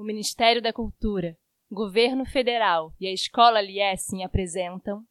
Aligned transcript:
o 0.00 0.02
Ministério 0.02 0.62
da 0.62 0.72
Cultura, 0.72 1.36
Governo 1.70 2.24
Federal 2.24 2.90
e 2.98 3.06
a 3.06 3.12
Escola 3.12 3.60
Liesing 3.60 4.24
apresentam. 4.24 5.04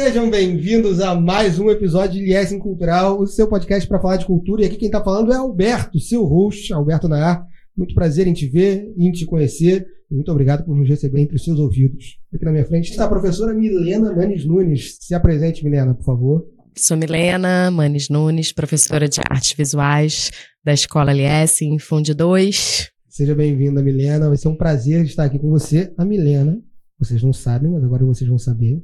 Sejam 0.00 0.30
bem-vindos 0.30 1.00
a 1.00 1.12
mais 1.12 1.58
um 1.58 1.68
episódio 1.68 2.20
de 2.20 2.26
Liesing 2.26 2.60
Cultural, 2.60 3.20
o 3.20 3.26
seu 3.26 3.48
podcast 3.48 3.88
para 3.88 4.00
falar 4.00 4.16
de 4.16 4.26
cultura. 4.26 4.62
E 4.62 4.66
aqui 4.66 4.76
quem 4.76 4.86
está 4.86 5.02
falando 5.02 5.32
é 5.32 5.36
Alberto, 5.36 5.98
seu 5.98 6.24
host, 6.24 6.72
Alberto 6.72 7.08
Nayar. 7.08 7.44
Muito 7.76 7.96
prazer 7.96 8.28
em 8.28 8.32
te 8.32 8.46
ver 8.46 8.92
e 8.96 9.08
em 9.08 9.10
te 9.10 9.26
conhecer. 9.26 9.84
Muito 10.08 10.30
obrigado 10.30 10.64
por 10.64 10.76
nos 10.76 10.88
receber 10.88 11.20
entre 11.20 11.34
os 11.34 11.42
seus 11.42 11.58
ouvidos. 11.58 12.16
Aqui 12.32 12.44
na 12.44 12.52
minha 12.52 12.64
frente 12.64 12.92
está 12.92 13.06
a 13.06 13.08
professora 13.08 13.52
Milena 13.52 14.14
Manes 14.14 14.44
Nunes. 14.44 14.98
Se 15.00 15.16
apresente, 15.16 15.64
Milena, 15.64 15.92
por 15.92 16.04
favor. 16.04 16.46
Sou 16.76 16.96
Milena 16.96 17.68
Manes 17.68 18.08
Nunes, 18.08 18.52
professora 18.52 19.08
de 19.08 19.20
artes 19.28 19.52
visuais 19.54 20.30
da 20.64 20.72
Escola 20.72 21.12
Liesing, 21.12 21.76
Fundo 21.80 22.14
2. 22.14 22.88
Seja 23.08 23.34
bem-vinda, 23.34 23.82
Milena. 23.82 24.28
Vai 24.28 24.36
ser 24.36 24.46
um 24.46 24.56
prazer 24.56 25.04
estar 25.04 25.24
aqui 25.24 25.40
com 25.40 25.50
você. 25.50 25.92
A 25.98 26.04
Milena, 26.04 26.56
vocês 27.00 27.20
não 27.20 27.32
sabem, 27.32 27.72
mas 27.72 27.82
agora 27.82 28.04
vocês 28.04 28.30
vão 28.30 28.38
saber 28.38 28.80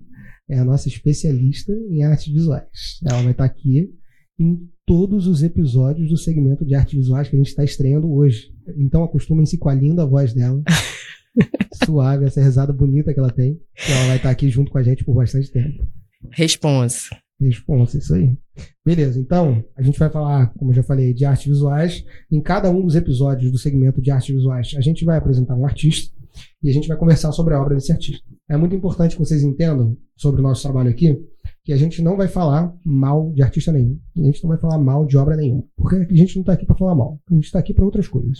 é 0.48 0.58
a 0.58 0.64
nossa 0.64 0.88
especialista 0.88 1.72
em 1.72 2.04
artes 2.04 2.32
visuais. 2.32 3.00
Ela 3.04 3.22
vai 3.22 3.32
estar 3.32 3.44
aqui 3.44 3.90
em 4.38 4.68
todos 4.86 5.26
os 5.26 5.42
episódios 5.42 6.08
do 6.08 6.16
segmento 6.16 6.64
de 6.64 6.74
artes 6.74 6.94
visuais 6.94 7.28
que 7.28 7.36
a 7.36 7.38
gente 7.38 7.48
está 7.48 7.64
estreando 7.64 8.12
hoje. 8.12 8.52
Então 8.76 9.02
acostumem-se 9.02 9.58
com 9.58 9.68
a 9.68 9.74
linda 9.74 10.06
voz 10.06 10.32
dela. 10.34 10.62
Suave, 11.84 12.26
essa 12.26 12.42
risada 12.42 12.72
bonita 12.72 13.12
que 13.12 13.18
ela 13.18 13.30
tem. 13.30 13.60
Que 13.74 13.92
ela 13.92 14.06
vai 14.06 14.16
estar 14.16 14.30
aqui 14.30 14.48
junto 14.48 14.70
com 14.70 14.78
a 14.78 14.82
gente 14.82 15.04
por 15.04 15.14
bastante 15.14 15.50
tempo. 15.50 15.86
Responsa. 16.30 17.16
Responsa, 17.40 17.98
isso 17.98 18.14
aí. 18.14 18.36
Beleza, 18.84 19.18
então 19.18 19.64
a 19.76 19.82
gente 19.82 19.98
vai 19.98 20.08
falar, 20.08 20.52
como 20.54 20.70
eu 20.70 20.76
já 20.76 20.82
falei, 20.82 21.12
de 21.12 21.24
artes 21.24 21.46
visuais. 21.46 22.04
Em 22.30 22.40
cada 22.40 22.70
um 22.70 22.82
dos 22.82 22.94
episódios 22.94 23.50
do 23.50 23.58
segmento 23.58 24.00
de 24.00 24.10
artes 24.10 24.34
visuais, 24.34 24.72
a 24.76 24.80
gente 24.80 25.04
vai 25.04 25.18
apresentar 25.18 25.54
um 25.54 25.66
artista 25.66 26.14
e 26.62 26.70
a 26.70 26.72
gente 26.72 26.88
vai 26.88 26.96
conversar 26.96 27.32
sobre 27.32 27.54
a 27.54 27.60
obra 27.60 27.74
desse 27.74 27.92
artista. 27.92 28.24
É 28.48 28.56
muito 28.56 28.74
importante 28.74 29.16
que 29.16 29.24
vocês 29.24 29.42
entendam 29.42 29.96
sobre 30.16 30.40
o 30.40 30.44
nosso 30.44 30.62
trabalho 30.62 30.90
aqui 30.90 31.18
que 31.64 31.72
a 31.72 31.76
gente 31.76 32.02
não 32.02 32.16
vai 32.16 32.28
falar 32.28 32.74
mal 32.84 33.32
de 33.32 33.42
artista 33.42 33.72
nenhum. 33.72 33.98
A 34.16 34.22
gente 34.22 34.42
não 34.42 34.50
vai 34.50 34.58
falar 34.58 34.78
mal 34.78 35.06
de 35.06 35.16
obra 35.16 35.34
nenhuma. 35.34 35.64
Porque 35.76 35.96
a 35.96 36.14
gente 36.14 36.36
não 36.36 36.42
está 36.42 36.52
aqui 36.52 36.66
para 36.66 36.76
falar 36.76 36.94
mal. 36.94 37.18
A 37.30 37.34
gente 37.34 37.44
está 37.44 37.58
aqui 37.58 37.72
para 37.72 37.84
outras 37.84 38.06
coisas. 38.06 38.36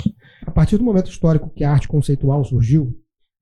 A 0.47 0.50
partir 0.50 0.77
do 0.77 0.84
momento 0.84 1.10
histórico 1.10 1.50
que 1.50 1.64
a 1.64 1.72
arte 1.72 1.88
conceitual 1.88 2.44
surgiu, 2.44 2.94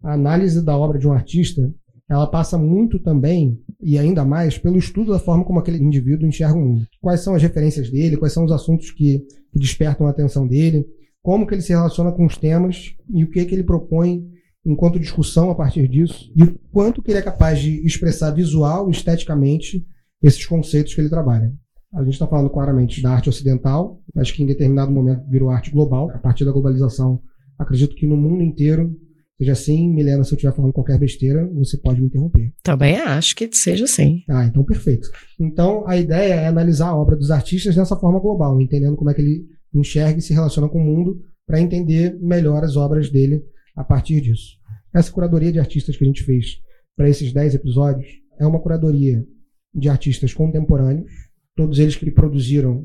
a 0.04 0.12
análise 0.12 0.64
da 0.64 0.76
obra 0.76 0.98
de 0.98 1.08
um 1.08 1.12
artista 1.12 1.72
ela 2.08 2.26
passa 2.26 2.58
muito 2.58 2.98
também, 2.98 3.58
e 3.80 3.98
ainda 3.98 4.22
mais, 4.22 4.58
pelo 4.58 4.76
estudo 4.76 5.12
da 5.12 5.18
forma 5.18 5.44
como 5.44 5.58
aquele 5.58 5.78
indivíduo 5.78 6.28
enxerga 6.28 6.58
o 6.58 6.60
mundo. 6.60 6.86
Quais 7.00 7.20
são 7.20 7.34
as 7.34 7.42
referências 7.42 7.90
dele, 7.90 8.18
quais 8.18 8.34
são 8.34 8.44
os 8.44 8.52
assuntos 8.52 8.90
que, 8.90 9.20
que 9.50 9.58
despertam 9.58 10.06
a 10.06 10.10
atenção 10.10 10.46
dele, 10.46 10.84
como 11.22 11.46
que 11.46 11.54
ele 11.54 11.62
se 11.62 11.72
relaciona 11.72 12.12
com 12.12 12.26
os 12.26 12.36
temas 12.36 12.94
e 13.14 13.24
o 13.24 13.30
que, 13.30 13.44
que 13.46 13.54
ele 13.54 13.64
propõe 13.64 14.28
enquanto 14.64 14.98
discussão 14.98 15.50
a 15.50 15.54
partir 15.54 15.88
disso 15.88 16.32
e 16.36 16.44
o 16.44 16.58
quanto 16.72 17.02
que 17.02 17.10
ele 17.10 17.18
é 17.18 17.22
capaz 17.22 17.58
de 17.60 17.84
expressar 17.84 18.30
visual 18.30 18.88
esteticamente 18.90 19.84
esses 20.22 20.46
conceitos 20.46 20.94
que 20.94 21.00
ele 21.00 21.10
trabalha. 21.10 21.52
A 21.94 22.02
gente 22.02 22.14
está 22.14 22.26
falando 22.26 22.48
claramente 22.48 23.02
da 23.02 23.10
arte 23.10 23.28
ocidental, 23.28 24.00
mas 24.14 24.30
que 24.30 24.42
em 24.42 24.46
determinado 24.46 24.90
momento 24.90 25.28
virou 25.28 25.50
arte 25.50 25.70
global. 25.70 26.10
A 26.10 26.18
partir 26.18 26.44
da 26.44 26.52
globalização, 26.52 27.20
acredito 27.58 27.94
que 27.94 28.06
no 28.06 28.16
mundo 28.16 28.42
inteiro 28.42 28.96
seja 29.36 29.52
assim. 29.52 29.92
Milena, 29.92 30.24
se 30.24 30.32
eu 30.32 30.36
estiver 30.36 30.54
falando 30.54 30.72
qualquer 30.72 30.98
besteira, 30.98 31.46
você 31.52 31.76
pode 31.76 32.00
me 32.00 32.06
interromper. 32.06 32.50
Também 32.62 32.96
acho 32.96 33.36
que 33.36 33.50
seja 33.52 33.84
assim. 33.84 34.22
Ah, 34.30 34.46
então 34.46 34.64
perfeito. 34.64 35.08
Então 35.38 35.86
a 35.86 35.96
ideia 35.98 36.34
é 36.34 36.46
analisar 36.46 36.88
a 36.88 36.96
obra 36.96 37.14
dos 37.14 37.30
artistas 37.30 37.74
dessa 37.74 37.96
forma 37.96 38.20
global, 38.20 38.58
entendendo 38.58 38.96
como 38.96 39.10
é 39.10 39.14
que 39.14 39.20
ele 39.20 39.44
enxerga 39.74 40.18
e 40.18 40.22
se 40.22 40.32
relaciona 40.32 40.68
com 40.68 40.78
o 40.78 40.84
mundo 40.84 41.20
para 41.46 41.60
entender 41.60 42.16
melhor 42.22 42.64
as 42.64 42.76
obras 42.76 43.10
dele 43.10 43.42
a 43.74 43.84
partir 43.84 44.20
disso. 44.20 44.58
Essa 44.94 45.10
curadoria 45.10 45.52
de 45.52 45.58
artistas 45.58 45.96
que 45.96 46.04
a 46.04 46.06
gente 46.06 46.22
fez 46.22 46.60
para 46.96 47.08
esses 47.08 47.32
10 47.32 47.54
episódios 47.54 48.08
é 48.38 48.46
uma 48.46 48.60
curadoria 48.60 49.26
de 49.74 49.88
artistas 49.88 50.34
contemporâneos, 50.34 51.10
todos 51.56 51.78
eles 51.78 51.96
que 51.96 52.10
produziram 52.10 52.84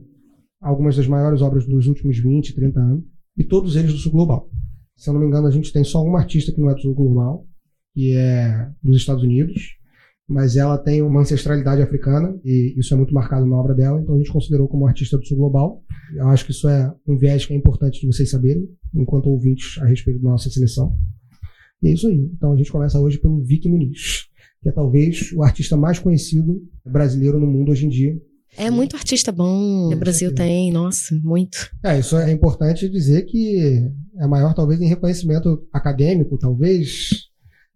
algumas 0.62 0.96
das 0.96 1.08
maiores 1.08 1.42
obras 1.42 1.66
dos 1.66 1.88
últimos 1.88 2.18
20, 2.18 2.56
30 2.56 2.80
anos, 2.80 3.04
e 3.38 3.44
todos 3.44 3.76
eles 3.76 3.92
do 3.92 4.00
sul 4.00 4.12
global. 4.12 4.50
Se 4.96 5.10
eu 5.10 5.14
não 5.14 5.22
me 5.22 5.28
engano, 5.28 5.48
a 5.48 5.52
gente 5.52 5.72
tem 5.72 5.84
só 5.84 6.04
uma 6.04 6.20
artista 6.20 6.52
que 6.52 6.60
não 6.60 6.70
é 6.70 6.74
do 6.74 6.82
sul 6.82 6.96
global, 6.96 7.46
que 7.94 8.14
é 8.16 8.72
dos 8.82 8.98
Estados 8.98 9.24
Unidos, 9.24 9.77
mas 10.28 10.58
ela 10.58 10.78
tem 10.78 11.02
uma 11.02 11.22
ancestralidade 11.22 11.82
africana 11.82 12.38
e 12.44 12.76
isso 12.78 12.94
é 12.94 12.98
muito 12.98 13.14
marcado 13.14 13.46
na 13.46 13.56
obra 13.56 13.74
dela, 13.74 14.02
então 14.02 14.16
a 14.16 14.18
gente 14.18 14.32
considerou 14.32 14.68
como 14.68 14.86
artista 14.86 15.18
do 15.18 15.26
sul 15.26 15.38
global. 15.38 15.82
Eu 16.14 16.28
acho 16.28 16.46
que 16.46 16.52
isso 16.52 16.68
é 16.68 16.94
um 17.08 17.18
viés 17.18 17.46
que 17.46 17.54
é 17.54 17.56
importante 17.56 18.02
de 18.02 18.08
vocês 18.08 18.30
saberem, 18.30 18.68
enquanto 18.94 19.28
ouvintes 19.28 19.82
a 19.82 19.86
respeito 19.86 20.20
da 20.22 20.30
nossa 20.30 20.50
seleção. 20.50 20.94
E 21.82 21.88
é 21.88 21.94
isso 21.94 22.08
aí. 22.08 22.30
Então 22.36 22.52
a 22.52 22.58
gente 22.58 22.72
começa 22.72 23.00
hoje 23.00 23.18
pelo 23.20 23.42
Vic 23.42 23.70
Muniz, 23.70 24.26
que 24.62 24.68
é 24.68 24.72
talvez 24.72 25.32
o 25.32 25.44
artista 25.44 25.78
mais 25.78 25.98
conhecido 25.98 26.62
brasileiro 26.86 27.40
no 27.40 27.48
mundo 27.48 27.72
hoje 27.72 27.86
em 27.86 27.90
dia. 27.90 28.22
É 28.58 28.72
muito 28.72 28.96
artista 28.96 29.32
bom. 29.32 29.94
O 29.94 29.96
Brasil 29.96 30.34
tem, 30.34 30.72
nossa, 30.72 31.16
muito. 31.24 31.70
É, 31.84 32.00
isso 32.00 32.18
é 32.18 32.32
importante 32.32 32.90
dizer 32.90 33.24
que 33.24 33.88
é 34.18 34.28
maior 34.28 34.54
talvez 34.54 34.82
em 34.82 34.88
reconhecimento 34.88 35.68
acadêmico, 35.72 36.38
talvez 36.38 37.28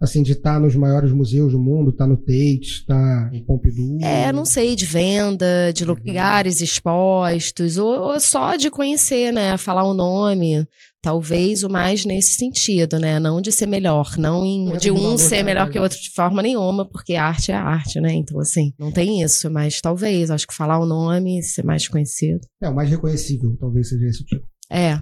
assim, 0.01 0.23
de 0.23 0.31
estar 0.31 0.59
nos 0.59 0.75
maiores 0.75 1.11
museus 1.11 1.51
do 1.51 1.59
mundo, 1.59 1.91
estar 1.91 2.07
no 2.07 2.17
Tate, 2.17 2.61
estar 2.61 3.29
em 3.31 3.43
Pompidou? 3.45 3.99
É, 4.01 4.31
não 4.33 4.45
sei, 4.45 4.75
de 4.75 4.85
venda, 4.85 5.71
de 5.71 5.85
lugares 5.85 6.59
expostos, 6.59 7.77
ou, 7.77 8.11
ou, 8.11 8.19
só 8.19 8.55
de 8.55 8.71
conhecer, 8.71 9.31
né? 9.31 9.55
Falar 9.57 9.83
o 9.83 9.93
nome. 9.93 10.67
Talvez 11.03 11.63
o 11.63 11.69
mais 11.69 12.05
nesse 12.05 12.35
sentido, 12.35 12.99
né? 12.99 13.19
Não 13.19 13.41
de 13.41 13.51
ser 13.51 13.65
melhor, 13.65 14.17
não 14.17 14.45
em, 14.45 14.77
de 14.77 14.91
um 14.91 15.17
ser 15.17 15.43
melhor 15.43 15.69
que 15.69 15.79
o 15.79 15.81
outro 15.81 15.99
de 15.99 16.11
forma 16.11 16.43
nenhuma, 16.43 16.87
porque 16.87 17.15
arte 17.15 17.51
é 17.51 17.55
arte, 17.55 17.99
né? 17.99 18.13
Então, 18.13 18.39
assim, 18.39 18.71
não 18.77 18.91
tem 18.91 19.21
isso, 19.21 19.49
mas 19.49 19.81
talvez, 19.81 20.29
acho 20.29 20.47
que 20.47 20.53
falar 20.53 20.79
o 20.79 20.85
nome, 20.85 21.41
ser 21.41 21.63
mais 21.63 21.87
conhecido. 21.87 22.41
É, 22.61 22.69
o 22.69 22.75
mais 22.75 22.89
reconhecível, 22.89 23.55
talvez 23.59 23.89
seja 23.89 24.05
esse 24.05 24.23
tipo. 24.23 24.45
É, 24.69 25.01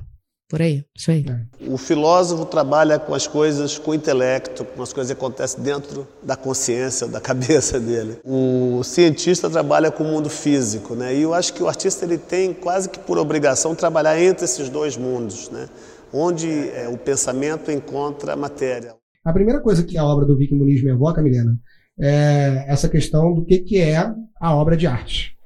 por 0.49 0.63
aí, 0.63 0.83
isso 0.97 1.11
aí. 1.11 1.23
O 1.67 1.77
filósofo 1.77 2.43
trabalha 2.43 2.97
com 2.97 3.13
as 3.13 3.27
coisas 3.27 3.77
com 3.77 3.91
o 3.91 3.93
intelecto, 3.93 4.65
com 4.65 4.81
as 4.81 4.91
coisas 4.91 5.13
que 5.13 5.17
acontecem 5.17 5.61
dentro 5.61 6.07
da 6.23 6.35
consciência, 6.35 7.07
da 7.07 7.21
cabeça 7.21 7.79
dele. 7.79 8.17
O 8.25 8.83
cientista 8.83 9.47
trabalha 9.47 9.91
com 9.91 10.03
o 10.03 10.07
mundo 10.07 10.27
físico, 10.27 10.95
né? 10.95 11.15
E 11.15 11.21
eu 11.21 11.35
acho 11.35 11.53
que 11.53 11.61
o 11.61 11.67
artista 11.67 12.03
ele 12.03 12.17
tem 12.17 12.51
quase 12.51 12.89
que 12.89 12.97
por 12.97 13.19
obrigação 13.19 13.75
trabalhar 13.75 14.19
entre 14.19 14.45
esses 14.45 14.69
dois 14.69 14.97
mundos, 14.97 15.51
né? 15.51 15.69
Onde 16.11 16.49
é, 16.69 16.87
o 16.87 16.97
pensamento 16.97 17.71
encontra 17.71 18.33
a 18.33 18.35
matéria. 18.35 18.95
A 19.23 19.31
primeira 19.31 19.61
coisa 19.61 19.83
que 19.83 19.99
a 19.99 20.03
obra 20.03 20.25
do 20.25 20.35
Vic 20.35 20.51
Muniz 20.55 20.83
me 20.83 20.89
evoca, 20.89 21.21
Milena, 21.21 21.55
é 21.99 22.65
essa 22.67 22.89
questão 22.89 23.35
do 23.35 23.45
que, 23.45 23.59
que 23.59 23.79
é 23.79 23.97
a 24.41 24.55
obra 24.55 24.75
de 24.75 24.87
arte 24.87 25.38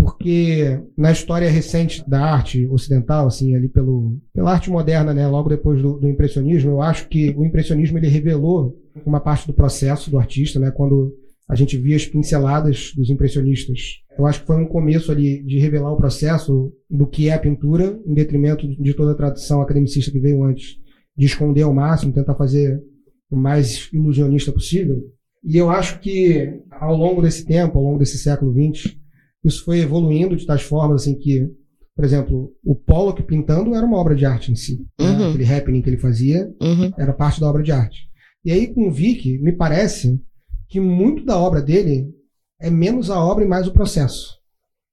porque 0.00 0.80
na 0.96 1.12
história 1.12 1.50
recente 1.50 2.02
da 2.08 2.24
arte 2.24 2.66
ocidental, 2.66 3.26
assim, 3.26 3.54
ali 3.54 3.68
pelo, 3.68 4.18
pela 4.32 4.52
arte 4.52 4.70
moderna, 4.70 5.12
né, 5.12 5.26
logo 5.26 5.50
depois 5.50 5.82
do, 5.82 5.98
do, 5.98 6.08
impressionismo, 6.08 6.70
eu 6.70 6.80
acho 6.80 7.06
que 7.08 7.34
o 7.36 7.44
impressionismo 7.44 7.98
ele 7.98 8.08
revelou 8.08 8.74
uma 9.04 9.20
parte 9.20 9.46
do 9.46 9.52
processo 9.52 10.10
do 10.10 10.18
artista, 10.18 10.58
né, 10.58 10.70
quando 10.70 11.14
a 11.46 11.54
gente 11.54 11.76
via 11.76 11.96
as 11.96 12.06
pinceladas 12.06 12.92
dos 12.96 13.10
impressionistas. 13.10 13.98
Eu 14.18 14.26
acho 14.26 14.40
que 14.40 14.46
foi 14.46 14.56
um 14.56 14.66
começo 14.66 15.12
ali 15.12 15.42
de 15.42 15.58
revelar 15.58 15.92
o 15.92 15.96
processo 15.96 16.72
do 16.88 17.06
que 17.06 17.28
é 17.28 17.34
a 17.34 17.38
pintura, 17.38 18.00
em 18.06 18.14
detrimento 18.14 18.66
de 18.66 18.94
toda 18.94 19.12
a 19.12 19.16
tradição 19.16 19.60
academicista 19.60 20.10
que 20.10 20.20
veio 20.20 20.42
antes, 20.44 20.76
de 21.14 21.26
esconder 21.26 21.62
ao 21.62 21.74
máximo, 21.74 22.14
tentar 22.14 22.36
fazer 22.36 22.80
o 23.30 23.36
mais 23.36 23.90
ilusionista 23.92 24.50
possível. 24.50 24.98
E 25.44 25.56
eu 25.56 25.68
acho 25.70 26.00
que 26.00 26.60
ao 26.70 26.96
longo 26.96 27.20
desse 27.20 27.44
tempo, 27.44 27.78
ao 27.78 27.84
longo 27.84 27.98
desse 27.98 28.18
século 28.18 28.52
XX, 28.52 28.99
isso 29.44 29.64
foi 29.64 29.80
evoluindo 29.80 30.36
de 30.36 30.44
tais 30.46 30.62
formas 30.62 31.02
assim 31.02 31.14
que, 31.18 31.48
Por 31.96 32.04
exemplo, 32.04 32.52
o 32.64 32.74
Pollock 32.74 33.22
pintando 33.24 33.74
era 33.74 33.84
uma 33.84 33.96
obra 33.98 34.14
de 34.14 34.24
arte 34.24 34.50
em 34.52 34.56
si. 34.56 34.86
né? 34.98 35.06
Uhum. 35.10 35.28
Aquele 35.30 35.44
happening 35.52 35.82
que 35.82 35.90
ele 35.90 35.98
fazia 35.98 36.50
Uhum. 36.62 36.90
era 36.98 37.12
parte 37.12 37.40
da 37.40 37.48
obra 37.48 37.62
de 37.62 37.72
arte. 37.72 38.08
E 38.44 38.50
aí, 38.50 38.72
com 38.72 38.88
o 38.88 38.90
Vic, 38.90 39.38
me 39.40 39.52
parece 39.52 40.18
que 40.68 40.80
muito 40.80 41.24
da 41.24 41.36
obra 41.38 41.60
dele 41.60 42.08
é 42.60 42.70
menos 42.70 43.10
a 43.10 43.22
obra 43.22 43.44
e 43.44 43.48
mais 43.48 43.66
o 43.66 43.72
processo. 43.72 44.38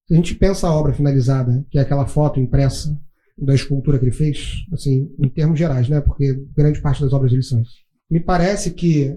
Se 0.07 0.13
a 0.13 0.17
gente 0.17 0.35
pensa 0.35 0.67
a 0.67 0.73
obra 0.73 0.93
finalizada, 0.93 1.65
que 1.69 1.77
é 1.77 1.81
aquela 1.81 2.05
foto 2.07 2.39
impressa 2.39 2.97
da 3.37 3.53
escultura 3.53 3.99
que 3.99 4.05
ele 4.05 4.11
fez, 4.11 4.53
assim, 4.73 5.09
em 5.19 5.29
termos 5.29 5.59
gerais, 5.59 5.87
né? 5.87 6.01
Porque 6.01 6.33
grande 6.55 6.81
parte 6.81 7.01
das 7.01 7.13
obras 7.13 7.29
dele 7.31 7.43
são 7.43 7.61
isso. 7.61 7.75
Me 8.09 8.19
parece 8.19 8.71
que 8.71 9.15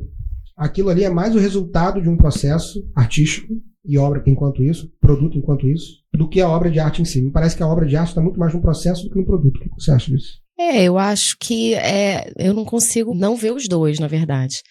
aquilo 0.57 0.91
ali 0.91 1.03
é 1.05 1.11
mais 1.11 1.35
o 1.35 1.39
resultado 1.39 2.03
de 2.03 2.09
um 2.09 2.17
processo 2.17 2.85
artístico 2.95 3.55
e 3.85 3.99
obra 3.99 4.23
enquanto 4.27 4.63
isso, 4.63 4.91
produto 5.01 5.37
enquanto 5.37 5.67
isso, 5.69 6.01
do 6.13 6.29
que 6.29 6.41
a 6.41 6.49
obra 6.49 6.71
de 6.71 6.79
arte 6.79 7.03
em 7.03 7.05
si. 7.05 7.23
Me 7.23 7.31
parece 7.31 7.57
que 7.57 7.63
a 7.63 7.69
obra 7.69 7.87
de 7.87 7.97
arte 7.97 8.11
está 8.11 8.21
muito 8.21 8.39
mais 8.39 8.53
no 8.53 8.61
processo 8.61 9.05
do 9.05 9.11
que 9.11 9.19
no 9.19 9.27
produto. 9.27 9.57
O 9.57 9.61
que 9.61 9.71
você 9.79 9.91
acha 9.91 10.11
disso? 10.11 10.41
É, 10.59 10.83
eu 10.85 10.99
acho 10.99 11.37
que 11.41 11.75
é, 11.75 12.31
eu 12.37 12.53
não 12.53 12.67
consigo 12.67 13.15
não 13.15 13.35
ver 13.35 13.53
os 13.53 13.67
dois, 13.67 13.99
na 13.99 14.07
verdade. 14.07 14.63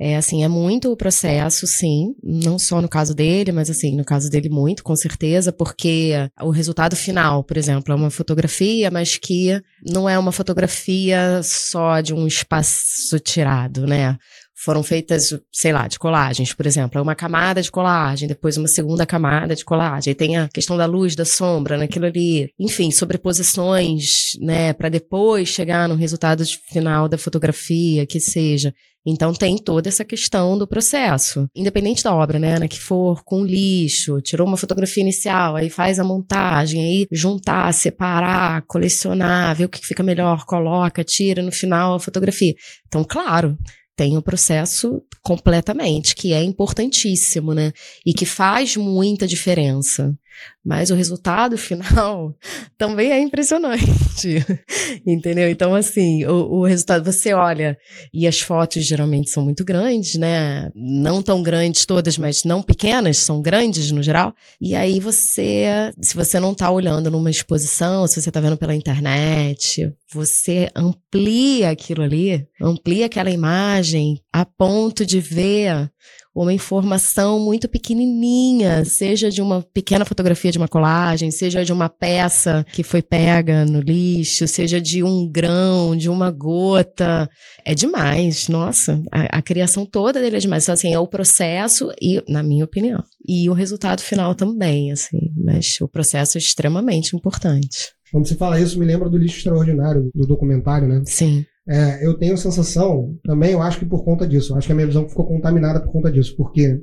É 0.00 0.16
assim, 0.16 0.42
é 0.42 0.48
muito 0.48 0.90
o 0.90 0.96
processo, 0.96 1.68
sim, 1.68 2.14
não 2.20 2.58
só 2.58 2.82
no 2.82 2.88
caso 2.88 3.14
dele, 3.14 3.52
mas 3.52 3.70
assim, 3.70 3.94
no 3.94 4.04
caso 4.04 4.28
dele 4.28 4.48
muito, 4.48 4.82
com 4.82 4.96
certeza, 4.96 5.52
porque 5.52 6.12
o 6.42 6.50
resultado 6.50 6.96
final, 6.96 7.44
por 7.44 7.56
exemplo, 7.56 7.92
é 7.92 7.96
uma 7.96 8.10
fotografia, 8.10 8.90
mas 8.90 9.16
que 9.18 9.60
não 9.86 10.08
é 10.08 10.18
uma 10.18 10.32
fotografia 10.32 11.40
só 11.44 12.00
de 12.00 12.12
um 12.12 12.26
espaço 12.26 13.20
tirado, 13.20 13.86
né? 13.86 14.18
Foram 14.64 14.82
feitas, 14.82 15.38
sei 15.52 15.74
lá, 15.74 15.86
de 15.86 15.98
colagens, 15.98 16.54
por 16.54 16.64
exemplo, 16.64 16.98
é 16.98 17.02
uma 17.02 17.14
camada 17.14 17.60
de 17.60 17.70
colagem, 17.70 18.26
depois 18.26 18.56
uma 18.56 18.66
segunda 18.66 19.04
camada 19.04 19.54
de 19.54 19.62
colagem, 19.62 20.10
aí 20.10 20.14
tem 20.14 20.38
a 20.38 20.48
questão 20.48 20.74
da 20.74 20.86
luz, 20.86 21.14
da 21.14 21.26
sombra 21.26 21.76
naquilo 21.76 22.06
ali, 22.06 22.50
enfim, 22.58 22.90
sobreposições, 22.90 24.38
né, 24.40 24.72
para 24.72 24.88
depois 24.88 25.48
chegar 25.50 25.86
no 25.86 25.94
resultado 25.94 26.42
final 26.70 27.08
da 27.10 27.18
fotografia, 27.18 28.06
que 28.06 28.18
seja. 28.18 28.72
Então 29.06 29.34
tem 29.34 29.58
toda 29.58 29.86
essa 29.86 30.02
questão 30.02 30.56
do 30.56 30.66
processo. 30.66 31.46
Independente 31.54 32.02
da 32.02 32.14
obra, 32.14 32.38
né? 32.38 32.58
Na 32.58 32.66
que 32.66 32.80
for 32.80 33.22
com 33.22 33.44
lixo, 33.44 34.18
tirou 34.22 34.48
uma 34.48 34.56
fotografia 34.56 35.02
inicial, 35.02 35.56
aí 35.56 35.68
faz 35.68 35.98
a 35.98 36.04
montagem, 36.04 36.82
aí 36.82 37.06
juntar, 37.12 37.70
separar, 37.74 38.62
colecionar, 38.62 39.54
ver 39.54 39.66
o 39.66 39.68
que 39.68 39.86
fica 39.86 40.02
melhor, 40.02 40.46
coloca, 40.46 41.04
tira 41.04 41.42
no 41.42 41.52
final 41.52 41.96
a 41.96 42.00
fotografia. 42.00 42.54
Então, 42.86 43.04
claro, 43.04 43.58
tem 43.96 44.16
o 44.16 44.22
processo 44.22 45.02
completamente, 45.22 46.14
que 46.14 46.32
é 46.32 46.42
importantíssimo, 46.42 47.54
né? 47.54 47.72
E 48.04 48.12
que 48.12 48.26
faz 48.26 48.76
muita 48.76 49.26
diferença. 49.26 50.16
Mas 50.64 50.90
o 50.90 50.94
resultado 50.94 51.56
final 51.58 52.34
também 52.78 53.12
é 53.12 53.20
impressionante. 53.20 54.44
Entendeu? 55.06 55.48
Então, 55.50 55.74
assim, 55.74 56.24
o, 56.24 56.60
o 56.60 56.64
resultado, 56.64 57.04
você 57.04 57.32
olha, 57.32 57.76
e 58.12 58.26
as 58.26 58.40
fotos 58.40 58.84
geralmente 58.84 59.30
são 59.30 59.44
muito 59.44 59.64
grandes, 59.64 60.14
né? 60.14 60.70
Não 60.74 61.22
tão 61.22 61.42
grandes 61.42 61.84
todas, 61.84 62.16
mas 62.16 62.44
não 62.44 62.62
pequenas, 62.62 63.18
são 63.18 63.42
grandes 63.42 63.90
no 63.90 64.02
geral. 64.02 64.34
E 64.60 64.74
aí 64.74 65.00
você, 65.00 65.92
se 66.00 66.14
você 66.14 66.40
não 66.40 66.54
tá 66.54 66.70
olhando 66.70 67.10
numa 67.10 67.30
exposição, 67.30 68.06
se 68.06 68.20
você 68.20 68.30
tá 68.30 68.40
vendo 68.40 68.56
pela 68.56 68.74
internet, 68.74 69.92
você 70.12 70.70
amplia 70.74 71.70
aquilo 71.70 72.02
ali, 72.02 72.46
amplia 72.60 73.06
aquela 73.06 73.30
imagem 73.30 74.20
a 74.32 74.44
ponto 74.44 75.04
de 75.04 75.20
ver 75.20 75.90
uma 76.34 76.52
informação 76.52 77.38
muito 77.38 77.68
pequenininha, 77.68 78.84
seja 78.84 79.30
de 79.30 79.40
uma 79.40 79.62
pequena 79.62 80.04
fotografia 80.04 80.50
de 80.50 80.58
uma 80.58 80.66
colagem, 80.66 81.30
seja 81.30 81.64
de 81.64 81.72
uma 81.72 81.88
peça 81.88 82.66
que 82.72 82.82
foi 82.82 83.00
pega 83.00 83.64
no 83.64 83.80
lixo, 83.80 84.48
seja 84.48 84.80
de 84.80 85.02
um 85.02 85.30
grão, 85.30 85.96
de 85.96 86.10
uma 86.10 86.30
gota. 86.30 87.28
É 87.64 87.74
demais, 87.74 88.48
nossa. 88.48 89.00
A, 89.12 89.38
a 89.38 89.42
criação 89.42 89.86
toda 89.86 90.20
dele 90.20 90.36
é 90.36 90.40
demais. 90.40 90.64
Então, 90.64 90.74
assim, 90.74 90.92
é 90.92 90.98
o 90.98 91.06
processo 91.06 91.90
e, 92.02 92.22
na 92.28 92.42
minha 92.42 92.64
opinião, 92.64 93.02
e 93.26 93.48
o 93.48 93.52
resultado 93.52 94.00
final 94.00 94.34
também, 94.34 94.90
assim. 94.90 95.30
Mas 95.36 95.80
o 95.80 95.88
processo 95.88 96.36
é 96.36 96.40
extremamente 96.40 97.14
importante. 97.14 97.92
Quando 98.10 98.28
você 98.28 98.34
fala 98.34 98.60
isso, 98.60 98.78
me 98.78 98.86
lembra 98.86 99.08
do 99.08 99.18
lixo 99.18 99.38
extraordinário, 99.38 100.10
do 100.14 100.26
documentário, 100.26 100.88
né? 100.88 101.02
Sim. 101.04 101.44
É, 101.66 102.06
eu 102.06 102.14
tenho 102.14 102.34
a 102.34 102.36
sensação, 102.36 103.16
também 103.24 103.52
eu 103.52 103.62
acho 103.62 103.78
que 103.78 103.86
por 103.86 104.04
conta 104.04 104.26
disso, 104.26 104.52
eu 104.52 104.58
acho 104.58 104.66
que 104.66 104.72
a 104.72 104.76
minha 104.76 104.86
visão 104.86 105.08
ficou 105.08 105.26
contaminada 105.26 105.80
por 105.80 105.90
conta 105.90 106.12
disso, 106.12 106.36
porque 106.36 106.82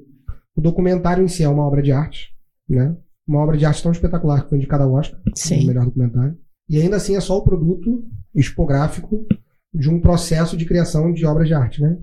o 0.55 0.61
documentário 0.61 1.23
em 1.23 1.27
si 1.27 1.43
é 1.43 1.49
uma 1.49 1.65
obra 1.65 1.81
de 1.81 1.91
arte, 1.91 2.29
né? 2.67 2.95
Uma 3.27 3.39
obra 3.39 3.57
de 3.57 3.65
arte 3.65 3.83
tão 3.83 3.91
espetacular 3.91 4.43
que 4.43 4.49
foi 4.49 4.57
indicada 4.57 4.83
ao 4.83 4.93
Oscar, 4.93 5.19
Sim. 5.35 5.63
o 5.63 5.67
melhor 5.67 5.85
documentário. 5.85 6.35
E 6.67 6.81
ainda 6.81 6.95
assim 6.95 7.15
é 7.15 7.19
só 7.19 7.37
o 7.37 7.43
produto 7.43 8.03
expográfico 8.33 9.25
de 9.73 9.89
um 9.89 9.99
processo 9.99 10.57
de 10.57 10.65
criação 10.65 11.13
de 11.13 11.25
obras 11.25 11.47
de 11.47 11.53
arte, 11.53 11.81
né? 11.81 11.97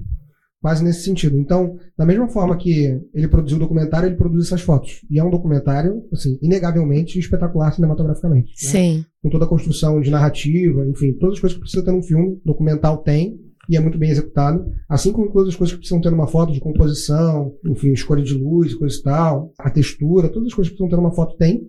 Quase 0.60 0.82
nesse 0.82 1.02
sentido. 1.04 1.38
Então, 1.38 1.76
da 1.96 2.04
mesma 2.04 2.28
forma 2.28 2.56
que 2.56 3.00
ele 3.14 3.28
produziu 3.28 3.56
o 3.56 3.60
documentário, 3.60 4.08
ele 4.08 4.16
produz 4.16 4.46
essas 4.46 4.60
fotos. 4.60 5.04
E 5.08 5.18
é 5.18 5.22
um 5.22 5.30
documentário, 5.30 6.02
assim, 6.12 6.36
inegavelmente 6.42 7.18
espetacular 7.18 7.72
cinematograficamente. 7.72 8.48
né? 8.48 8.70
Sim. 8.70 9.04
com 9.22 9.30
toda 9.30 9.44
a 9.44 9.48
construção 9.48 10.00
de 10.00 10.10
narrativa, 10.10 10.84
enfim, 10.86 11.12
todas 11.12 11.34
as 11.34 11.40
coisas 11.40 11.54
que 11.56 11.60
precisa 11.60 11.84
ter 11.84 11.92
num 11.92 12.02
filme, 12.02 12.40
documental 12.44 12.98
tem, 12.98 13.38
e 13.68 13.76
é 13.76 13.80
muito 13.80 13.98
bem 13.98 14.10
executado, 14.10 14.64
assim 14.88 15.12
como 15.12 15.30
todas 15.30 15.48
as 15.48 15.56
coisas 15.56 15.74
que 15.74 15.80
precisam 15.80 16.00
ter 16.00 16.10
numa 16.10 16.26
foto 16.26 16.52
de 16.52 16.60
composição, 16.60 17.52
enfim, 17.66 17.92
escolha 17.92 18.22
de 18.22 18.34
luz, 18.34 18.74
coisa 18.74 18.96
e 18.98 19.02
tal, 19.02 19.52
a 19.58 19.70
textura, 19.70 20.28
todas 20.28 20.48
as 20.48 20.54
coisas 20.54 20.70
que 20.70 20.76
precisam 20.76 20.88
ter 20.88 20.96
numa 20.96 21.14
foto 21.14 21.36
tem, 21.36 21.68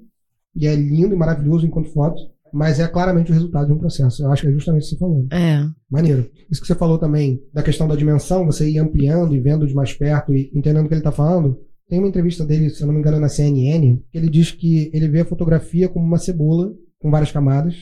e 0.55 0.65
é 0.65 0.75
lindo 0.75 1.13
e 1.13 1.17
maravilhoso 1.17 1.65
enquanto 1.65 1.91
foto, 1.91 2.19
mas 2.53 2.79
é 2.79 2.87
claramente 2.87 3.31
o 3.31 3.33
resultado 3.33 3.67
de 3.67 3.73
um 3.73 3.77
processo. 3.77 4.23
Eu 4.23 4.31
acho 4.31 4.43
que 4.43 4.47
é 4.47 4.51
justamente 4.51 4.83
isso 4.83 4.91
que 4.91 4.99
você 4.99 4.99
falou. 4.99 5.27
É. 5.31 5.65
Maneiro. 5.89 6.29
Isso 6.49 6.61
que 6.61 6.67
você 6.67 6.75
falou 6.75 6.97
também, 6.97 7.41
da 7.53 7.63
questão 7.63 7.87
da 7.87 7.95
dimensão, 7.95 8.45
você 8.45 8.69
ir 8.69 8.79
ampliando 8.79 9.35
e 9.35 9.39
vendo 9.39 9.67
de 9.67 9.73
mais 9.73 9.93
perto 9.93 10.33
e 10.33 10.51
entendendo 10.53 10.85
o 10.85 10.87
que 10.87 10.93
ele 10.93 11.01
está 11.01 11.11
falando. 11.11 11.59
Tem 11.89 11.99
uma 11.99 12.07
entrevista 12.07 12.45
dele, 12.45 12.69
se 12.69 12.81
eu 12.81 12.87
não 12.87 12.93
me 12.93 12.99
engano, 12.99 13.19
na 13.19 13.29
CNN, 13.29 13.97
que 14.11 14.17
ele 14.17 14.29
diz 14.29 14.51
que 14.51 14.91
ele 14.93 15.07
vê 15.07 15.21
a 15.21 15.25
fotografia 15.25 15.89
como 15.89 16.05
uma 16.05 16.19
cebola, 16.19 16.71
com 16.99 17.09
várias 17.09 17.31
camadas, 17.31 17.75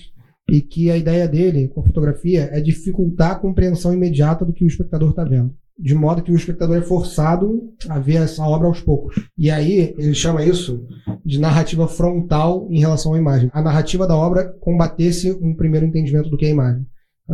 e 0.50 0.62
que 0.62 0.90
a 0.90 0.98
ideia 0.98 1.28
dele 1.28 1.68
com 1.68 1.82
a 1.82 1.86
fotografia 1.86 2.50
é 2.52 2.62
dificultar 2.62 3.32
a 3.32 3.36
compreensão 3.36 3.94
imediata 3.94 4.46
do 4.46 4.54
que 4.54 4.64
o 4.64 4.68
espectador 4.68 5.10
está 5.10 5.26
vendo. 5.26 5.54
De 5.80 5.94
modo 5.94 6.24
que 6.24 6.32
o 6.32 6.36
espectador 6.36 6.78
é 6.78 6.82
forçado 6.82 7.74
a 7.88 8.00
ver 8.00 8.16
essa 8.16 8.44
obra 8.44 8.68
aos 8.68 8.82
poucos. 8.82 9.16
E 9.38 9.52
aí, 9.52 9.94
ele 9.98 10.14
chama 10.14 10.44
isso 10.44 10.86
de 11.24 11.40
narrativa 11.40 11.88
frontal 11.88 12.68
em 12.72 12.80
relação 12.80 13.14
à 13.14 13.18
imagem. 13.18 13.50
A 13.54 13.62
narrativa 13.62 14.08
da 14.08 14.16
obra 14.16 14.46
combatesse 14.60 15.32
um 15.32 15.56
primeiro 15.56 15.86
entendimento 15.86 16.30
do 16.30 16.38
que 16.38 16.46
é 16.46 16.50
a 16.50 16.52
imagem 16.52 16.86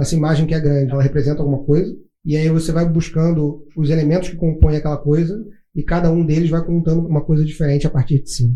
essa 0.02 0.16
imagem 0.16 0.48
que 0.48 0.56
é 0.56 0.60
grande, 0.60 0.92
ela 0.92 1.04
representa 1.04 1.42
alguma 1.42 1.64
coisa, 1.64 1.96
e 2.26 2.36
aí 2.36 2.50
você 2.50 2.72
vai 2.72 2.88
buscando 2.88 3.66
os 3.76 3.90
elementos 3.90 4.30
que 4.30 4.36
compõem 4.36 4.78
aquela 4.78 4.98
coisa, 4.98 5.44
e 5.76 5.84
cada 5.84 6.12
um 6.12 6.26
deles 6.26 6.50
vai 6.50 6.64
contando 6.64 7.06
uma 7.08 7.24
coisa 7.24 7.44
diferente 7.44 7.88
a 7.88 7.90
partir 7.90 8.22
de 8.22 8.30
si. 8.30 8.50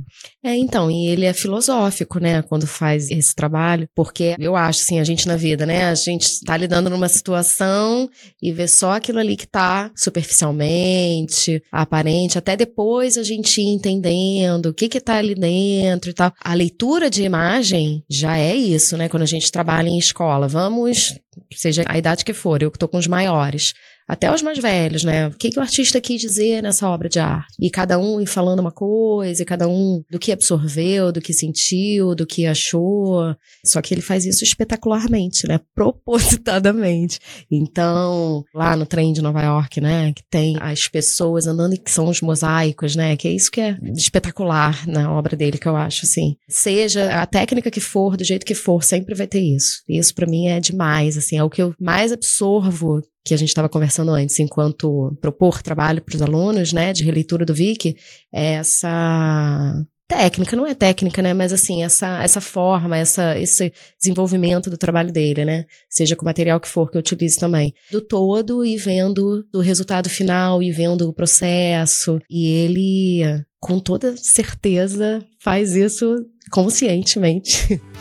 É, 0.43 0.55
então, 0.55 0.89
e 0.91 1.07
ele 1.07 1.25
é 1.25 1.33
filosófico, 1.33 2.19
né, 2.19 2.41
quando 2.43 2.67
faz 2.67 3.09
esse 3.09 3.33
trabalho, 3.33 3.89
porque 3.95 4.35
eu 4.39 4.55
acho, 4.55 4.81
assim, 4.81 4.99
a 4.99 5.03
gente 5.03 5.27
na 5.27 5.35
vida, 5.35 5.65
né, 5.65 5.85
a 5.85 5.95
gente 5.95 6.41
tá 6.45 6.55
lidando 6.55 6.89
numa 6.89 7.09
situação 7.09 8.09
e 8.41 8.51
vê 8.51 8.67
só 8.67 8.93
aquilo 8.93 9.19
ali 9.19 9.35
que 9.35 9.47
tá 9.47 9.91
superficialmente, 9.95 11.61
aparente, 11.71 12.37
até 12.37 12.55
depois 12.55 13.17
a 13.17 13.23
gente 13.23 13.61
ir 13.61 13.67
entendendo 13.67 14.67
o 14.67 14.73
que 14.73 14.87
que 14.87 15.01
tá 15.01 15.17
ali 15.17 15.33
dentro 15.33 16.11
e 16.11 16.13
tal. 16.13 16.31
A 16.39 16.53
leitura 16.53 17.09
de 17.09 17.23
imagem 17.23 18.03
já 18.09 18.37
é 18.37 18.55
isso, 18.55 18.95
né, 18.95 19.09
quando 19.09 19.23
a 19.23 19.27
gente 19.27 19.51
trabalha 19.51 19.89
em 19.89 19.97
escola. 19.97 20.47
Vamos, 20.47 21.15
seja 21.53 21.83
a 21.87 21.97
idade 21.97 22.23
que 22.23 22.33
for, 22.33 22.61
eu 22.61 22.69
que 22.69 22.77
tô 22.77 22.87
com 22.87 22.97
os 22.97 23.07
maiores, 23.07 23.73
até 24.07 24.33
os 24.33 24.41
mais 24.41 24.57
velhos, 24.57 25.03
né? 25.03 25.27
O 25.27 25.31
que, 25.31 25.49
que 25.49 25.59
o 25.59 25.61
artista 25.61 25.99
quis 25.99 26.21
dizer 26.21 26.63
nessa 26.63 26.89
obra 26.89 27.09
de 27.09 27.19
arte? 27.19 27.55
E 27.59 27.69
cada 27.69 27.99
um 27.99 28.25
falando 28.25 28.59
uma 28.59 28.71
coisa, 28.71 29.41
e 29.41 29.45
cada 29.45 29.67
um 29.67 30.01
do 30.09 30.17
que 30.17 30.31
absorveu, 30.31 31.11
do 31.11 31.19
que 31.19 31.33
sentiu, 31.33 32.15
do 32.15 32.25
que 32.25 32.45
achou. 32.45 33.35
Só 33.65 33.81
que 33.81 33.93
ele 33.93 34.01
faz 34.01 34.25
isso 34.25 34.43
espetacularmente, 34.43 35.47
né? 35.47 35.59
Propositadamente. 35.75 37.19
Então, 37.51 38.45
lá 38.53 38.75
no 38.75 38.85
trem 38.85 39.11
de 39.11 39.21
Nova 39.21 39.41
York, 39.41 39.81
né? 39.81 40.13
Que 40.13 40.23
tem 40.29 40.55
as 40.61 40.87
pessoas 40.87 41.45
andando, 41.45 41.77
que 41.77 41.91
são 41.91 42.07
os 42.07 42.21
mosaicos, 42.21 42.95
né? 42.95 43.17
Que 43.17 43.27
é 43.27 43.31
isso 43.31 43.51
que 43.51 43.59
é 43.59 43.77
espetacular 43.95 44.87
na 44.87 45.11
obra 45.11 45.35
dele, 45.35 45.57
que 45.57 45.67
eu 45.67 45.75
acho, 45.75 46.05
assim. 46.05 46.37
Seja 46.47 47.21
a 47.21 47.25
técnica 47.25 47.69
que 47.69 47.81
for, 47.81 48.15
do 48.15 48.23
jeito 48.23 48.45
que 48.45 48.55
for, 48.55 48.83
sempre 48.83 49.15
vai 49.15 49.27
ter 49.27 49.41
isso. 49.41 49.83
Isso 49.87 50.15
para 50.15 50.27
mim 50.27 50.47
é 50.47 50.59
demais, 50.59 51.17
assim. 51.17 51.37
É 51.37 51.43
o 51.43 51.49
que 51.49 51.61
eu 51.61 51.73
mais 51.79 52.11
absorvo 52.11 53.01
que 53.27 53.33
a 53.33 53.37
gente 53.37 53.49
estava 53.49 53.67
conversando 53.67 54.11
antes, 54.11 54.39
enquanto 54.39 55.15
propor 55.19 55.61
trabalho 55.61 56.01
para 56.01 56.15
os 56.15 56.21
alunos, 56.21 56.71
né, 56.71 56.93
de 56.93 57.03
releitura 57.03 57.45
do 57.45 57.53
Vic, 57.53 57.95
é 58.33 58.53
essa 58.53 59.85
técnica, 60.07 60.55
não 60.55 60.65
é 60.65 60.73
técnica, 60.73 61.21
né, 61.21 61.33
mas 61.33 61.51
assim, 61.51 61.83
essa, 61.83 62.23
essa 62.23 62.39
forma, 62.39 62.97
essa, 62.97 63.37
esse 63.37 63.73
desenvolvimento 63.99 64.69
do 64.69 64.77
trabalho 64.77 65.11
dele, 65.11 65.43
né, 65.43 65.65
seja 65.89 66.15
com 66.15 66.21
o 66.21 66.25
material 66.25 66.59
que 66.61 66.67
for 66.69 66.89
que 66.89 66.95
eu 66.95 67.01
utilize 67.01 67.37
também, 67.37 67.73
do 67.91 67.99
todo 67.99 68.63
e 68.63 68.77
vendo 68.77 69.45
o 69.53 69.59
resultado 69.59 70.09
final 70.09 70.63
e 70.63 70.71
vendo 70.71 71.09
o 71.09 71.13
processo, 71.13 72.21
e 72.29 72.47
ele, 72.47 73.43
com 73.59 73.77
toda 73.79 74.15
certeza, 74.15 75.21
faz 75.41 75.75
isso 75.75 76.15
conscientemente. 76.49 77.81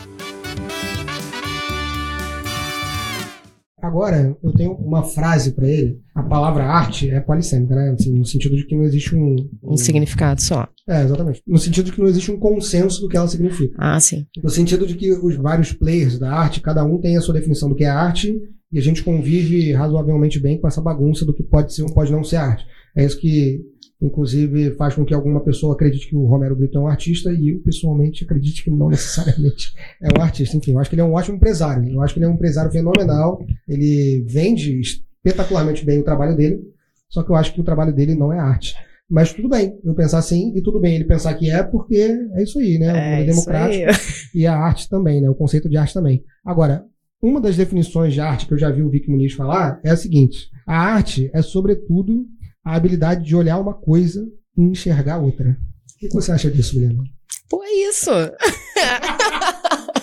Agora, 3.87 4.35
eu 4.43 4.51
tenho 4.51 4.73
uma 4.73 5.01
frase 5.03 5.51
pra 5.51 5.67
ele. 5.67 5.99
A 6.13 6.21
palavra 6.21 6.65
arte 6.65 7.09
é 7.09 7.21
polissêmica, 7.21 7.73
né? 7.73 7.95
Assim, 7.97 8.11
no 8.11 8.25
sentido 8.25 8.57
de 8.57 8.65
que 8.65 8.75
não 8.75 8.83
existe 8.83 9.15
um, 9.15 9.35
Um 9.63 9.77
significado 9.77 10.41
só. 10.41 10.67
É, 10.87 11.03
exatamente. 11.03 11.41
No 11.47 11.57
sentido 11.57 11.85
de 11.85 11.91
que 11.93 12.01
não 12.01 12.07
existe 12.07 12.29
um 12.29 12.37
consenso 12.37 13.01
do 13.01 13.07
que 13.07 13.15
ela 13.15 13.27
significa. 13.27 13.75
Ah, 13.79 13.99
sim. 13.99 14.27
No 14.43 14.49
sentido 14.49 14.85
de 14.85 14.95
que 14.95 15.11
os 15.11 15.35
vários 15.37 15.71
players 15.71 16.19
da 16.19 16.31
arte, 16.31 16.59
cada 16.59 16.83
um 16.83 16.99
tem 16.99 17.15
a 17.15 17.21
sua 17.21 17.33
definição 17.33 17.69
do 17.69 17.75
que 17.75 17.85
é 17.85 17.89
arte, 17.89 18.37
e 18.71 18.77
a 18.77 18.81
gente 18.81 19.03
convive 19.03 19.71
razoavelmente 19.71 20.39
bem 20.39 20.59
com 20.59 20.67
essa 20.67 20.81
bagunça 20.81 21.25
do 21.25 21.33
que 21.33 21.43
pode 21.43 21.73
ser 21.73 21.83
ou 21.83 21.93
pode 21.93 22.11
não 22.11 22.23
ser 22.23 22.35
arte. 22.35 22.65
É 22.95 23.05
isso 23.05 23.17
que, 23.19 23.61
inclusive, 24.01 24.71
faz 24.75 24.95
com 24.95 25.05
que 25.05 25.13
alguma 25.13 25.43
pessoa 25.43 25.73
acredite 25.73 26.07
que 26.07 26.15
o 26.15 26.25
Romero 26.25 26.55
Brito 26.55 26.77
é 26.77 26.81
um 26.81 26.87
artista, 26.87 27.31
e 27.31 27.49
eu, 27.49 27.59
pessoalmente, 27.61 28.23
acredito 28.23 28.63
que 28.63 28.69
não 28.69 28.89
necessariamente 28.89 29.73
é 30.01 30.07
um 30.17 30.21
artista. 30.21 30.55
Enfim, 30.57 30.73
eu 30.73 30.79
acho 30.79 30.89
que 30.89 30.95
ele 30.95 31.01
é 31.01 31.05
um 31.05 31.13
ótimo 31.13 31.37
empresário. 31.37 31.89
Eu 31.89 32.01
acho 32.01 32.13
que 32.13 32.19
ele 32.19 32.25
é 32.25 32.29
um 32.29 32.33
empresário 32.33 32.71
fenomenal. 32.71 33.39
Ele 33.67 34.23
vende 34.27 34.79
espetacularmente 34.79 35.85
bem 35.85 35.99
o 35.99 36.03
trabalho 36.03 36.35
dele, 36.35 36.61
só 37.09 37.23
que 37.23 37.31
eu 37.31 37.35
acho 37.35 37.53
que 37.53 37.61
o 37.61 37.63
trabalho 37.63 37.93
dele 37.93 38.15
não 38.15 38.31
é 38.31 38.39
arte. 38.39 38.75
Mas 39.09 39.31
tudo 39.31 39.47
bem, 39.47 39.79
eu 39.85 39.93
pensar 39.93 40.17
assim, 40.17 40.53
e 40.53 40.61
tudo 40.61 40.81
bem 40.81 40.95
ele 40.95 41.05
pensar 41.05 41.33
que 41.35 41.49
é, 41.49 41.63
porque 41.63 41.95
é 42.33 42.43
isso 42.43 42.59
aí, 42.59 42.77
né? 42.77 42.91
O 42.91 42.95
mundo 42.95 43.01
é 43.01 43.25
isso 43.25 43.31
democrático 43.31 43.85
e 44.35 44.45
a 44.45 44.55
arte 44.55 44.89
também, 44.89 45.21
né? 45.21 45.29
O 45.29 45.35
conceito 45.35 45.69
de 45.69 45.77
arte 45.77 45.93
também. 45.93 46.23
Agora, 46.45 46.83
uma 47.21 47.39
das 47.39 47.55
definições 47.55 48.13
de 48.13 48.19
arte 48.19 48.45
que 48.45 48.53
eu 48.53 48.57
já 48.57 48.69
vi 48.69 48.83
o 48.83 48.89
Vic 48.89 49.09
Muniz 49.09 49.33
falar 49.33 49.79
é 49.83 49.89
a 49.89 49.97
seguinte: 49.97 50.49
a 50.67 50.77
arte 50.77 51.31
é, 51.33 51.41
sobretudo, 51.41 52.25
a 52.67 52.75
habilidade 52.75 53.23
de 53.23 53.33
olhar 53.33 53.57
uma 53.59 53.73
coisa 53.73 54.27
e 54.57 54.61
enxergar 54.61 55.19
outra. 55.19 55.57
O 55.95 55.99
que 55.99 56.13
você 56.13 56.33
acha 56.33 56.51
disso, 56.51 56.73
Guilherme? 56.73 57.13
Pô, 57.49 57.63
é 57.63 57.71
isso. 57.71 58.11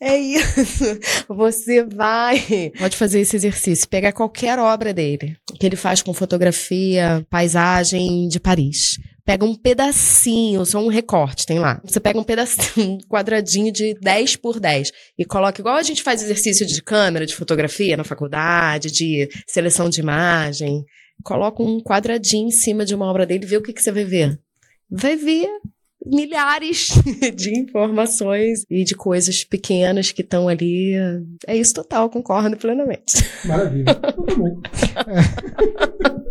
É 0.00 0.16
isso. 0.18 0.84
Você 1.28 1.84
vai. 1.84 2.72
Pode 2.76 2.96
fazer 2.96 3.20
esse 3.20 3.36
exercício. 3.36 3.88
Pegar 3.88 4.10
qualquer 4.10 4.58
obra 4.58 4.92
dele, 4.92 5.36
que 5.60 5.64
ele 5.64 5.76
faz 5.76 6.02
com 6.02 6.12
fotografia, 6.12 7.24
paisagem 7.30 8.26
de 8.26 8.40
Paris. 8.40 8.98
Pega 9.24 9.44
um 9.44 9.54
pedacinho, 9.54 10.66
só 10.66 10.80
um 10.80 10.88
recorte, 10.88 11.46
tem 11.46 11.60
lá. 11.60 11.80
Você 11.84 12.00
pega 12.00 12.18
um 12.18 12.24
pedacinho, 12.24 12.94
um 12.98 12.98
quadradinho 13.08 13.72
de 13.72 13.94
10 14.00 14.36
por 14.36 14.58
10 14.58 14.90
e 15.16 15.24
coloca, 15.24 15.60
igual 15.60 15.76
a 15.76 15.82
gente 15.82 16.02
faz 16.02 16.20
exercício 16.20 16.66
de 16.66 16.82
câmera, 16.82 17.24
de 17.24 17.36
fotografia 17.36 17.96
na 17.96 18.02
faculdade, 18.02 18.90
de 18.90 19.28
seleção 19.46 19.88
de 19.88 20.00
imagem. 20.00 20.84
Coloca 21.22 21.62
um 21.62 21.80
quadradinho 21.80 22.48
em 22.48 22.50
cima 22.50 22.84
de 22.84 22.94
uma 22.94 23.06
obra 23.06 23.26
dele 23.26 23.44
e 23.44 23.48
vê 23.48 23.56
o 23.56 23.62
que, 23.62 23.72
que 23.72 23.82
você 23.82 23.92
vai 23.92 24.04
ver. 24.04 24.40
Vai 24.90 25.16
ver 25.16 25.48
milhares 26.04 26.90
de 27.34 27.58
informações 27.58 28.64
e 28.68 28.84
de 28.84 28.94
coisas 28.94 29.44
pequenas 29.44 30.10
que 30.10 30.22
estão 30.22 30.48
ali. 30.48 30.94
É 31.46 31.56
isso 31.56 31.74
total, 31.74 32.10
concordo 32.10 32.56
plenamente. 32.56 33.24
Maravilha. 33.46 33.94
Tá 33.94 34.12
bom. 34.36 34.60
É. 35.06 36.22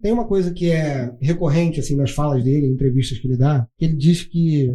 Tem 0.00 0.12
uma 0.12 0.26
coisa 0.26 0.52
que 0.52 0.70
é 0.70 1.12
recorrente 1.20 1.80
assim 1.80 1.96
nas 1.96 2.12
falas 2.12 2.44
dele, 2.44 2.66
em 2.66 2.72
entrevistas 2.72 3.18
que 3.18 3.26
ele 3.26 3.36
dá, 3.36 3.66
que 3.76 3.86
ele 3.86 3.96
diz 3.96 4.22
que 4.22 4.70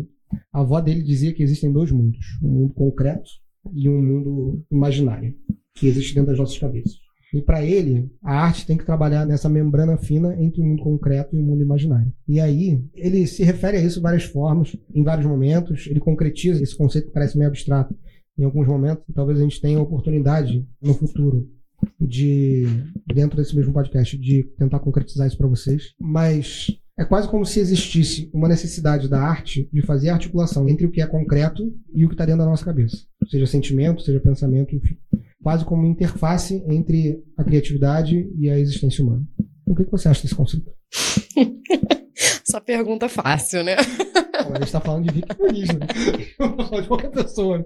a 0.51 0.59
avó 0.59 0.81
dele 0.81 1.01
dizia 1.01 1.33
que 1.33 1.43
existem 1.43 1.71
dois 1.71 1.91
mundos, 1.91 2.19
um 2.43 2.49
mundo 2.49 2.73
concreto 2.73 3.29
e 3.73 3.87
um 3.87 4.01
mundo 4.01 4.65
imaginário, 4.69 5.33
que 5.75 5.87
existe 5.87 6.13
dentro 6.13 6.31
das 6.31 6.39
nossas 6.39 6.57
cabeças. 6.57 6.99
E 7.33 7.41
para 7.41 7.63
ele, 7.63 8.11
a 8.21 8.43
arte 8.43 8.65
tem 8.67 8.77
que 8.77 8.85
trabalhar 8.85 9.25
nessa 9.25 9.47
membrana 9.47 9.97
fina 9.97 10.35
entre 10.41 10.61
o 10.61 10.65
mundo 10.65 10.83
concreto 10.83 11.35
e 11.35 11.39
o 11.39 11.43
mundo 11.43 11.61
imaginário. 11.61 12.11
E 12.27 12.41
aí, 12.41 12.83
ele 12.93 13.25
se 13.25 13.41
refere 13.43 13.77
a 13.77 13.81
isso 13.81 13.95
de 13.95 14.01
várias 14.01 14.23
formas, 14.23 14.75
em 14.93 15.03
vários 15.03 15.25
momentos, 15.25 15.87
ele 15.87 16.01
concretiza 16.01 16.61
esse 16.61 16.75
conceito 16.75 17.07
que 17.07 17.13
parece 17.13 17.37
meio 17.37 17.49
abstrato 17.49 17.95
em 18.37 18.43
alguns 18.43 18.67
momentos, 18.67 19.03
e 19.07 19.13
talvez 19.13 19.39
a 19.39 19.43
gente 19.43 19.61
tenha 19.61 19.77
a 19.77 19.81
oportunidade 19.81 20.67
no 20.81 20.93
futuro 20.93 21.47
de, 21.99 22.65
dentro 23.13 23.37
desse 23.37 23.55
mesmo 23.55 23.73
podcast, 23.73 24.17
de 24.17 24.43
tentar 24.57 24.79
concretizar 24.79 25.27
isso 25.27 25.37
para 25.37 25.47
vocês. 25.47 25.93
Mas 25.99 26.67
é 26.97 27.05
quase 27.05 27.29
como 27.29 27.45
se 27.45 27.59
existisse 27.59 28.29
uma 28.33 28.47
necessidade 28.47 29.07
da 29.07 29.21
arte 29.21 29.69
de 29.71 29.81
fazer 29.81 30.09
articulação 30.09 30.67
entre 30.67 30.85
o 30.85 30.91
que 30.91 31.01
é 31.01 31.07
concreto 31.07 31.73
e 31.93 32.03
o 32.03 32.09
que 32.09 32.13
está 32.13 32.25
dentro 32.25 32.41
da 32.41 32.49
nossa 32.49 32.65
cabeça. 32.65 32.97
Seja 33.29 33.47
sentimento, 33.47 34.01
seja 34.01 34.19
pensamento, 34.19 34.75
enfim. 34.75 34.97
Quase 35.41 35.65
como 35.65 35.81
uma 35.81 35.91
interface 35.91 36.63
entre 36.67 37.23
a 37.37 37.43
criatividade 37.43 38.29
e 38.37 38.49
a 38.49 38.59
existência 38.59 39.03
humana. 39.03 39.23
O 39.67 39.75
que, 39.75 39.83
você 39.85 40.07
acha 40.07 40.21
desse 40.21 40.35
conceito? 40.35 40.69
Só 42.45 42.59
pergunta 42.59 43.07
fácil, 43.07 43.63
né? 43.63 43.75
Bom, 43.77 44.51
a 44.51 44.55
gente 44.55 44.63
está 44.65 44.81
falando 44.81 45.05
de 45.05 45.13
Vic 45.13 45.27
Muniz, 45.39 45.69
né? 45.69 45.87
De 46.81 46.87
qualquer 46.87 47.09
pessoa. 47.09 47.65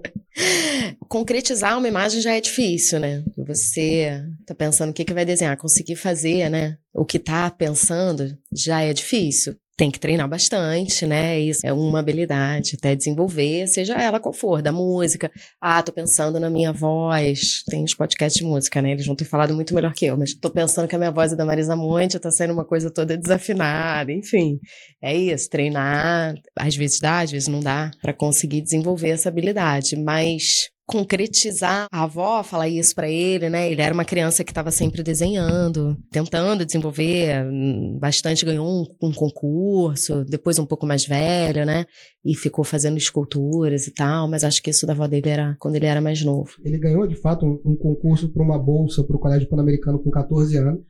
Concretizar 1.08 1.76
uma 1.76 1.88
imagem 1.88 2.20
já 2.20 2.34
é 2.34 2.40
difícil, 2.40 3.00
né? 3.00 3.24
Você 3.46 4.22
tá 4.46 4.54
pensando 4.54 4.90
o 4.90 4.92
que, 4.92 5.04
que 5.04 5.14
vai 5.14 5.24
desenhar, 5.24 5.56
conseguir 5.56 5.96
fazer, 5.96 6.48
né? 6.48 6.78
O 6.94 7.04
que 7.04 7.18
tá 7.18 7.50
pensando 7.50 8.36
já 8.52 8.82
é 8.82 8.92
difícil. 8.92 9.56
Tem 9.78 9.90
que 9.90 10.00
treinar 10.00 10.26
bastante, 10.26 11.04
né? 11.04 11.38
Isso 11.38 11.66
é 11.66 11.70
uma 11.70 11.98
habilidade, 11.98 12.76
até 12.78 12.96
desenvolver, 12.96 13.66
seja 13.66 13.92
ela 13.92 14.18
qual 14.18 14.32
for, 14.32 14.62
da 14.62 14.72
música. 14.72 15.30
Ah, 15.60 15.82
tô 15.82 15.92
pensando 15.92 16.40
na 16.40 16.48
minha 16.48 16.72
voz. 16.72 17.62
Tem 17.68 17.84
os 17.84 17.94
podcasts 17.94 18.40
de 18.40 18.48
música, 18.48 18.80
né? 18.80 18.92
Eles 18.92 19.04
vão 19.06 19.14
ter 19.14 19.26
falado 19.26 19.54
muito 19.54 19.74
melhor 19.74 19.92
que 19.92 20.06
eu, 20.06 20.16
mas 20.16 20.32
tô 20.32 20.50
pensando 20.50 20.88
que 20.88 20.94
a 20.96 20.98
minha 20.98 21.10
voz 21.10 21.34
é 21.34 21.36
da 21.36 21.44
Marisa 21.44 21.76
Monte, 21.76 22.18
tá 22.18 22.30
saindo 22.30 22.54
uma 22.54 22.64
coisa 22.64 22.90
toda 22.90 23.18
desafinada, 23.18 24.10
enfim. 24.10 24.58
É 25.02 25.14
isso, 25.14 25.50
treinar, 25.50 26.34
às 26.58 26.74
vezes 26.74 26.98
dá, 26.98 27.20
às 27.20 27.30
vezes 27.30 27.48
não 27.48 27.60
dá, 27.60 27.90
para 28.00 28.14
conseguir 28.14 28.62
desenvolver 28.62 29.10
essa 29.10 29.28
habilidade, 29.28 29.94
mas 29.94 30.70
concretizar. 30.86 31.88
A 31.90 32.04
avó 32.04 32.42
fala 32.42 32.68
isso 32.68 32.94
para 32.94 33.10
ele, 33.10 33.50
né? 33.50 33.70
Ele 33.70 33.82
era 33.82 33.92
uma 33.92 34.04
criança 34.04 34.44
que 34.44 34.52
estava 34.52 34.70
sempre 34.70 35.02
desenhando, 35.02 35.96
tentando 36.10 36.64
desenvolver, 36.64 37.44
hum, 37.44 37.98
bastante 38.00 38.44
ganhou 38.44 38.66
um, 38.66 39.08
um, 39.08 39.12
concurso, 39.12 40.24
depois 40.24 40.58
um 40.58 40.66
pouco 40.66 40.86
mais 40.86 41.04
velho, 41.04 41.66
né? 41.66 41.84
E 42.24 42.34
ficou 42.34 42.64
fazendo 42.64 42.96
esculturas 42.96 43.86
e 43.86 43.92
tal, 43.92 44.28
mas 44.28 44.44
acho 44.44 44.62
que 44.62 44.70
isso 44.70 44.86
da 44.86 44.92
avó 44.92 45.06
dele 45.06 45.28
era 45.28 45.56
quando 45.58 45.76
ele 45.76 45.86
era 45.86 46.00
mais 46.00 46.22
novo. 46.22 46.50
Ele 46.64 46.78
ganhou 46.78 47.06
de 47.06 47.16
fato 47.16 47.44
um, 47.44 47.72
um 47.72 47.76
concurso 47.76 48.32
para 48.32 48.42
uma 48.42 48.58
bolsa 48.58 49.02
para 49.02 49.16
o 49.16 49.20
Colégio 49.20 49.48
Pan-Americano 49.48 49.98
com 49.98 50.10
14 50.10 50.56
anos. 50.56 50.80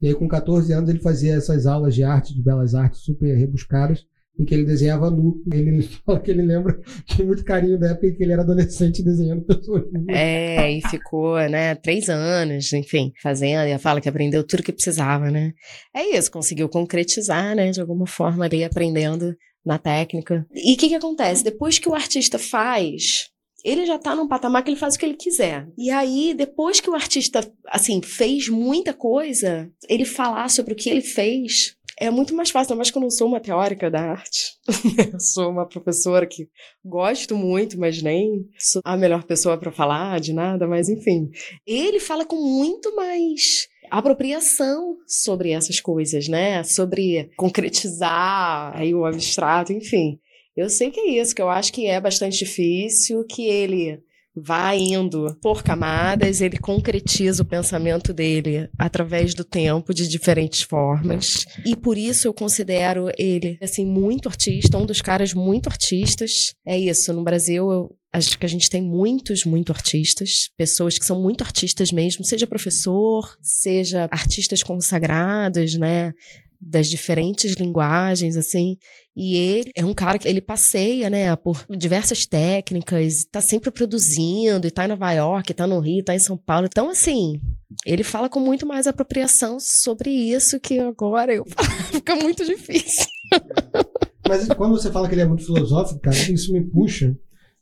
E 0.00 0.06
aí, 0.06 0.14
com 0.14 0.26
14 0.26 0.72
anos, 0.72 0.88
ele 0.88 1.00
fazia 1.00 1.34
essas 1.34 1.66
aulas 1.66 1.94
de 1.94 2.02
arte, 2.02 2.34
de 2.34 2.42
belas 2.42 2.74
artes, 2.74 3.00
super 3.00 3.34
rebuscadas, 3.36 4.06
em 4.40 4.44
que 4.44 4.54
ele 4.54 4.64
desenhava 4.64 5.10
nu. 5.10 5.42
Ele 5.52 5.82
fala 6.04 6.18
que 6.18 6.30
ele 6.30 6.42
lembra 6.42 6.80
de 7.06 7.22
muito 7.22 7.44
carinho 7.44 7.78
da 7.78 7.90
época 7.90 8.06
em 8.06 8.14
que 8.14 8.22
ele 8.22 8.32
era 8.32 8.42
adolescente 8.42 9.02
desenhando 9.02 9.42
pessoas. 9.42 9.84
É, 10.08 10.72
e 10.72 10.80
ficou, 10.88 11.36
né, 11.48 11.74
três 11.74 12.08
anos, 12.08 12.72
enfim, 12.72 13.12
fazendo, 13.22 13.68
e 13.68 13.78
fala 13.78 14.00
que 14.00 14.08
aprendeu 14.08 14.42
tudo 14.42 14.62
que 14.62 14.72
precisava, 14.72 15.30
né? 15.30 15.52
É 15.94 16.16
isso, 16.16 16.32
conseguiu 16.32 16.68
concretizar, 16.68 17.54
né, 17.54 17.70
de 17.70 17.80
alguma 17.80 18.06
forma 18.06 18.46
ali, 18.46 18.64
aprendendo 18.64 19.36
na 19.64 19.78
técnica. 19.78 20.46
E 20.54 20.74
o 20.74 20.76
que 20.78 20.88
que 20.88 20.94
acontece? 20.94 21.44
Depois 21.44 21.78
que 21.78 21.88
o 21.88 21.94
artista 21.94 22.38
faz 22.38 23.30
ele 23.64 23.86
já 23.86 23.98
tá 23.98 24.14
num 24.14 24.28
patamar 24.28 24.62
que 24.62 24.70
ele 24.70 24.78
faz 24.78 24.94
o 24.94 24.98
que 24.98 25.04
ele 25.04 25.16
quiser. 25.16 25.68
E 25.76 25.90
aí, 25.90 26.34
depois 26.34 26.80
que 26.80 26.88
o 26.88 26.94
artista, 26.94 27.40
assim, 27.66 28.00
fez 28.02 28.48
muita 28.48 28.92
coisa, 28.92 29.70
ele 29.88 30.04
falar 30.04 30.48
sobre 30.48 30.72
o 30.72 30.76
que 30.76 30.88
ele 30.88 31.02
fez 31.02 31.76
é 32.00 32.10
muito 32.10 32.34
mais 32.34 32.50
fácil, 32.50 32.74
mas 32.76 32.90
que 32.90 32.96
eu 32.96 33.02
não 33.02 33.10
sou 33.10 33.28
uma 33.28 33.38
teórica 33.38 33.90
da 33.90 34.00
arte. 34.00 34.56
eu 35.12 35.20
sou 35.20 35.50
uma 35.50 35.68
professora 35.68 36.26
que 36.26 36.48
gosto 36.82 37.36
muito, 37.36 37.78
mas 37.78 38.02
nem 38.02 38.48
sou 38.58 38.80
a 38.82 38.96
melhor 38.96 39.22
pessoa 39.24 39.58
para 39.58 39.70
falar 39.70 40.18
de 40.18 40.32
nada, 40.32 40.66
mas 40.66 40.88
enfim. 40.88 41.30
Ele 41.66 42.00
fala 42.00 42.24
com 42.24 42.36
muito 42.36 42.96
mais 42.96 43.68
apropriação 43.90 44.96
sobre 45.06 45.50
essas 45.50 45.78
coisas, 45.78 46.26
né? 46.26 46.64
Sobre 46.64 47.30
concretizar 47.36 48.74
aí 48.74 48.94
o 48.94 49.04
abstrato, 49.04 49.72
enfim. 49.72 50.18
Eu 50.56 50.70
sei 50.70 50.90
que 50.90 51.00
é 51.00 51.20
isso, 51.20 51.34
que 51.34 51.42
eu 51.42 51.50
acho 51.50 51.70
que 51.72 51.86
é 51.86 52.00
bastante 52.00 52.38
difícil, 52.38 53.24
que 53.24 53.46
ele 53.46 54.02
vai 54.34 54.78
indo 54.78 55.36
por 55.42 55.62
camadas, 55.62 56.40
ele 56.40 56.58
concretiza 56.58 57.42
o 57.42 57.46
pensamento 57.46 58.12
dele 58.12 58.68
através 58.78 59.34
do 59.34 59.44
tempo 59.44 59.92
de 59.92 60.08
diferentes 60.08 60.62
formas. 60.62 61.44
E 61.64 61.76
por 61.76 61.98
isso 61.98 62.28
eu 62.28 62.34
considero 62.34 63.10
ele 63.18 63.58
assim 63.62 63.84
muito 63.84 64.28
artista, 64.28 64.78
um 64.78 64.86
dos 64.86 65.00
caras 65.00 65.34
muito 65.34 65.68
artistas. 65.68 66.54
É 66.66 66.78
isso, 66.78 67.12
no 67.12 67.24
Brasil 67.24 67.70
eu 67.70 67.96
acho 68.12 68.38
que 68.38 68.46
a 68.46 68.48
gente 68.48 68.68
tem 68.68 68.82
muitos, 68.82 69.44
muito 69.44 69.72
artistas, 69.72 70.50
pessoas 70.56 70.98
que 70.98 71.04
são 71.04 71.20
muito 71.20 71.42
artistas 71.42 71.92
mesmo, 71.92 72.24
seja 72.24 72.46
professor, 72.46 73.36
seja 73.40 74.08
artistas 74.10 74.62
consagrados, 74.62 75.74
né? 75.76 76.12
Das 76.60 76.88
diferentes 76.88 77.54
linguagens, 77.54 78.36
assim. 78.36 78.76
E 79.16 79.36
ele 79.36 79.70
é 79.74 79.84
um 79.84 79.94
cara 79.94 80.18
que 80.18 80.28
ele 80.28 80.40
passeia, 80.40 81.08
né, 81.08 81.34
por 81.36 81.64
diversas 81.70 82.26
técnicas, 82.26 83.24
tá 83.24 83.40
sempre 83.40 83.70
produzindo, 83.70 84.66
e 84.66 84.70
tá 84.70 84.84
em 84.84 84.88
Nova 84.88 85.12
York, 85.12 85.54
tá 85.54 85.66
no 85.66 85.80
Rio, 85.80 86.04
tá 86.04 86.14
em 86.14 86.18
São 86.18 86.36
Paulo. 86.36 86.66
Então, 86.66 86.90
assim, 86.90 87.40
ele 87.86 88.02
fala 88.02 88.28
com 88.28 88.40
muito 88.40 88.66
mais 88.66 88.86
apropriação 88.86 89.58
sobre 89.58 90.10
isso 90.10 90.60
que 90.60 90.78
agora 90.78 91.34
eu 91.34 91.44
fica 91.90 92.14
muito 92.16 92.44
difícil. 92.44 93.06
Mas 94.28 94.46
quando 94.48 94.72
você 94.72 94.90
fala 94.90 95.08
que 95.08 95.14
ele 95.14 95.22
é 95.22 95.26
muito 95.26 95.44
filosófico, 95.44 96.00
cara, 96.00 96.16
isso 96.16 96.52
me 96.52 96.60
puxa 96.60 97.16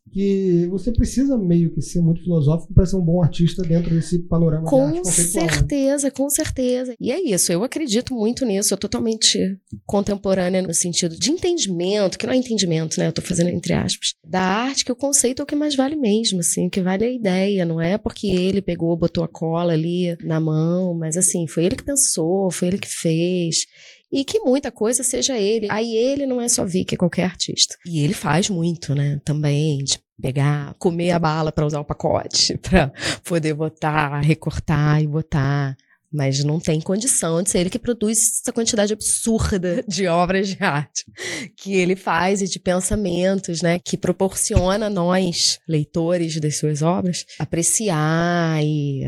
que 0.09 0.67
você 0.71 0.93
precisa 0.93 1.37
meio 1.37 1.73
que 1.73 1.81
ser 1.81 2.01
muito 2.01 2.23
filosófico 2.23 2.75
para 2.75 2.87
ser 2.87 2.97
um 2.97 3.05
bom 3.05 3.23
artista 3.23 3.63
dentro 3.63 3.95
desse 3.95 4.19
panorama 4.21 4.65
de 4.65 4.71
Com 4.71 4.87
arte 4.87 4.99
conceitual. 4.99 5.45
né? 5.45 5.53
certeza, 5.53 6.11
com 6.11 6.31
certeza. 6.31 6.95
E 7.01 7.13
é 7.13 7.21
isso, 7.21 7.53
eu 7.53 7.63
acredito 7.65 8.15
muito 8.15 8.45
nisso, 8.45 8.73
eu 8.73 8.79
totalmente 8.79 9.39
contemporânea 9.87 10.63
no 10.63 10.75
sentido 10.75 11.17
de 11.17 11.31
entendimento, 11.31 12.19
que 12.19 12.27
não 12.27 12.33
é 12.33 12.37
entendimento, 12.37 12.99
né? 12.99 13.09
Eu 13.09 13.13
tô 13.13 13.23
fazendo 13.23 13.51
entre 13.51 13.73
aspas, 13.73 14.15
da 14.25 14.41
arte, 14.41 14.85
que 14.85 14.93
o 14.93 14.97
conceito 14.97 15.41
é 15.41 15.43
o 15.43 15.47
que 15.47 15.57
mais 15.57 15.75
vale 15.75 15.97
mesmo, 15.97 16.41
assim, 16.41 16.67
o 16.67 16.71
que 16.71 16.81
vale 16.81 17.05
é 17.05 17.09
a 17.09 17.13
ideia, 17.13 17.65
não 17.65 17.81
é 17.81 17.99
porque 17.99 18.27
ele 18.27 18.63
pegou, 18.63 18.97
botou 18.97 19.25
a 19.25 19.29
cola 19.29 19.73
ali 19.73 20.17
na 20.23 20.41
mão, 20.41 20.95
mas 20.95 21.17
assim, 21.17 21.47
foi 21.47 21.65
ele 21.65 21.77
que 21.77 21.85
pensou, 21.85 22.51
foi 22.51 22.69
ele 22.69 22.79
que 22.79 22.89
fez. 22.89 23.67
E 24.11 24.25
que 24.25 24.41
muita 24.41 24.73
coisa 24.73 25.03
seja 25.03 25.37
ele. 25.39 25.69
Aí 25.71 25.95
ele 25.95 26.27
não 26.27 26.41
é 26.41 26.49
só 26.49 26.65
Vic, 26.65 26.95
é 26.95 26.97
qualquer 26.97 27.25
artista. 27.25 27.77
E 27.87 28.01
ele 28.01 28.15
faz 28.15 28.49
muito, 28.49 28.95
né? 28.95 29.21
Também, 29.25 29.79
de 29.79 29.99
pegar, 30.21 30.75
comer 30.79 31.13
a 31.13 31.19
bala 31.19 31.53
para 31.53 31.67
usar 31.67 31.81
o 31.81 31.85
pacote, 31.85 32.57
para 32.63 32.93
poder 33.25 33.55
botar, 33.55 34.21
recortar 34.21 35.03
e 35.03 35.07
botar. 35.07 35.77
Mas 36.11 36.43
não 36.43 36.59
tem 36.59 36.81
condição 36.81 37.43
de 37.43 37.51
ser 37.51 37.59
ele 37.59 37.69
que 37.69 37.79
produz 37.79 38.41
essa 38.41 38.51
quantidade 38.51 38.95
absurda 38.95 39.85
de 39.87 40.07
obras 40.07 40.49
de 40.49 40.57
arte 40.65 41.05
que 41.55 41.75
ele 41.75 41.95
faz 41.95 42.41
e 42.41 42.49
de 42.49 42.59
pensamentos, 42.59 43.61
né? 43.61 43.79
Que 43.79 43.95
proporciona 43.95 44.87
a 44.87 44.91
nós, 44.91 45.59
leitores 45.69 46.41
das 46.41 46.57
suas 46.57 46.81
obras, 46.81 47.27
apreciar 47.39 48.65
e 48.65 49.03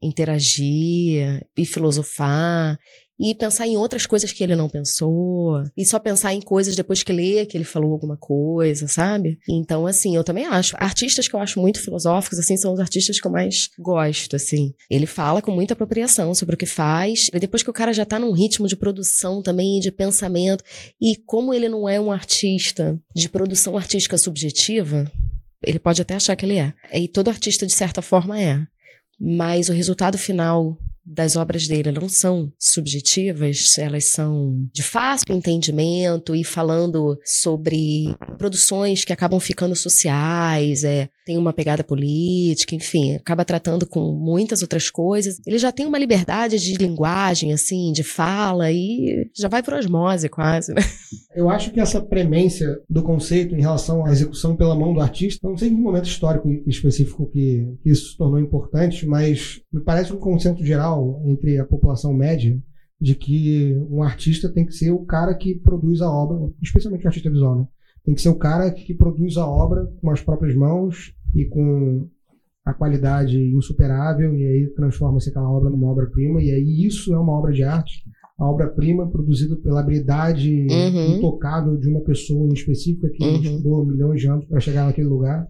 interagir 0.00 1.46
e 1.54 1.66
filosofar 1.66 2.78
e 3.18 3.34
pensar 3.34 3.66
em 3.66 3.76
outras 3.76 4.06
coisas 4.06 4.30
que 4.30 4.44
ele 4.44 4.54
não 4.54 4.68
pensou, 4.68 5.62
e 5.76 5.84
só 5.84 5.98
pensar 5.98 6.32
em 6.34 6.40
coisas 6.40 6.76
depois 6.76 7.02
que 7.02 7.12
lê 7.12 7.44
que 7.44 7.56
ele 7.56 7.64
falou 7.64 7.92
alguma 7.92 8.16
coisa, 8.16 8.86
sabe? 8.86 9.38
Então, 9.48 9.86
assim, 9.86 10.14
eu 10.14 10.22
também 10.22 10.46
acho. 10.46 10.76
Artistas 10.78 11.26
que 11.26 11.34
eu 11.34 11.40
acho 11.40 11.60
muito 11.60 11.80
filosóficos, 11.80 12.38
assim, 12.38 12.56
são 12.56 12.72
os 12.72 12.80
artistas 12.80 13.20
que 13.20 13.26
eu 13.26 13.32
mais 13.32 13.70
gosto, 13.78 14.36
assim. 14.36 14.72
Ele 14.88 15.06
fala 15.06 15.42
com 15.42 15.50
muita 15.50 15.74
apropriação 15.74 16.34
sobre 16.34 16.54
o 16.54 16.58
que 16.58 16.66
faz, 16.66 17.28
e 17.32 17.38
depois 17.38 17.62
que 17.62 17.70
o 17.70 17.74
cara 17.74 17.92
já 17.92 18.04
tá 18.04 18.18
num 18.18 18.32
ritmo 18.32 18.68
de 18.68 18.76
produção 18.76 19.42
também, 19.42 19.80
de 19.80 19.90
pensamento, 19.90 20.62
e 21.00 21.16
como 21.26 21.52
ele 21.52 21.68
não 21.68 21.88
é 21.88 22.00
um 22.00 22.12
artista 22.12 22.98
de 23.14 23.28
produção 23.28 23.76
artística 23.76 24.16
subjetiva, 24.16 25.10
ele 25.64 25.78
pode 25.78 26.00
até 26.00 26.14
achar 26.14 26.36
que 26.36 26.46
ele 26.46 26.58
é. 26.58 26.72
E 26.92 27.08
todo 27.08 27.28
artista, 27.28 27.66
de 27.66 27.72
certa 27.72 28.00
forma, 28.00 28.40
é. 28.40 28.60
Mas 29.20 29.68
o 29.68 29.72
resultado 29.72 30.16
final 30.16 30.78
das 31.10 31.36
obras 31.36 31.66
dele 31.66 31.90
não 31.90 32.08
são 32.08 32.52
subjetivas, 32.58 33.78
elas 33.78 34.04
são 34.04 34.68
de 34.72 34.82
fácil 34.82 35.34
entendimento 35.34 36.34
e 36.34 36.44
falando 36.44 37.18
sobre 37.24 38.14
produções 38.36 39.04
que 39.04 39.12
acabam 39.12 39.40
ficando 39.40 39.74
sociais, 39.74 40.84
é, 40.84 41.08
tem 41.28 41.36
uma 41.36 41.52
pegada 41.52 41.84
política, 41.84 42.74
enfim, 42.74 43.16
acaba 43.16 43.44
tratando 43.44 43.86
com 43.86 44.14
muitas 44.14 44.62
outras 44.62 44.88
coisas. 44.88 45.38
Ele 45.46 45.58
já 45.58 45.70
tem 45.70 45.84
uma 45.84 45.98
liberdade 45.98 46.58
de 46.58 46.74
linguagem, 46.78 47.52
assim, 47.52 47.92
de 47.92 48.02
fala 48.02 48.72
e 48.72 49.30
já 49.36 49.46
vai 49.46 49.62
por 49.62 49.74
osmose 49.74 50.26
quase, 50.30 50.72
né? 50.72 50.80
Eu 51.36 51.50
acho 51.50 51.70
que 51.70 51.80
essa 51.80 52.00
premência 52.00 52.80
do 52.88 53.02
conceito 53.02 53.54
em 53.54 53.60
relação 53.60 54.06
à 54.06 54.10
execução 54.10 54.56
pela 54.56 54.74
mão 54.74 54.94
do 54.94 55.02
artista, 55.02 55.46
não 55.46 55.54
sei 55.54 55.68
em 55.68 55.76
que 55.76 55.82
momento 55.82 56.06
histórico 56.06 56.48
específico 56.66 57.28
que, 57.30 57.76
que 57.82 57.90
isso 57.90 58.12
se 58.12 58.16
tornou 58.16 58.40
importante, 58.40 59.06
mas 59.06 59.60
me 59.70 59.82
parece 59.82 60.14
um 60.14 60.18
consenso 60.18 60.64
geral 60.64 61.22
entre 61.26 61.58
a 61.58 61.66
população 61.66 62.14
média 62.14 62.58
de 62.98 63.14
que 63.14 63.76
um 63.90 64.02
artista 64.02 64.48
tem 64.48 64.64
que 64.64 64.72
ser 64.72 64.92
o 64.92 65.04
cara 65.04 65.34
que 65.34 65.54
produz 65.56 66.00
a 66.00 66.10
obra, 66.10 66.50
especialmente 66.62 67.04
o 67.04 67.08
artista 67.08 67.30
visual, 67.30 67.58
né? 67.58 67.66
Tem 68.02 68.14
que 68.14 68.22
ser 68.22 68.30
o 68.30 68.38
cara 68.38 68.70
que 68.70 68.94
produz 68.94 69.36
a 69.36 69.46
obra 69.46 69.84
com 70.00 70.10
as 70.10 70.22
próprias 70.22 70.56
mãos 70.56 71.12
e 71.34 71.44
com 71.46 72.06
a 72.64 72.74
qualidade 72.74 73.38
insuperável, 73.38 74.34
e 74.34 74.44
aí 74.44 74.66
transforma-se 74.74 75.30
aquela 75.30 75.50
obra 75.50 75.70
numa 75.70 75.90
obra-prima, 75.90 76.42
e 76.42 76.50
aí 76.50 76.84
isso 76.86 77.14
é 77.14 77.18
uma 77.18 77.32
obra 77.32 77.52
de 77.52 77.62
arte. 77.62 78.02
A 78.38 78.44
obra-prima 78.48 79.08
produzida 79.08 79.56
pela 79.56 79.80
habilidade 79.80 80.66
Uhum. 80.70 81.16
intocável 81.16 81.76
de 81.76 81.88
uma 81.88 82.00
pessoa 82.02 82.46
em 82.48 82.52
específica 82.52 83.08
que 83.10 83.24
Uhum. 83.24 83.40
estudou 83.40 83.86
milhões 83.86 84.20
de 84.20 84.28
anos 84.28 84.44
para 84.44 84.60
chegar 84.60 84.84
naquele 84.84 85.08
lugar. 85.08 85.46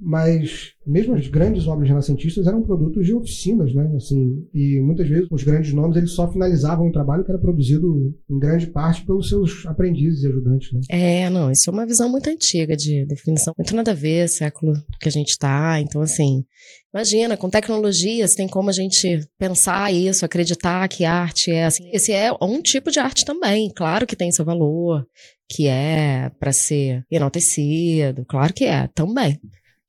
Mas 0.00 0.72
mesmo 0.86 1.14
as 1.14 1.26
grandes 1.26 1.66
obras 1.66 1.88
renascentistas 1.88 2.46
eram 2.46 2.62
produtos 2.62 3.04
de 3.04 3.12
oficinas, 3.12 3.74
né? 3.74 3.90
Assim, 3.96 4.46
e 4.54 4.80
muitas 4.80 5.08
vezes 5.08 5.26
os 5.30 5.42
grandes 5.42 5.72
nomes 5.72 5.96
eles 5.96 6.12
só 6.12 6.30
finalizavam 6.30 6.86
um 6.86 6.92
trabalho 6.92 7.24
que 7.24 7.30
era 7.30 7.40
produzido 7.40 8.14
em 8.30 8.38
grande 8.38 8.68
parte 8.68 9.04
pelos 9.04 9.28
seus 9.28 9.66
aprendizes 9.66 10.22
e 10.22 10.28
ajudantes, 10.28 10.72
né? 10.72 10.80
É, 10.88 11.30
não, 11.30 11.50
isso 11.50 11.68
é 11.68 11.72
uma 11.72 11.86
visão 11.86 12.08
muito 12.08 12.30
antiga 12.30 12.76
de 12.76 13.04
definição. 13.06 13.52
Muito 13.58 13.74
nada 13.74 13.90
a 13.90 13.94
ver, 13.94 14.28
século 14.28 14.72
que 15.00 15.08
a 15.08 15.12
gente 15.12 15.36
tá. 15.36 15.80
Então, 15.80 16.00
assim, 16.00 16.44
imagina, 16.94 17.36
com 17.36 17.50
tecnologias 17.50 18.34
tem 18.34 18.46
como 18.46 18.70
a 18.70 18.72
gente 18.72 19.20
pensar 19.36 19.92
isso, 19.92 20.24
acreditar 20.24 20.88
que 20.88 21.04
arte 21.04 21.50
é 21.50 21.64
assim. 21.64 21.90
Esse 21.92 22.12
é 22.12 22.32
um 22.40 22.62
tipo 22.62 22.90
de 22.90 23.00
arte 23.00 23.24
também, 23.24 23.70
claro 23.74 24.06
que 24.06 24.16
tem 24.16 24.30
seu 24.30 24.44
valor, 24.44 25.04
que 25.50 25.66
é 25.66 26.30
para 26.38 26.52
ser 26.52 27.04
enaltecido, 27.10 28.24
claro 28.26 28.54
que 28.54 28.64
é, 28.64 28.86
também. 28.94 29.40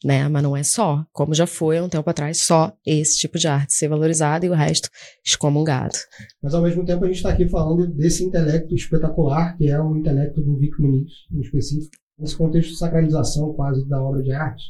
Né, 0.03 0.29
mas 0.29 0.41
não 0.41 0.55
é 0.55 0.63
só, 0.63 1.05
como 1.12 1.33
já 1.33 1.45
foi 1.45 1.77
há 1.77 1.83
um 1.83 1.89
tempo 1.89 2.09
atrás, 2.09 2.41
só 2.41 2.73
esse 2.85 3.17
tipo 3.17 3.38
de 3.38 3.49
arte 3.49 3.73
ser 3.73 3.89
valorizado 3.89 4.45
e 4.45 4.49
o 4.49 4.53
resto 4.53 4.89
excomungado. 5.25 5.95
Mas 6.41 6.53
ao 6.53 6.62
mesmo 6.62 6.85
tempo 6.85 7.03
a 7.03 7.07
gente 7.07 7.17
está 7.17 7.31
aqui 7.31 7.49
falando 7.49 7.85
desse 7.85 8.23
intelecto 8.23 8.73
espetacular, 8.73 9.57
que 9.57 9.67
é 9.67 9.77
o 9.77 9.97
intelecto 9.97 10.41
do 10.41 10.57
Vic 10.57 10.81
Muniz, 10.81 11.12
em 11.33 11.41
específico. 11.41 11.91
Nesse 12.17 12.38
contexto 12.38 12.69
de 12.69 12.77
sacralização 12.77 13.53
quase 13.53 13.85
da 13.89 14.01
obra 14.01 14.23
de 14.23 14.31
arte 14.31 14.63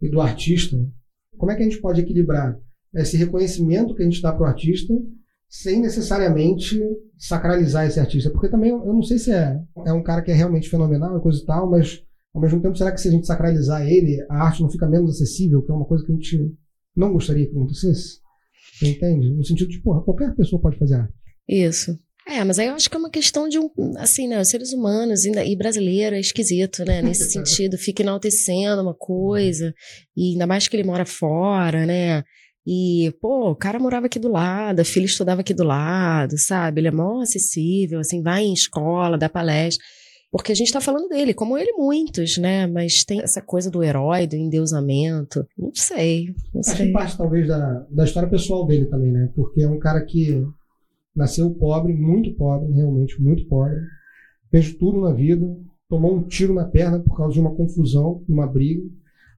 e 0.00 0.08
do 0.08 0.22
artista, 0.22 0.76
como 1.36 1.52
é 1.52 1.54
que 1.54 1.62
a 1.62 1.64
gente 1.64 1.80
pode 1.80 2.00
equilibrar 2.00 2.58
esse 2.94 3.16
reconhecimento 3.18 3.94
que 3.94 4.02
a 4.02 4.04
gente 4.06 4.22
dá 4.22 4.32
para 4.32 4.42
o 4.42 4.46
artista 4.46 4.94
sem 5.48 5.80
necessariamente 5.80 6.80
sacralizar 7.18 7.86
esse 7.86 8.00
artista? 8.00 8.30
Porque 8.30 8.48
também 8.48 8.70
eu 8.70 8.92
não 8.92 9.02
sei 9.02 9.18
se 9.18 9.32
é, 9.32 9.60
é 9.86 9.92
um 9.92 10.02
cara 10.02 10.22
que 10.22 10.30
é 10.30 10.34
realmente 10.34 10.70
fenomenal 10.70 11.16
e 11.16 11.20
coisa 11.20 11.42
e 11.42 11.44
tal, 11.44 11.70
mas 11.70 12.02
ao 12.36 12.42
mesmo 12.42 12.60
tempo, 12.60 12.76
será 12.76 12.92
que 12.92 13.00
se 13.00 13.08
a 13.08 13.10
gente 13.10 13.26
sacralizar 13.26 13.88
ele, 13.88 14.22
a 14.28 14.44
arte 14.44 14.60
não 14.60 14.70
fica 14.70 14.86
menos 14.86 15.14
acessível, 15.14 15.62
que 15.62 15.72
é 15.72 15.74
uma 15.74 15.86
coisa 15.86 16.04
que 16.04 16.12
a 16.12 16.14
gente 16.14 16.54
não 16.94 17.10
gostaria 17.14 17.46
que 17.46 17.50
acontecesse? 17.50 18.20
Você 18.78 18.88
entende? 18.88 19.30
No 19.30 19.42
sentido 19.42 19.70
de, 19.70 19.80
porra, 19.80 20.02
qualquer 20.02 20.34
pessoa 20.36 20.60
pode 20.60 20.78
fazer 20.78 20.96
arte. 20.96 21.14
Isso. 21.48 21.98
É, 22.28 22.44
mas 22.44 22.58
aí 22.58 22.66
eu 22.66 22.74
acho 22.74 22.90
que 22.90 22.96
é 22.96 22.98
uma 22.98 23.08
questão 23.08 23.48
de 23.48 23.58
um, 23.58 23.70
assim, 23.96 24.28
né, 24.28 24.38
os 24.38 24.48
seres 24.48 24.74
humanos 24.74 25.24
e 25.24 25.56
brasileiro 25.56 26.14
é 26.14 26.20
esquisito, 26.20 26.84
né, 26.84 27.00
nesse 27.00 27.30
sentido, 27.32 27.78
fica 27.78 28.02
enaltecendo 28.02 28.82
uma 28.82 28.94
coisa, 28.94 29.72
e 30.14 30.32
ainda 30.32 30.46
mais 30.46 30.68
que 30.68 30.76
ele 30.76 30.86
mora 30.86 31.06
fora, 31.06 31.86
né, 31.86 32.22
e, 32.66 33.14
pô, 33.22 33.52
o 33.52 33.56
cara 33.56 33.78
morava 33.78 34.06
aqui 34.06 34.18
do 34.18 34.28
lado, 34.28 34.80
a 34.80 34.84
filha 34.84 35.06
estudava 35.06 35.40
aqui 35.40 35.54
do 35.54 35.62
lado, 35.62 36.36
sabe, 36.36 36.80
ele 36.80 36.88
é 36.88 36.90
mó 36.90 37.22
acessível, 37.22 38.00
assim, 38.00 38.20
vai 38.20 38.42
em 38.42 38.52
escola, 38.52 39.16
dá 39.16 39.28
palestra, 39.28 39.82
porque 40.30 40.52
a 40.52 40.54
gente 40.54 40.72
tá 40.72 40.80
falando 40.80 41.08
dele, 41.08 41.32
como 41.32 41.56
ele 41.56 41.72
muitos, 41.72 42.36
né, 42.38 42.66
mas 42.66 43.04
tem 43.04 43.20
essa 43.20 43.40
coisa 43.40 43.70
do 43.70 43.82
herói, 43.82 44.26
do 44.26 44.36
endeusamento, 44.36 45.46
não 45.56 45.72
sei, 45.74 46.34
não 46.52 46.60
Acho 46.60 46.72
que 46.72 46.76
sei. 46.76 46.92
parte, 46.92 47.16
talvez, 47.16 47.46
da, 47.48 47.86
da 47.90 48.04
história 48.04 48.28
pessoal 48.28 48.66
dele 48.66 48.86
também, 48.86 49.12
né? 49.12 49.30
Porque 49.34 49.62
é 49.62 49.68
um 49.68 49.78
cara 49.78 50.04
que 50.04 50.44
nasceu 51.14 51.50
pobre, 51.50 51.94
muito 51.94 52.34
pobre, 52.34 52.72
realmente 52.72 53.20
muito 53.20 53.46
pobre, 53.46 53.76
fez 54.50 54.74
tudo 54.74 55.00
na 55.00 55.12
vida, 55.12 55.46
tomou 55.88 56.16
um 56.16 56.22
tiro 56.22 56.52
na 56.52 56.64
perna 56.64 57.00
por 57.00 57.16
causa 57.16 57.34
de 57.34 57.40
uma 57.40 57.54
confusão, 57.54 58.22
uma 58.28 58.46
briga. 58.46 58.82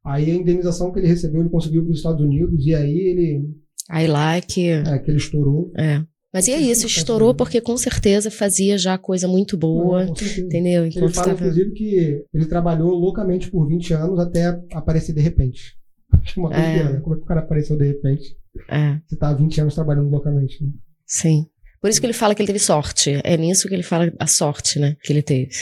Aí 0.04 0.30
a 0.30 0.34
indenização 0.34 0.90
que 0.90 0.98
ele 0.98 1.06
recebeu, 1.08 1.40
ele 1.40 1.50
conseguiu 1.50 1.82
para 1.82 1.92
os 1.92 1.98
Estados 1.98 2.24
Unidos, 2.24 2.66
e 2.66 2.74
aí 2.74 2.96
ele, 2.98 3.50
Aí 3.88 4.06
lá 4.06 4.36
é 4.36 4.40
que... 4.40 4.68
é, 4.68 4.98
que 4.98 5.10
ele 5.10 5.18
estourou. 5.18 5.70
É. 5.76 6.02
Mas 6.32 6.46
e 6.46 6.52
é 6.52 6.60
isso, 6.60 6.86
estourou 6.86 7.34
porque 7.34 7.60
com 7.60 7.76
certeza 7.76 8.30
fazia 8.30 8.76
já 8.76 8.98
coisa 8.98 9.26
muito 9.26 9.56
boa, 9.56 10.04
Não, 10.04 10.12
entendeu? 10.12 10.84
Ele 10.84 10.94
Enquanto 10.94 11.14
fala, 11.14 11.28
tava... 11.28 11.40
inclusive, 11.40 11.72
que 11.72 12.24
ele 12.34 12.46
trabalhou 12.46 12.90
loucamente 12.90 13.50
por 13.50 13.66
20 13.66 13.94
anos 13.94 14.18
até 14.18 14.46
aparecer 14.72 15.14
de 15.14 15.22
repente. 15.22 15.74
Acho 16.12 16.38
uma 16.40 16.54
É. 16.54 16.60
doideira, 16.62 16.92
né? 16.92 17.00
Como 17.00 17.14
é 17.14 17.18
que 17.18 17.24
o 17.24 17.26
cara 17.26 17.40
apareceu 17.40 17.76
de 17.78 17.86
repente? 17.86 18.36
É, 18.68 18.98
Você 19.06 19.16
tá 19.16 19.28
há 19.30 19.34
20 19.34 19.60
anos 19.60 19.74
trabalhando 19.74 20.10
loucamente. 20.10 20.62
Né? 20.62 20.70
sim. 21.06 21.46
Por 21.80 21.88
isso 21.88 22.00
que 22.00 22.06
ele 22.06 22.12
fala 22.12 22.34
que 22.34 22.42
ele 22.42 22.48
teve 22.48 22.58
sorte. 22.58 23.20
É 23.22 23.36
nisso 23.36 23.68
que 23.68 23.74
ele 23.74 23.84
fala 23.84 24.12
a 24.18 24.26
sorte, 24.26 24.80
né? 24.80 24.96
Que 25.00 25.12
ele 25.12 25.22
teve. 25.22 25.52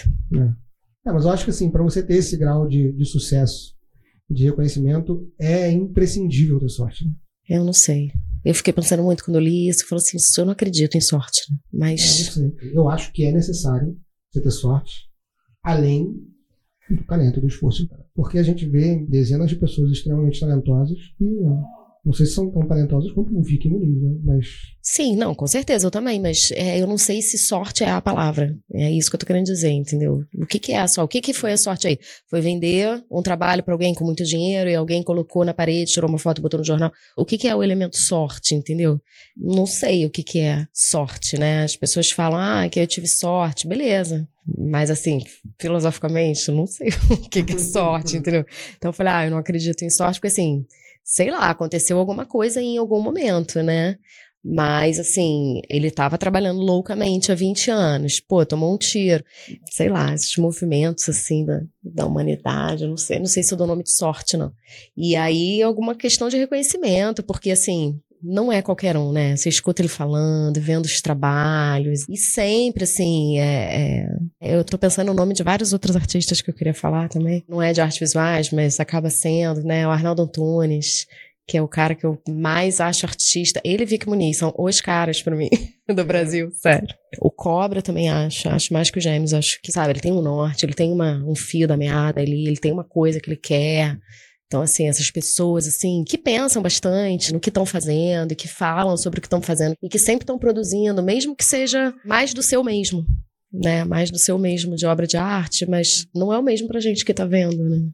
É, 1.06 1.12
mas 1.12 1.24
eu 1.26 1.30
acho 1.30 1.44
que 1.44 1.50
assim, 1.50 1.70
para 1.70 1.82
você 1.82 2.02
ter 2.02 2.14
esse 2.14 2.38
grau 2.38 2.66
de, 2.66 2.90
de 2.92 3.04
sucesso, 3.04 3.74
de 4.30 4.44
reconhecimento, 4.44 5.30
é 5.38 5.70
imprescindível 5.70 6.58
ter 6.58 6.70
sorte. 6.70 7.04
né? 7.04 7.10
Eu 7.50 7.64
não 7.64 7.72
sei. 7.74 8.10
Eu 8.46 8.54
fiquei 8.54 8.72
pensando 8.72 9.02
muito 9.02 9.24
quando 9.24 9.36
eu 9.36 9.42
li 9.42 9.68
isso. 9.68 9.82
Eu 9.82 9.88
falei 9.88 10.02
assim, 10.04 10.18
eu 10.38 10.44
não 10.44 10.52
acredito 10.52 10.96
em 10.96 11.00
sorte. 11.00 11.42
né? 11.50 11.58
Mas, 11.72 12.00
sei. 12.00 12.54
eu 12.72 12.88
acho 12.88 13.12
que 13.12 13.24
é 13.24 13.32
necessário 13.32 13.96
você 14.30 14.40
ter 14.40 14.50
sorte, 14.52 15.08
além 15.64 16.14
do 16.88 17.02
talento 17.04 17.40
do 17.40 17.48
esforço. 17.48 17.88
Porque 18.14 18.38
a 18.38 18.44
gente 18.44 18.64
vê 18.64 19.04
dezenas 19.08 19.50
de 19.50 19.56
pessoas 19.56 19.90
extremamente 19.90 20.38
talentosas 20.38 20.96
e 21.20 21.24
Não 22.06 22.12
sei 22.12 22.24
se 22.24 22.34
são 22.34 22.48
tão 22.52 22.64
talentosos 22.68 23.10
quanto 23.10 23.36
o 23.36 23.42
Vicky 23.42 23.68
Muniz, 23.68 24.00
né? 24.00 24.16
Mas. 24.22 24.46
Sim, 24.80 25.16
não, 25.16 25.34
com 25.34 25.44
certeza, 25.44 25.88
eu 25.88 25.90
também, 25.90 26.20
mas 26.20 26.52
é, 26.52 26.80
eu 26.80 26.86
não 26.86 26.96
sei 26.96 27.20
se 27.20 27.36
sorte 27.36 27.82
é 27.82 27.90
a 27.90 28.00
palavra. 28.00 28.56
É 28.72 28.88
isso 28.92 29.10
que 29.10 29.16
eu 29.16 29.18
tô 29.18 29.26
querendo 29.26 29.46
dizer, 29.46 29.70
entendeu? 29.70 30.22
O 30.38 30.46
que, 30.46 30.60
que 30.60 30.70
é 30.70 30.78
a 30.78 30.86
sorte? 30.86 31.04
O 31.04 31.08
que, 31.08 31.20
que 31.20 31.32
foi 31.32 31.52
a 31.52 31.56
sorte 31.56 31.88
aí? 31.88 31.98
Foi 32.30 32.40
vender 32.40 33.04
um 33.10 33.22
trabalho 33.22 33.60
para 33.64 33.74
alguém 33.74 33.92
com 33.92 34.04
muito 34.04 34.22
dinheiro 34.22 34.70
e 34.70 34.76
alguém 34.76 35.02
colocou 35.02 35.44
na 35.44 35.52
parede, 35.52 35.90
tirou 35.90 36.08
uma 36.08 36.16
foto 36.16 36.38
e 36.38 36.42
botou 36.42 36.58
no 36.58 36.64
jornal. 36.64 36.92
O 37.16 37.24
que, 37.24 37.36
que 37.36 37.48
é 37.48 37.56
o 37.56 37.60
elemento 37.60 37.96
sorte, 37.96 38.54
entendeu? 38.54 39.00
Não 39.36 39.66
sei 39.66 40.06
o 40.06 40.10
que, 40.10 40.22
que 40.22 40.38
é 40.38 40.64
sorte, 40.72 41.36
né? 41.36 41.64
As 41.64 41.74
pessoas 41.74 42.08
falam, 42.12 42.38
ah, 42.38 42.68
que 42.68 42.78
eu 42.78 42.86
tive 42.86 43.08
sorte, 43.08 43.66
beleza. 43.66 44.28
Mas 44.56 44.92
assim, 44.92 45.24
filosoficamente, 45.58 46.52
não 46.52 46.68
sei 46.68 46.90
o 47.10 47.28
que, 47.28 47.42
que 47.42 47.54
é 47.54 47.58
sorte, 47.58 48.16
entendeu? 48.16 48.46
Então 48.76 48.90
eu 48.90 48.92
falei, 48.92 49.12
ah, 49.12 49.24
eu 49.24 49.32
não 49.32 49.38
acredito 49.38 49.84
em 49.84 49.90
sorte, 49.90 50.20
porque 50.20 50.28
assim 50.28 50.64
sei 51.06 51.30
lá, 51.30 51.48
aconteceu 51.48 51.98
alguma 51.98 52.26
coisa 52.26 52.60
em 52.60 52.76
algum 52.76 53.00
momento, 53.00 53.62
né? 53.62 53.96
Mas, 54.44 54.98
assim, 55.00 55.60
ele 55.68 55.88
estava 55.88 56.18
trabalhando 56.18 56.60
loucamente 56.60 57.32
há 57.32 57.34
20 57.34 57.70
anos. 57.70 58.20
Pô, 58.20 58.44
tomou 58.44 58.72
um 58.74 58.78
tiro. 58.78 59.24
Sei 59.70 59.88
lá, 59.88 60.14
esses 60.14 60.36
movimentos, 60.36 61.08
assim, 61.08 61.44
da, 61.44 61.62
da 61.82 62.06
humanidade, 62.06 62.86
não 62.86 62.96
sei. 62.96 63.18
Não 63.18 63.26
sei 63.26 63.42
se 63.42 63.52
eu 63.52 63.58
dou 63.58 63.66
nome 63.66 63.82
de 63.82 63.90
sorte, 63.90 64.36
não. 64.36 64.52
E 64.96 65.16
aí, 65.16 65.62
alguma 65.62 65.96
questão 65.96 66.28
de 66.28 66.36
reconhecimento, 66.36 67.24
porque, 67.24 67.50
assim, 67.50 68.00
não 68.22 68.52
é 68.52 68.62
qualquer 68.62 68.96
um, 68.96 69.12
né? 69.12 69.36
Você 69.36 69.48
escuta 69.48 69.80
ele 69.80 69.88
falando, 69.88 70.60
vendo 70.60 70.84
os 70.84 71.00
trabalhos, 71.00 72.08
e 72.08 72.16
sempre, 72.16 72.84
assim, 72.84 73.38
é, 73.38 74.08
é, 74.40 74.56
eu 74.56 74.64
tô 74.64 74.78
pensando 74.78 75.08
no 75.08 75.14
nome 75.14 75.34
de 75.34 75.42
vários 75.42 75.72
outros 75.72 75.96
artistas 75.96 76.40
que 76.40 76.50
eu 76.50 76.54
queria 76.54 76.74
falar 76.74 77.08
também. 77.08 77.44
Não 77.48 77.62
é 77.62 77.72
de 77.72 77.80
artes 77.80 77.98
visuais, 77.98 78.50
mas 78.50 78.80
acaba 78.80 79.10
sendo, 79.10 79.62
né? 79.62 79.86
O 79.86 79.90
Arnaldo 79.90 80.22
Antunes, 80.22 81.06
que 81.46 81.56
é 81.56 81.62
o 81.62 81.68
cara 81.68 81.94
que 81.94 82.04
eu 82.04 82.20
mais 82.28 82.80
acho 82.80 83.06
artista. 83.06 83.60
Ele 83.64 83.84
e 83.84 83.86
Vic 83.86 84.08
Muniz 84.08 84.38
são 84.38 84.52
os 84.58 84.80
caras 84.80 85.22
para 85.22 85.36
mim 85.36 85.48
do 85.88 86.04
Brasil, 86.04 86.50
sério. 86.50 86.88
O 87.20 87.30
Cobra 87.30 87.80
também 87.80 88.10
acho, 88.10 88.48
acho 88.48 88.72
mais 88.72 88.90
que 88.90 88.98
o 88.98 89.02
James, 89.02 89.32
acho 89.32 89.60
que, 89.62 89.70
sabe, 89.70 89.92
ele 89.92 90.00
tem 90.00 90.12
um 90.12 90.20
norte, 90.20 90.66
ele 90.66 90.74
tem 90.74 90.92
uma, 90.92 91.22
um 91.24 91.36
fio 91.36 91.68
da 91.68 91.76
meada 91.76 92.20
ali, 92.20 92.46
ele 92.46 92.56
tem 92.56 92.72
uma 92.72 92.84
coisa 92.84 93.20
que 93.20 93.28
ele 93.28 93.36
quer. 93.36 93.96
Então, 94.46 94.62
assim, 94.62 94.86
essas 94.86 95.10
pessoas, 95.10 95.66
assim, 95.66 96.04
que 96.06 96.16
pensam 96.16 96.62
bastante 96.62 97.32
no 97.32 97.40
que 97.40 97.48
estão 97.48 97.66
fazendo, 97.66 98.36
que 98.36 98.46
falam 98.46 98.96
sobre 98.96 99.18
o 99.18 99.20
que 99.20 99.26
estão 99.26 99.42
fazendo 99.42 99.74
e 99.82 99.88
que 99.88 99.98
sempre 99.98 100.22
estão 100.22 100.38
produzindo, 100.38 101.02
mesmo 101.02 101.34
que 101.34 101.44
seja 101.44 101.92
mais 102.04 102.32
do 102.32 102.42
seu 102.42 102.62
mesmo, 102.62 103.04
né? 103.52 103.84
Mais 103.84 104.08
do 104.10 104.18
seu 104.18 104.38
mesmo 104.38 104.76
de 104.76 104.86
obra 104.86 105.06
de 105.06 105.16
arte, 105.16 105.68
mas 105.68 106.06
não 106.14 106.32
é 106.32 106.38
o 106.38 106.42
mesmo 106.42 106.68
pra 106.68 106.78
gente 106.78 107.04
que 107.04 107.12
tá 107.12 107.26
vendo, 107.26 107.56
né? 107.68 107.90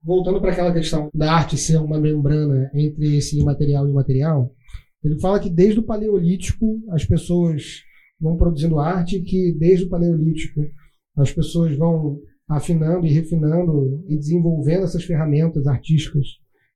Voltando 0.00 0.40
para 0.40 0.52
aquela 0.52 0.72
questão 0.72 1.10
da 1.12 1.32
arte 1.32 1.56
ser 1.56 1.78
uma 1.78 1.98
membrana 1.98 2.70
entre 2.72 3.16
esse 3.16 3.36
imaterial 3.36 3.88
e 3.88 3.90
imaterial, 3.90 4.54
ele 5.02 5.18
fala 5.18 5.40
que 5.40 5.50
desde 5.50 5.80
o 5.80 5.82
Paleolítico 5.82 6.80
as 6.90 7.04
pessoas 7.04 7.82
vão 8.20 8.36
produzindo 8.36 8.78
arte, 8.78 9.20
que 9.20 9.52
desde 9.58 9.84
o 9.84 9.88
Paleolítico 9.88 10.60
as 11.16 11.32
pessoas 11.32 11.76
vão 11.76 12.20
afinando 12.48 13.06
e 13.06 13.10
refinando 13.10 14.04
e 14.08 14.16
desenvolvendo 14.16 14.84
essas 14.84 15.04
ferramentas 15.04 15.66
artísticas 15.66 16.26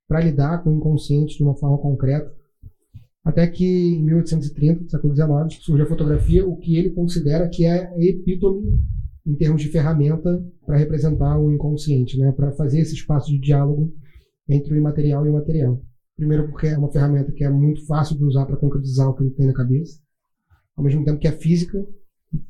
para 0.08 0.20
lidar 0.20 0.62
com 0.62 0.70
o 0.70 0.76
inconsciente 0.76 1.36
de 1.36 1.42
uma 1.44 1.54
forma 1.54 1.78
concreta. 1.78 2.32
Até 3.24 3.46
que 3.46 3.64
em 3.64 4.02
1830, 4.04 4.88
século 4.88 5.14
XIX, 5.14 5.62
surge 5.62 5.82
a 5.82 5.86
fotografia, 5.86 6.46
o 6.46 6.56
que 6.56 6.76
ele 6.76 6.90
considera 6.90 7.48
que 7.48 7.64
é 7.64 7.86
a 7.86 8.02
epítome 8.02 8.80
em 9.26 9.36
termos 9.36 9.62
de 9.62 9.68
ferramenta 9.68 10.42
para 10.66 10.78
representar 10.78 11.38
o 11.38 11.52
inconsciente, 11.52 12.18
né? 12.18 12.32
para 12.32 12.50
fazer 12.52 12.80
esse 12.80 12.94
espaço 12.94 13.30
de 13.30 13.38
diálogo 13.38 13.92
entre 14.48 14.74
o 14.74 14.76
imaterial 14.76 15.24
e 15.26 15.28
o 15.28 15.34
material. 15.34 15.80
Primeiro 16.16 16.48
porque 16.48 16.66
é 16.66 16.78
uma 16.78 16.90
ferramenta 16.90 17.30
que 17.30 17.44
é 17.44 17.50
muito 17.50 17.86
fácil 17.86 18.16
de 18.16 18.24
usar 18.24 18.46
para 18.46 18.56
concretizar 18.56 19.08
o 19.08 19.14
que 19.14 19.22
ele 19.22 19.30
tem 19.30 19.46
na 19.46 19.54
cabeça, 19.54 20.00
ao 20.76 20.82
mesmo 20.82 21.04
tempo 21.04 21.20
que 21.20 21.28
é 21.28 21.32
física, 21.32 21.86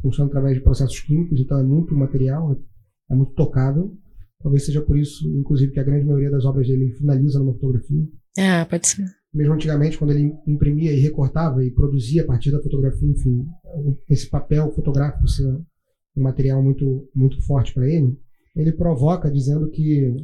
funciona 0.00 0.28
através 0.28 0.56
de 0.56 0.62
processos 0.62 1.00
químicos, 1.00 1.40
então 1.40 1.59
é 1.59 1.62
muito 1.62 1.94
material, 1.94 2.56
é 3.11 3.14
muito 3.14 3.33
tocável. 3.33 3.92
Talvez 4.42 4.64
seja 4.64 4.81
por 4.81 4.99
isso, 4.99 5.29
inclusive, 5.37 5.73
que 5.73 5.81
a 5.81 5.85
grande 5.85 6.07
maioria 6.07 6.31
das 6.31 6.44
obras 6.44 6.66
dele 6.66 6.92
finaliza 6.92 7.38
numa 7.38 7.53
fotografia. 7.53 8.09
Ah, 8.38 8.66
pode 8.68 8.87
ser. 8.87 9.05
Mesmo 9.33 9.55
antigamente, 9.55 9.99
quando 9.99 10.12
ele 10.12 10.35
imprimia 10.46 10.92
e 10.92 11.01
recortava 11.01 11.64
e 11.64 11.70
produzia 11.70 12.23
a 12.23 12.27
partir 12.27 12.51
da 12.51 12.62
fotografia, 12.62 13.09
enfim, 13.09 13.46
esse 14.09 14.29
papel 14.29 14.73
fotográfico 14.73 15.29
ser 15.29 15.46
um 16.16 16.23
material 16.23 16.62
muito, 16.62 17.09
muito 17.14 17.40
forte 17.46 17.73
para 17.73 17.88
ele, 17.88 18.18
ele 18.57 18.73
provoca 18.73 19.31
dizendo 19.31 19.70
que 19.70 20.16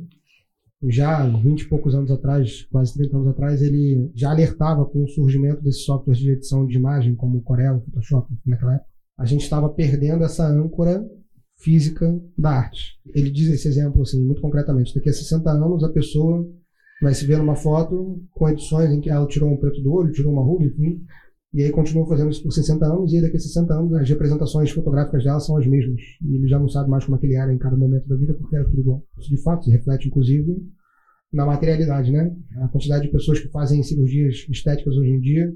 já 0.89 1.27
20 1.27 1.61
e 1.61 1.69
poucos 1.69 1.95
anos 1.95 2.11
atrás, 2.11 2.65
quase 2.65 2.95
30 2.95 3.17
anos 3.17 3.29
atrás, 3.29 3.63
ele 3.63 4.11
já 4.15 4.31
alertava 4.31 4.85
com 4.85 5.05
o 5.05 5.09
surgimento 5.09 5.63
desses 5.63 5.85
softwares 5.85 6.21
de 6.21 6.31
edição 6.31 6.67
de 6.67 6.77
imagem, 6.77 7.15
como 7.15 7.39
o 7.39 7.43
Corel, 7.43 7.77
o 7.77 7.81
Photoshop, 7.83 8.33
naquela 8.45 8.75
época. 8.75 8.91
A 9.19 9.25
gente 9.25 9.43
estava 9.43 9.69
perdendo 9.69 10.25
essa 10.25 10.47
âncora 10.47 11.05
física 11.59 12.21
da 12.37 12.51
arte. 12.51 12.99
Ele 13.15 13.31
diz 13.31 13.49
esse 13.49 13.67
exemplo 13.69 14.03
assim, 14.03 14.25
muito 14.25 14.41
concretamente. 14.41 14.95
Daqui 14.95 15.09
a 15.09 15.13
60 15.13 15.51
anos 15.51 15.83
a 15.83 15.93
pessoa 15.93 16.47
vai 17.03 17.15
se 17.15 17.27
ver 17.27 17.39
numa 17.39 17.57
foto 17.57 18.23
com 18.31 18.49
edições 18.49 18.91
em 18.91 19.01
que 19.01 19.11
ela 19.11 19.27
tirou 19.27 19.51
um 19.51 19.57
preto 19.57 19.83
do 19.83 19.93
olho, 19.93 20.13
tirou 20.13 20.33
uma 20.33 20.43
ruga, 20.43 20.65
enfim, 20.65 21.03
e 21.53 21.63
aí 21.63 21.71
continuou 21.71 22.07
fazendo 22.07 22.31
isso 22.31 22.43
por 22.43 22.53
60 22.53 22.85
anos, 22.85 23.13
e 23.13 23.21
daqui 23.21 23.37
a 23.37 23.41
60 23.41 23.73
anos 23.73 23.95
as 23.95 24.09
representações 24.09 24.71
fotográficas 24.71 25.25
dela 25.25 25.41
são 25.41 25.57
as 25.57 25.67
mesmas. 25.67 26.01
E 26.23 26.35
ele 26.35 26.47
já 26.47 26.59
não 26.59 26.69
sabe 26.69 26.91
mais 26.91 27.05
como 27.05 27.17
é 27.17 27.21
que 27.21 27.27
ele 27.27 27.35
era 27.35 27.53
em 27.53 27.59
cada 27.59 27.77
momento 27.77 28.07
da 28.07 28.17
vida, 28.17 28.35
porque 28.35 28.57
era 28.57 28.65
tudo 28.67 28.81
igual. 28.81 29.03
Isso 29.19 29.31
de 29.31 29.43
fato 29.43 29.65
se 29.65 29.71
reflete, 29.71 30.09
inclusive, 30.09 30.55
na 31.33 31.47
materialidade, 31.47 32.13
né? 32.13 32.35
A 32.63 32.69
quantidade 32.69 33.07
de 33.07 33.13
pessoas 33.13 33.41
que 33.41 33.49
fazem 33.49 33.83
cirurgias 33.83 34.47
estéticas 34.51 34.97
hoje 34.97 35.11
em 35.11 35.21
dia, 35.21 35.51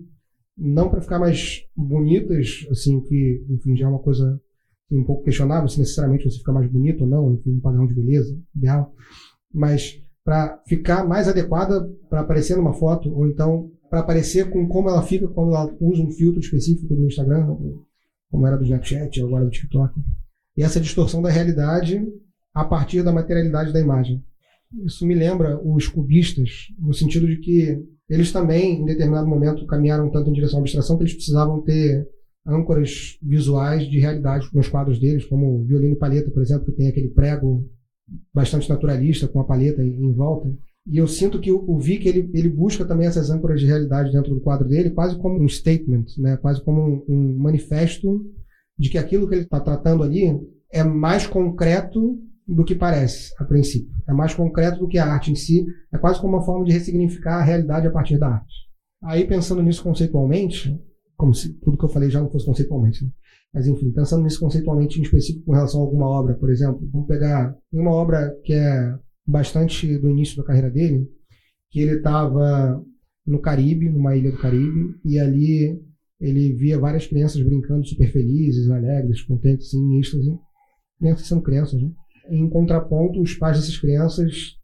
não 0.56 0.88
para 0.88 1.02
ficar 1.02 1.18
mais 1.18 1.66
bonitas, 1.76 2.66
assim, 2.70 3.00
que, 3.02 3.44
enfim, 3.50 3.76
já 3.76 3.86
é 3.86 3.88
uma 3.88 3.98
coisa 3.98 4.40
um 4.90 5.04
pouco 5.04 5.24
questionável 5.24 5.68
se 5.68 5.78
necessariamente 5.78 6.24
você 6.24 6.38
fica 6.38 6.52
mais 6.52 6.70
bonito 6.70 7.02
ou 7.04 7.10
não, 7.10 7.34
enfim, 7.34 7.52
um 7.52 7.60
padrão 7.60 7.86
de 7.86 7.94
beleza 7.94 8.38
ideal, 8.54 8.92
mas 9.52 10.02
para 10.24 10.60
ficar 10.66 11.06
mais 11.06 11.28
adequada 11.28 11.88
para 12.08 12.20
aparecer 12.20 12.56
numa 12.56 12.72
foto, 12.72 13.12
ou 13.12 13.26
então 13.26 13.70
para 13.88 14.00
aparecer 14.00 14.50
com 14.50 14.68
como 14.68 14.88
ela 14.88 15.02
fica 15.02 15.26
quando 15.28 15.54
ela 15.54 15.74
usa 15.80 16.02
um 16.02 16.10
filtro 16.10 16.40
específico 16.40 16.94
do 16.94 17.06
Instagram, 17.06 17.56
como 18.30 18.46
era 18.46 18.56
do 18.56 18.64
Snapchat, 18.64 19.20
agora 19.20 19.44
do 19.44 19.50
TikTok. 19.50 19.92
E 20.56 20.62
essa 20.62 20.80
distorção 20.80 21.20
da 21.20 21.30
realidade 21.30 22.06
a 22.54 22.64
partir 22.64 23.02
da 23.02 23.12
materialidade 23.12 23.72
da 23.72 23.80
imagem. 23.80 24.22
Isso 24.84 25.04
me 25.04 25.14
lembra 25.14 25.60
os 25.60 25.88
cubistas, 25.88 26.68
no 26.78 26.94
sentido 26.94 27.26
de 27.26 27.38
que 27.38 27.82
eles 28.08 28.30
também, 28.32 28.80
em 28.80 28.84
determinado 28.84 29.26
momento, 29.26 29.66
caminharam 29.66 30.10
tanto 30.10 30.30
em 30.30 30.32
direção 30.32 30.58
à 30.58 30.62
abstração 30.62 30.96
que 30.96 31.04
eles 31.04 31.14
precisavam 31.14 31.62
ter 31.62 32.06
âncoras 32.46 33.18
visuais 33.22 33.88
de 33.88 33.98
realidade 33.98 34.48
nos 34.52 34.68
quadros 34.68 34.98
deles, 34.98 35.24
como 35.24 35.64
violino 35.64 35.94
e 35.94 35.98
palheta, 35.98 36.30
por 36.30 36.42
exemplo, 36.42 36.66
que 36.66 36.72
tem 36.72 36.88
aquele 36.88 37.08
prego 37.08 37.68
bastante 38.34 38.68
naturalista 38.68 39.28
com 39.28 39.40
a 39.40 39.44
palheta 39.44 39.82
em, 39.82 40.12
volta. 40.12 40.50
E 40.86 40.96
eu 40.96 41.06
sinto 41.06 41.38
que 41.38 41.52
o, 41.52 41.64
o 41.68 41.78
Vic 41.78 42.08
ele, 42.08 42.30
ele 42.34 42.48
busca 42.48 42.84
também 42.84 43.06
essas 43.06 43.30
âncoras 43.30 43.60
de 43.60 43.66
realidade 43.66 44.12
dentro 44.12 44.34
do 44.34 44.40
quadro 44.40 44.66
dele, 44.66 44.90
quase 44.90 45.16
como 45.18 45.40
um 45.40 45.48
statement, 45.48 46.06
né? 46.18 46.36
quase 46.38 46.62
como 46.64 46.80
um, 46.80 47.04
um 47.08 47.38
manifesto 47.38 48.24
de 48.78 48.88
que 48.88 48.98
aquilo 48.98 49.28
que 49.28 49.34
ele 49.34 49.42
está 49.42 49.60
tratando 49.60 50.02
ali 50.02 50.40
é 50.72 50.82
mais 50.82 51.26
concreto 51.26 52.18
do 52.48 52.64
que 52.64 52.74
parece, 52.74 53.32
a 53.38 53.44
princípio. 53.44 53.94
É 54.08 54.12
mais 54.12 54.34
concreto 54.34 54.80
do 54.80 54.88
que 54.88 54.98
a 54.98 55.06
arte 55.06 55.30
em 55.30 55.36
si. 55.36 55.64
É 55.92 55.98
quase 55.98 56.20
como 56.20 56.36
uma 56.36 56.44
forma 56.44 56.64
de 56.64 56.72
ressignificar 56.72 57.36
a 57.36 57.44
realidade 57.44 57.86
a 57.86 57.90
partir 57.90 58.18
da 58.18 58.28
arte. 58.28 58.54
Aí, 59.02 59.24
pensando 59.26 59.62
nisso 59.62 59.82
conceitualmente, 59.82 60.76
como 61.20 61.34
se 61.34 61.52
tudo 61.60 61.76
que 61.76 61.84
eu 61.84 61.88
falei 61.88 62.08
já 62.08 62.20
não 62.20 62.30
fosse 62.30 62.46
conceitualmente. 62.46 63.04
Né? 63.04 63.10
Mas 63.52 63.66
enfim, 63.66 63.92
pensando 63.92 64.22
nisso 64.22 64.40
conceitualmente 64.40 64.98
em 64.98 65.02
específico 65.02 65.44
com 65.44 65.52
relação 65.52 65.80
a 65.80 65.84
alguma 65.84 66.08
obra, 66.08 66.34
por 66.34 66.50
exemplo, 66.50 66.88
vamos 66.90 67.06
pegar 67.06 67.54
uma 67.70 67.92
obra 67.92 68.34
que 68.42 68.54
é 68.54 68.94
bastante 69.26 69.98
do 69.98 70.08
início 70.08 70.38
da 70.38 70.44
carreira 70.44 70.70
dele, 70.70 71.06
que 71.70 71.80
ele 71.80 71.96
estava 71.98 72.82
no 73.26 73.38
Caribe, 73.38 73.90
numa 73.90 74.16
ilha 74.16 74.32
do 74.32 74.38
Caribe, 74.38 74.94
e 75.04 75.18
ali 75.18 75.78
ele 76.18 76.54
via 76.54 76.78
várias 76.78 77.06
crianças 77.06 77.42
brincando 77.42 77.86
super 77.86 78.10
felizes, 78.10 78.70
alegres, 78.70 79.22
contentes, 79.22 79.74
em 79.74 79.98
êxtase, 79.98 80.34
crianças 80.98 81.26
sendo 81.26 81.42
crianças, 81.42 81.82
né? 81.82 81.90
Em 82.30 82.48
contraponto, 82.48 83.20
os 83.20 83.34
pais 83.34 83.58
dessas 83.58 83.76
crianças 83.78 84.56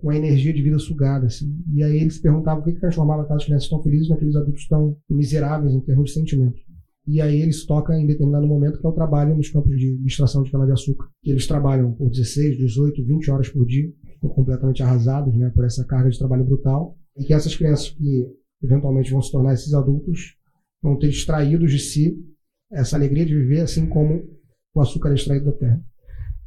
com 0.00 0.10
a 0.10 0.16
energia 0.16 0.52
de 0.52 0.62
vida 0.62 0.78
sugada. 0.78 1.26
Assim. 1.26 1.62
E 1.74 1.82
aí 1.82 1.98
ele 1.98 2.10
se 2.10 2.20
perguntava 2.20 2.60
o 2.60 2.64
que, 2.64 2.72
que 2.72 2.80
transformava 2.80 3.22
aquelas 3.22 3.44
crianças 3.44 3.68
tão 3.68 3.82
felizes 3.82 4.08
naqueles 4.08 4.34
adultos 4.36 4.66
tão 4.66 4.96
miseráveis 5.08 5.74
em 5.74 5.80
termos 5.80 6.06
de 6.06 6.12
sentimentos. 6.12 6.60
E 7.06 7.20
aí 7.20 7.40
eles 7.40 7.64
tocam 7.66 7.94
em 7.94 8.06
determinado 8.06 8.46
momento 8.46 8.78
que 8.78 8.86
é 8.86 8.88
o 8.88 8.92
trabalho 8.92 9.34
nos 9.34 9.50
campos 9.50 9.76
de 9.76 10.00
extração 10.06 10.42
de 10.42 10.50
cana-de-açúcar. 10.50 11.08
Eles 11.24 11.46
trabalham 11.46 11.92
por 11.92 12.10
16, 12.10 12.56
18, 12.56 13.04
20 13.04 13.30
horas 13.30 13.48
por 13.48 13.66
dia, 13.66 13.90
completamente 14.20 14.82
arrasados 14.82 15.34
né, 15.36 15.50
por 15.50 15.64
essa 15.64 15.84
carga 15.84 16.10
de 16.10 16.18
trabalho 16.18 16.44
brutal. 16.44 16.96
E 17.16 17.24
que 17.24 17.34
essas 17.34 17.56
crianças 17.56 17.90
que 17.90 18.26
eventualmente 18.62 19.10
vão 19.10 19.22
se 19.22 19.32
tornar 19.32 19.54
esses 19.54 19.74
adultos 19.74 20.36
vão 20.82 20.98
ter 20.98 21.08
extraídos 21.08 21.72
de 21.72 21.78
si 21.78 22.16
essa 22.70 22.96
alegria 22.96 23.26
de 23.26 23.34
viver 23.34 23.60
assim 23.60 23.86
como 23.86 24.22
o 24.74 24.80
açúcar 24.80 25.10
é 25.10 25.14
extraído 25.14 25.46
da 25.46 25.52
terra. 25.52 25.82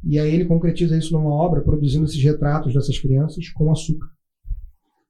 E 0.06 0.18
aí 0.18 0.34
ele 0.34 0.44
concretiza 0.44 0.96
isso 0.96 1.12
numa 1.12 1.30
obra, 1.30 1.62
produzindo 1.62 2.04
esses 2.04 2.22
retratos 2.22 2.74
dessas 2.74 2.98
crianças 2.98 3.48
com 3.50 3.70
açúcar. 3.70 4.06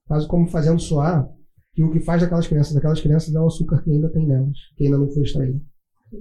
Quase 0.07 0.29
como 0.29 0.47
fazendo 0.47 0.81
soar 0.81 1.29
que 1.75 1.83
o 1.83 1.91
que 1.91 2.01
faz 2.01 2.23
daquelas 2.23 2.47
crianças, 2.47 2.73
daquelas 2.73 3.01
crianças 3.01 3.35
é 3.35 3.41
o 3.41 3.47
açúcar 3.47 3.83
que 3.83 3.91
ainda 3.91 4.09
tem 4.09 4.27
nelas, 4.27 4.57
que 4.77 4.85
ainda 4.85 4.99
não 4.99 5.11
foi 5.11 5.25
extraído. 5.25 5.61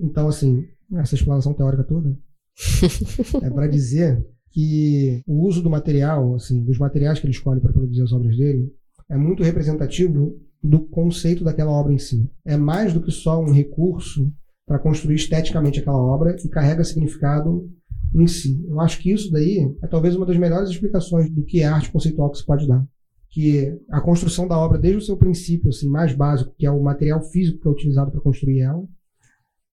Então, 0.02 0.28
assim, 0.28 0.66
essa 0.96 1.14
explanação 1.14 1.54
teórica 1.54 1.84
toda 1.84 2.18
é 3.44 3.50
para 3.50 3.68
dizer 3.68 4.26
que 4.52 5.22
o 5.28 5.46
uso 5.46 5.62
do 5.62 5.70
material, 5.70 6.36
assim, 6.36 6.64
dos 6.64 6.80
materiais 6.80 7.20
que 7.20 7.26
ele 7.26 7.34
escolhe 7.34 7.62
para 7.62 7.74
produzir 7.74 8.02
as 8.02 8.12
obras 8.12 8.36
dele, 8.36 8.72
é 9.10 9.18
muito 9.18 9.44
representativo 9.44 10.40
do 10.64 10.80
conceito 10.88 11.44
daquela 11.44 11.72
obra 11.72 11.94
em 11.94 12.00
si. 12.00 12.30
É 12.46 12.56
mais 12.56 12.94
do 12.94 13.02
que 13.02 13.12
só 13.12 13.40
um 13.40 13.52
recurso 13.52 14.32
para 14.66 14.80
construir 14.80 15.16
esteticamente 15.16 15.80
aquela 15.80 16.02
obra 16.02 16.36
e 16.44 16.48
carrega 16.48 16.84
significado 16.84 17.70
em 18.14 18.28
si. 18.28 18.64
Eu 18.68 18.80
acho 18.80 19.00
que 19.00 19.12
isso 19.12 19.32
daí 19.32 19.76
é 19.82 19.88
talvez 19.88 20.16
uma 20.16 20.26
das 20.26 20.38
melhores 20.38 20.70
explicações 20.70 21.30
do 21.30 21.44
que 21.44 21.62
é 21.62 21.66
arte 21.66 21.92
conceitual 21.92 22.32
que 22.32 22.38
se 22.38 22.46
pode 22.46 22.68
dar. 22.68 22.86
Que 23.30 23.76
a 23.90 24.00
construção 24.00 24.48
da 24.48 24.58
obra, 24.58 24.78
desde 24.78 25.00
o 25.00 25.06
seu 25.06 25.18
princípio 25.18 25.70
assim, 25.70 25.90
mais 25.90 26.14
básico, 26.14 26.54
que 26.58 26.66
é 26.66 26.72
o 26.72 26.84
material 26.84 27.22
físico 27.22 27.60
que 27.60 27.68
é 27.68 27.72
utilizado 27.72 28.12
para 28.12 28.22
construir 28.22 28.60
ela, 28.60 28.84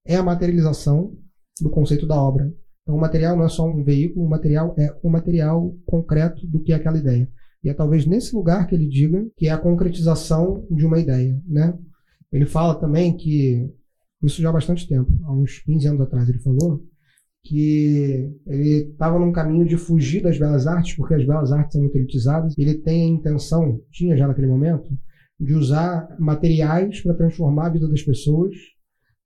é 0.07 0.16
a 0.16 0.22
materialização 0.22 1.14
do 1.61 1.70
conceito 1.70 2.07
da 2.07 2.20
obra. 2.20 2.50
Então, 2.83 2.96
o 2.96 3.00
material 3.00 3.37
não 3.37 3.44
é 3.44 3.48
só 3.48 3.68
um 3.68 3.85
veículo, 3.85 4.24
o 4.24 4.29
material 4.29 4.74
é 4.79 4.96
o 5.03 5.11
material 5.11 5.76
concreto 5.85 6.46
do 6.46 6.61
que 6.61 6.72
é 6.72 6.76
aquela 6.76 6.98
ideia. 6.98 7.31
E 7.62 7.68
é 7.68 7.74
talvez 7.74 8.07
nesse 8.07 8.35
lugar 8.35 8.66
que 8.66 8.74
ele 8.74 8.88
diga 8.88 9.26
que 9.37 9.46
é 9.46 9.50
a 9.50 9.59
concretização 9.59 10.66
de 10.70 10.87
uma 10.87 10.98
ideia, 10.98 11.38
né? 11.46 11.79
Ele 12.33 12.46
fala 12.46 12.74
também 12.74 13.14
que, 13.16 13.70
isso 14.22 14.40
já 14.40 14.48
há 14.48 14.53
bastante 14.53 14.88
tempo, 14.88 15.11
há 15.24 15.33
uns 15.33 15.59
15 15.59 15.88
anos 15.88 16.00
atrás 16.00 16.29
ele 16.29 16.38
falou, 16.38 16.83
que 17.42 18.31
ele 18.46 18.90
estava 18.90 19.18
num 19.18 19.33
caminho 19.33 19.66
de 19.66 19.76
fugir 19.76 20.22
das 20.22 20.38
belas 20.38 20.66
artes, 20.66 20.94
porque 20.94 21.14
as 21.14 21.26
belas 21.26 21.50
artes 21.53 21.72
são 21.72 21.81
muito 21.81 21.96
elitizadas. 21.96 22.55
Ele 22.59 22.74
tem 22.74 23.03
a 23.03 23.09
intenção, 23.09 23.81
tinha 23.90 24.16
já 24.16 24.26
naquele 24.26 24.46
momento, 24.46 24.90
de 25.38 25.55
usar 25.55 26.16
materiais 26.18 27.00
para 27.00 27.14
transformar 27.14 27.66
a 27.66 27.70
vida 27.70 27.88
das 27.88 28.03
pessoas, 28.03 28.55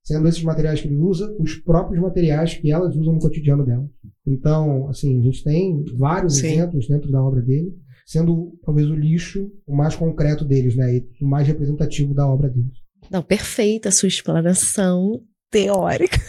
sendo 0.03 0.27
esses 0.27 0.43
materiais 0.43 0.79
que 0.79 0.87
ele 0.87 0.95
usa 0.95 1.35
os 1.39 1.55
próprios 1.55 2.01
materiais 2.01 2.53
que 2.53 2.71
elas 2.71 2.95
usam 2.95 3.13
no 3.13 3.19
cotidiano 3.19 3.65
dela. 3.65 3.85
Então, 4.25 4.87
assim, 4.87 5.19
a 5.19 5.23
gente 5.23 5.43
tem 5.43 5.83
vários 5.97 6.37
Sim. 6.37 6.53
exemplos 6.53 6.87
dentro 6.87 7.11
da 7.11 7.21
obra 7.21 7.41
dele, 7.41 7.75
sendo 8.05 8.57
talvez 8.63 8.87
o 8.89 8.95
lixo 8.95 9.51
o 9.67 9.75
mais 9.75 9.95
concreto 9.95 10.45
deles, 10.45 10.75
né, 10.75 10.97
e 10.97 11.05
o 11.21 11.27
mais 11.27 11.47
representativo 11.47 12.13
da 12.13 12.27
obra 12.27 12.49
deles. 12.49 12.77
Não, 13.11 13.21
perfeita 13.21 13.89
a 13.89 13.91
sua 13.91 14.07
explanação 14.07 15.21
teórica. 15.55 16.19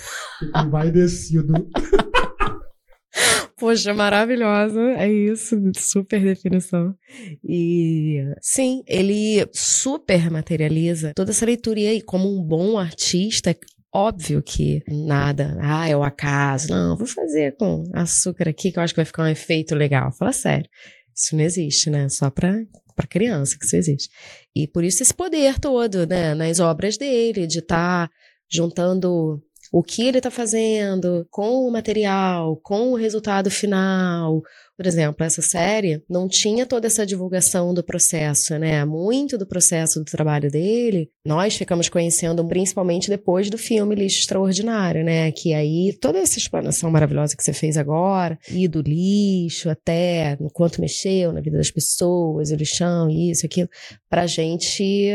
Vai 0.71 0.93
descido. 0.93 1.53
Poxa, 3.59 3.93
maravilhosa. 3.93 4.81
É 4.99 5.11
isso, 5.11 5.57
super 5.75 6.23
definição. 6.23 6.95
E 7.43 8.23
sim, 8.41 8.85
ele 8.87 9.49
super 9.53 10.31
materializa 10.31 11.13
toda 11.17 11.33
essa 11.33 11.45
leitura. 11.45 11.81
E 11.81 11.89
aí, 11.89 12.03
como 12.03 12.29
um 12.29 12.45
bom 12.45 12.79
artista, 12.79 13.57
óbvio 13.93 14.41
que 14.43 14.83
nada, 14.87 15.59
ah, 15.61 15.89
é 15.89 15.97
o 15.97 16.05
acaso. 16.05 16.69
Não, 16.69 16.97
vou 16.97 17.07
fazer 17.07 17.57
com 17.57 17.83
açúcar 17.95 18.51
aqui 18.51 18.71
que 18.71 18.79
eu 18.79 18.83
acho 18.83 18.93
que 18.93 18.99
vai 18.99 19.07
ficar 19.07 19.25
um 19.25 19.29
efeito 19.29 19.75
legal. 19.75 20.13
Fala 20.13 20.33
sério. 20.33 20.69
Isso 21.17 21.35
não 21.35 21.43
existe, 21.43 21.91
né? 21.91 22.09
Só 22.09 22.31
para 22.31 22.55
para 22.95 23.07
criança 23.07 23.59
que 23.59 23.67
isso 23.67 23.77
existe. 23.77 24.09
E 24.55 24.67
por 24.67 24.83
isso 24.83 25.03
esse 25.03 25.13
poder 25.13 25.61
todo, 25.61 26.07
né, 26.07 26.35
nas 26.35 26.59
obras 26.59 26.97
dele, 26.97 27.47
de 27.47 27.59
estar 27.59 28.09
tá 28.09 28.15
juntando 28.49 29.43
o 29.73 29.83
que 29.83 30.07
ele 30.07 30.19
está 30.19 30.31
fazendo 30.31 31.27
com 31.31 31.67
o 31.67 31.71
material, 31.71 32.57
com 32.63 32.93
o 32.93 32.97
resultado 32.97 33.51
final. 33.51 34.43
Por 34.77 34.87
exemplo, 34.87 35.25
essa 35.25 35.41
série 35.41 36.03
não 36.09 36.29
tinha 36.29 36.67
toda 36.67 36.87
essa 36.87 37.07
divulgação 37.07 37.73
do 37.73 37.83
processo, 37.83 38.59
né? 38.59 38.85
Muito 38.85 39.39
do 39.39 39.47
processo 39.47 39.99
do 39.99 40.05
trabalho 40.05 40.51
dele, 40.51 41.11
nós 41.25 41.57
ficamos 41.57 41.89
conhecendo 41.89 42.47
principalmente 42.47 43.09
depois 43.09 43.49
do 43.49 43.57
filme 43.57 43.95
Lixo 43.95 44.21
Extraordinário, 44.21 45.03
né? 45.03 45.33
Que 45.33 45.55
aí 45.55 45.97
toda 46.01 46.19
essa 46.19 46.39
explanação 46.39 46.91
maravilhosa 46.91 47.37
que 47.37 47.43
você 47.43 47.53
fez 47.53 47.77
agora, 47.77 48.39
e 48.51 48.69
do 48.69 48.83
lixo 48.83 49.71
até 49.71 50.37
no 50.39 50.51
quanto 50.51 50.81
mexeu 50.81 51.33
na 51.33 51.41
vida 51.41 51.57
das 51.57 51.71
pessoas, 51.71 52.51
o 52.51 52.55
lixão, 52.55 53.09
isso, 53.09 53.47
aquilo, 53.47 53.69
pra 54.11 54.27
gente 54.27 55.15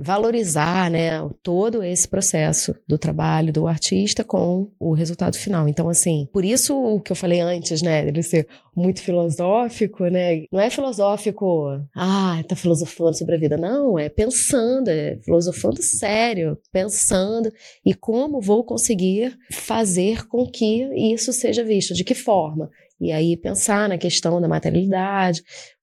valorizar, 0.00 0.90
né, 0.90 1.10
todo 1.42 1.82
esse 1.82 2.08
processo 2.08 2.74
do 2.88 2.98
trabalho 2.98 3.52
do 3.52 3.66
artista 3.66 4.24
com 4.24 4.70
o 4.78 4.92
resultado 4.92 5.36
final. 5.36 5.68
Então, 5.68 5.88
assim, 5.88 6.28
por 6.32 6.44
isso 6.44 6.76
o 6.76 7.00
que 7.00 7.12
eu 7.12 7.16
falei 7.16 7.40
antes, 7.40 7.82
né, 7.82 8.06
ele 8.06 8.22
ser 8.22 8.46
muito 8.74 9.02
filosófico, 9.02 10.04
né, 10.06 10.44
não 10.50 10.60
é 10.60 10.70
filosófico, 10.70 11.66
ah, 11.94 12.42
tá 12.48 12.56
filosofando 12.56 13.16
sobre 13.16 13.34
a 13.34 13.38
vida, 13.38 13.56
não, 13.56 13.98
é 13.98 14.08
pensando, 14.08 14.88
é 14.88 15.18
filosofando 15.22 15.82
sério, 15.82 16.58
pensando 16.72 17.52
e 17.84 17.92
como 17.92 18.40
vou 18.40 18.64
conseguir 18.64 19.36
fazer 19.52 20.26
com 20.26 20.46
que 20.46 20.84
isso 21.14 21.32
seja 21.32 21.62
visto, 21.62 21.94
de 21.94 22.04
que 22.04 22.14
forma. 22.14 22.70
E 23.00 23.12
aí 23.12 23.36
pensar 23.36 23.88
na 23.88 23.96
questão 23.96 24.40
da 24.40 24.48
materialidade, 24.48 25.42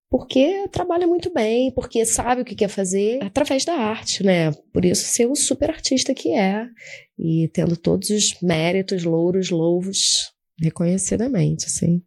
porque 0.10 0.67
trabalha 0.72 1.06
muito 1.06 1.32
bem, 1.34 1.72
porque 1.72 2.06
sabe 2.06 2.41
o 2.41 2.46
que 2.46 2.56
quer 2.56 2.70
fazer 2.70 3.22
através 3.24 3.65
da 3.65 3.74
arte, 3.74 4.24
né? 4.24 4.52
Por 4.74 4.86
isso 4.86 5.06
ser 5.06 5.26
o 5.26 5.36
super 5.36 5.70
artista 5.70 6.13
que 6.13 6.34
é 6.34 6.65
e 7.17 7.50
tendo 7.54 7.76
todos 7.76 8.10
os 8.10 8.39
méritos, 8.41 9.04
louros, 9.04 9.50
louvos 9.50 10.32
reconhecidamente, 10.60 11.65
assim. 11.65 12.02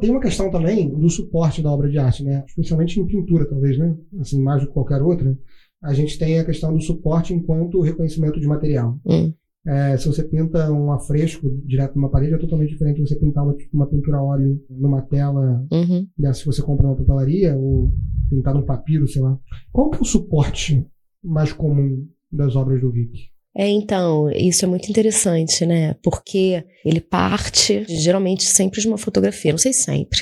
Tem 0.00 0.10
uma 0.10 0.20
questão 0.20 0.50
também 0.50 0.88
do 0.88 1.10
suporte 1.10 1.60
da 1.60 1.70
obra 1.70 1.90
de 1.90 1.98
arte, 1.98 2.24
né? 2.24 2.42
Especialmente 2.46 2.98
em 2.98 3.06
pintura, 3.06 3.46
talvez, 3.48 3.78
né? 3.78 3.94
Assim, 4.18 4.42
mais 4.42 4.62
do 4.62 4.68
que 4.68 4.72
qualquer 4.72 5.02
outra. 5.02 5.36
A 5.82 5.92
gente 5.92 6.18
tem 6.18 6.38
a 6.38 6.44
questão 6.44 6.72
do 6.72 6.80
suporte 6.80 7.34
enquanto 7.34 7.80
reconhecimento 7.80 8.40
de 8.40 8.46
material. 8.46 8.98
Hum. 9.04 9.32
É, 9.66 9.96
se 9.98 10.06
você 10.06 10.22
pinta 10.22 10.72
um 10.72 10.90
afresco 10.90 11.50
direto 11.66 11.94
numa 11.94 12.10
parede, 12.10 12.34
é 12.34 12.38
totalmente 12.38 12.70
diferente 12.70 12.96
de 12.96 13.08
você 13.08 13.16
pintar 13.16 13.44
uma, 13.44 13.54
uma 13.72 13.86
pintura 13.86 14.16
a 14.16 14.22
óleo 14.22 14.58
numa 14.70 15.02
tela, 15.02 15.66
uhum. 15.70 16.06
se 16.32 16.46
você 16.46 16.62
compra 16.62 16.86
numa 16.86 16.96
papelaria, 16.96 17.54
ou 17.56 17.92
pintar 18.30 18.54
num 18.54 18.64
papiro, 18.64 19.06
sei 19.06 19.20
lá. 19.20 19.38
Qual 19.70 19.90
que 19.90 19.98
é 19.98 20.00
o 20.00 20.04
suporte 20.04 20.86
mais 21.22 21.52
comum 21.52 22.06
das 22.32 22.56
obras 22.56 22.80
do 22.80 22.90
Vic? 22.90 23.30
É, 23.54 23.68
então, 23.68 24.30
isso 24.30 24.64
é 24.64 24.68
muito 24.68 24.88
interessante, 24.88 25.66
né? 25.66 25.94
Porque 26.02 26.64
ele 26.84 27.00
parte, 27.00 27.84
geralmente, 27.88 28.44
sempre 28.44 28.80
de 28.80 28.86
uma 28.86 28.96
fotografia. 28.96 29.50
Não 29.50 29.58
sei 29.58 29.72
sempre, 29.72 30.20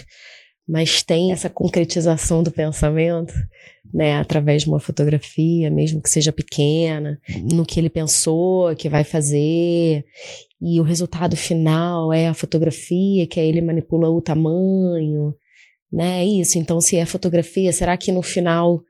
mas 0.67 1.03
tem 1.03 1.31
essa 1.31 1.49
concretização 1.49 2.43
do 2.43 2.51
pensamento, 2.51 3.33
né, 3.93 4.17
através 4.19 4.63
de 4.63 4.69
uma 4.69 4.81
fotografia, 4.81 5.71
mesmo 5.71 6.01
que 6.01 6.11
seja 6.11 6.33
pequena, 6.33 7.19
no 7.53 7.65
que 7.65 7.81
ele 7.81 7.89
pensou 7.89 8.75
que 8.77 8.89
vai 8.89 9.05
fazer, 9.05 10.05
e 10.61 10.81
o 10.81 10.85
resultado 10.85 11.37
final 11.37 12.13
é 12.13 12.29
a 12.29 12.35
fotografia, 12.35 13.27
que 13.27 13.41
aí 13.41 13.49
ele 13.49 13.61
manipula 13.61 14.11
o 14.11 14.21
tamanho, 14.21 15.35
né, 15.91 16.25
isso. 16.25 16.59
Então, 16.59 16.81
se 16.81 16.97
é 16.97 17.07
fotografia, 17.07 17.73
será 17.73 17.97
que 17.97 18.13
no 18.13 18.23
final 18.23 18.83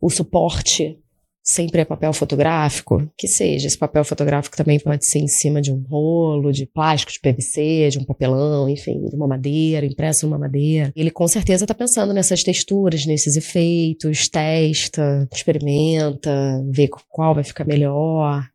o 0.00 0.10
suporte 0.10 0.98
sempre 1.42 1.80
é 1.80 1.84
papel 1.84 2.12
fotográfico, 2.12 3.10
que 3.18 3.26
seja. 3.26 3.66
Esse 3.66 3.76
papel 3.76 4.04
fotográfico 4.04 4.56
também 4.56 4.78
pode 4.78 5.04
ser 5.06 5.18
em 5.18 5.26
cima 5.26 5.60
de 5.60 5.72
um 5.72 5.82
rolo 5.88 6.52
de 6.52 6.66
plástico, 6.66 7.12
de 7.12 7.20
PVC, 7.20 7.88
de 7.90 7.98
um 7.98 8.04
papelão, 8.04 8.68
enfim, 8.68 9.04
de 9.08 9.16
uma 9.16 9.26
madeira, 9.26 9.84
impresso 9.84 10.26
numa 10.26 10.38
madeira. 10.38 10.92
Ele 10.94 11.10
com 11.10 11.26
certeza 11.26 11.64
está 11.64 11.74
pensando 11.74 12.12
nessas 12.12 12.42
texturas, 12.42 13.06
nesses 13.06 13.36
efeitos, 13.36 14.28
testa, 14.28 15.28
experimenta, 15.32 16.62
vê 16.70 16.88
qual 17.08 17.34
vai 17.34 17.44
ficar 17.44 17.64
melhor. 17.64 18.46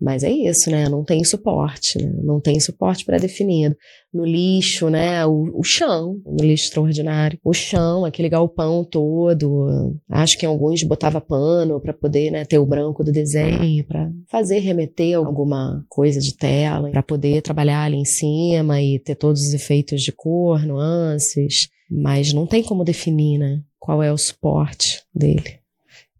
Mas 0.00 0.24
é 0.24 0.30
isso, 0.30 0.70
né? 0.70 0.88
Não 0.88 1.04
tem 1.04 1.22
suporte, 1.24 1.98
né? 2.02 2.10
Não 2.22 2.40
tem 2.40 2.58
suporte 2.58 3.04
pré-definido. 3.04 3.76
No 4.12 4.24
lixo, 4.24 4.88
né? 4.88 5.26
O, 5.26 5.60
o, 5.60 5.62
chão, 5.62 6.16
no 6.24 6.42
lixo 6.42 6.64
extraordinário. 6.64 7.38
O 7.44 7.52
chão, 7.52 8.06
aquele 8.06 8.30
galpão 8.30 8.82
todo. 8.82 9.94
Acho 10.08 10.38
que 10.38 10.46
alguns 10.46 10.82
botava 10.82 11.20
pano 11.20 11.78
para 11.80 11.92
poder 11.92 12.30
né, 12.30 12.46
ter 12.46 12.58
o 12.58 12.64
branco 12.64 13.04
do 13.04 13.12
desenho, 13.12 13.84
para 13.84 14.10
fazer 14.30 14.60
remeter 14.60 15.18
alguma 15.18 15.84
coisa 15.86 16.18
de 16.18 16.34
tela, 16.34 16.90
para 16.90 17.02
poder 17.02 17.42
trabalhar 17.42 17.82
ali 17.82 17.98
em 17.98 18.04
cima 18.06 18.80
e 18.80 18.98
ter 18.98 19.16
todos 19.16 19.42
os 19.42 19.52
efeitos 19.52 20.02
de 20.02 20.12
cor, 20.12 20.64
nuances. 20.64 21.68
Mas 21.90 22.32
não 22.32 22.46
tem 22.46 22.62
como 22.62 22.84
definir, 22.84 23.36
né? 23.36 23.60
Qual 23.78 24.02
é 24.02 24.10
o 24.10 24.16
suporte 24.16 25.02
dele. 25.14 25.60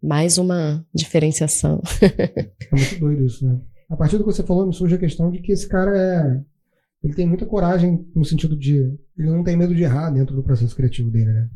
Mais 0.03 0.37
uma 0.37 0.85
diferenciação. 0.93 1.81
é 2.01 2.75
muito 2.75 2.99
doido 2.99 3.25
isso, 3.25 3.45
né? 3.45 3.59
A 3.91 3.97
partir 3.97 4.17
do 4.17 4.23
que 4.23 4.31
você 4.31 4.41
falou, 4.41 4.65
me 4.65 4.73
surge 4.73 4.95
a 4.95 4.99
questão 4.99 5.29
de 5.29 5.41
que 5.41 5.51
esse 5.51 5.67
cara 5.67 5.95
é. 5.95 6.41
Ele 7.03 7.13
tem 7.13 7.27
muita 7.27 7.45
coragem 7.45 8.07
no 8.15 8.23
sentido 8.23 8.55
de. 8.55 8.77
Ele 9.17 9.29
não 9.29 9.43
tem 9.43 9.57
medo 9.57 9.75
de 9.75 9.83
errar 9.83 10.09
dentro 10.11 10.33
do 10.33 10.43
processo 10.43 10.75
criativo 10.75 11.11
dele, 11.11 11.33
né? 11.33 11.49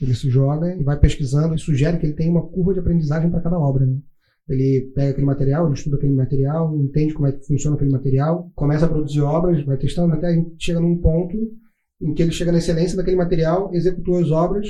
Ele 0.00 0.14
se 0.14 0.28
joga 0.28 0.74
e 0.74 0.82
vai 0.82 0.98
pesquisando 0.98 1.54
e 1.54 1.58
sugere 1.58 1.98
que 1.98 2.06
ele 2.06 2.14
tem 2.14 2.28
uma 2.28 2.46
curva 2.48 2.72
de 2.72 2.80
aprendizagem 2.80 3.30
para 3.30 3.40
cada 3.40 3.58
obra, 3.58 3.86
né? 3.86 3.96
Ele 4.48 4.90
pega 4.94 5.10
aquele 5.10 5.26
material, 5.26 5.66
ele 5.66 5.74
estuda 5.74 5.96
aquele 5.96 6.14
material, 6.14 6.74
entende 6.76 7.14
como 7.14 7.28
é 7.28 7.32
que 7.32 7.46
funciona 7.46 7.76
aquele 7.76 7.92
material, 7.92 8.50
começa 8.56 8.86
a 8.86 8.88
produzir 8.88 9.20
obras, 9.20 9.64
vai 9.64 9.76
testando 9.76 10.14
até 10.14 10.28
a 10.28 10.32
gente 10.32 10.56
chega 10.58 10.80
num 10.80 10.98
ponto 10.98 11.36
em 12.00 12.12
que 12.12 12.22
ele 12.22 12.32
chega 12.32 12.50
na 12.50 12.58
excelência 12.58 12.96
daquele 12.96 13.16
material, 13.16 13.72
executou 13.72 14.18
as 14.18 14.30
obras 14.32 14.68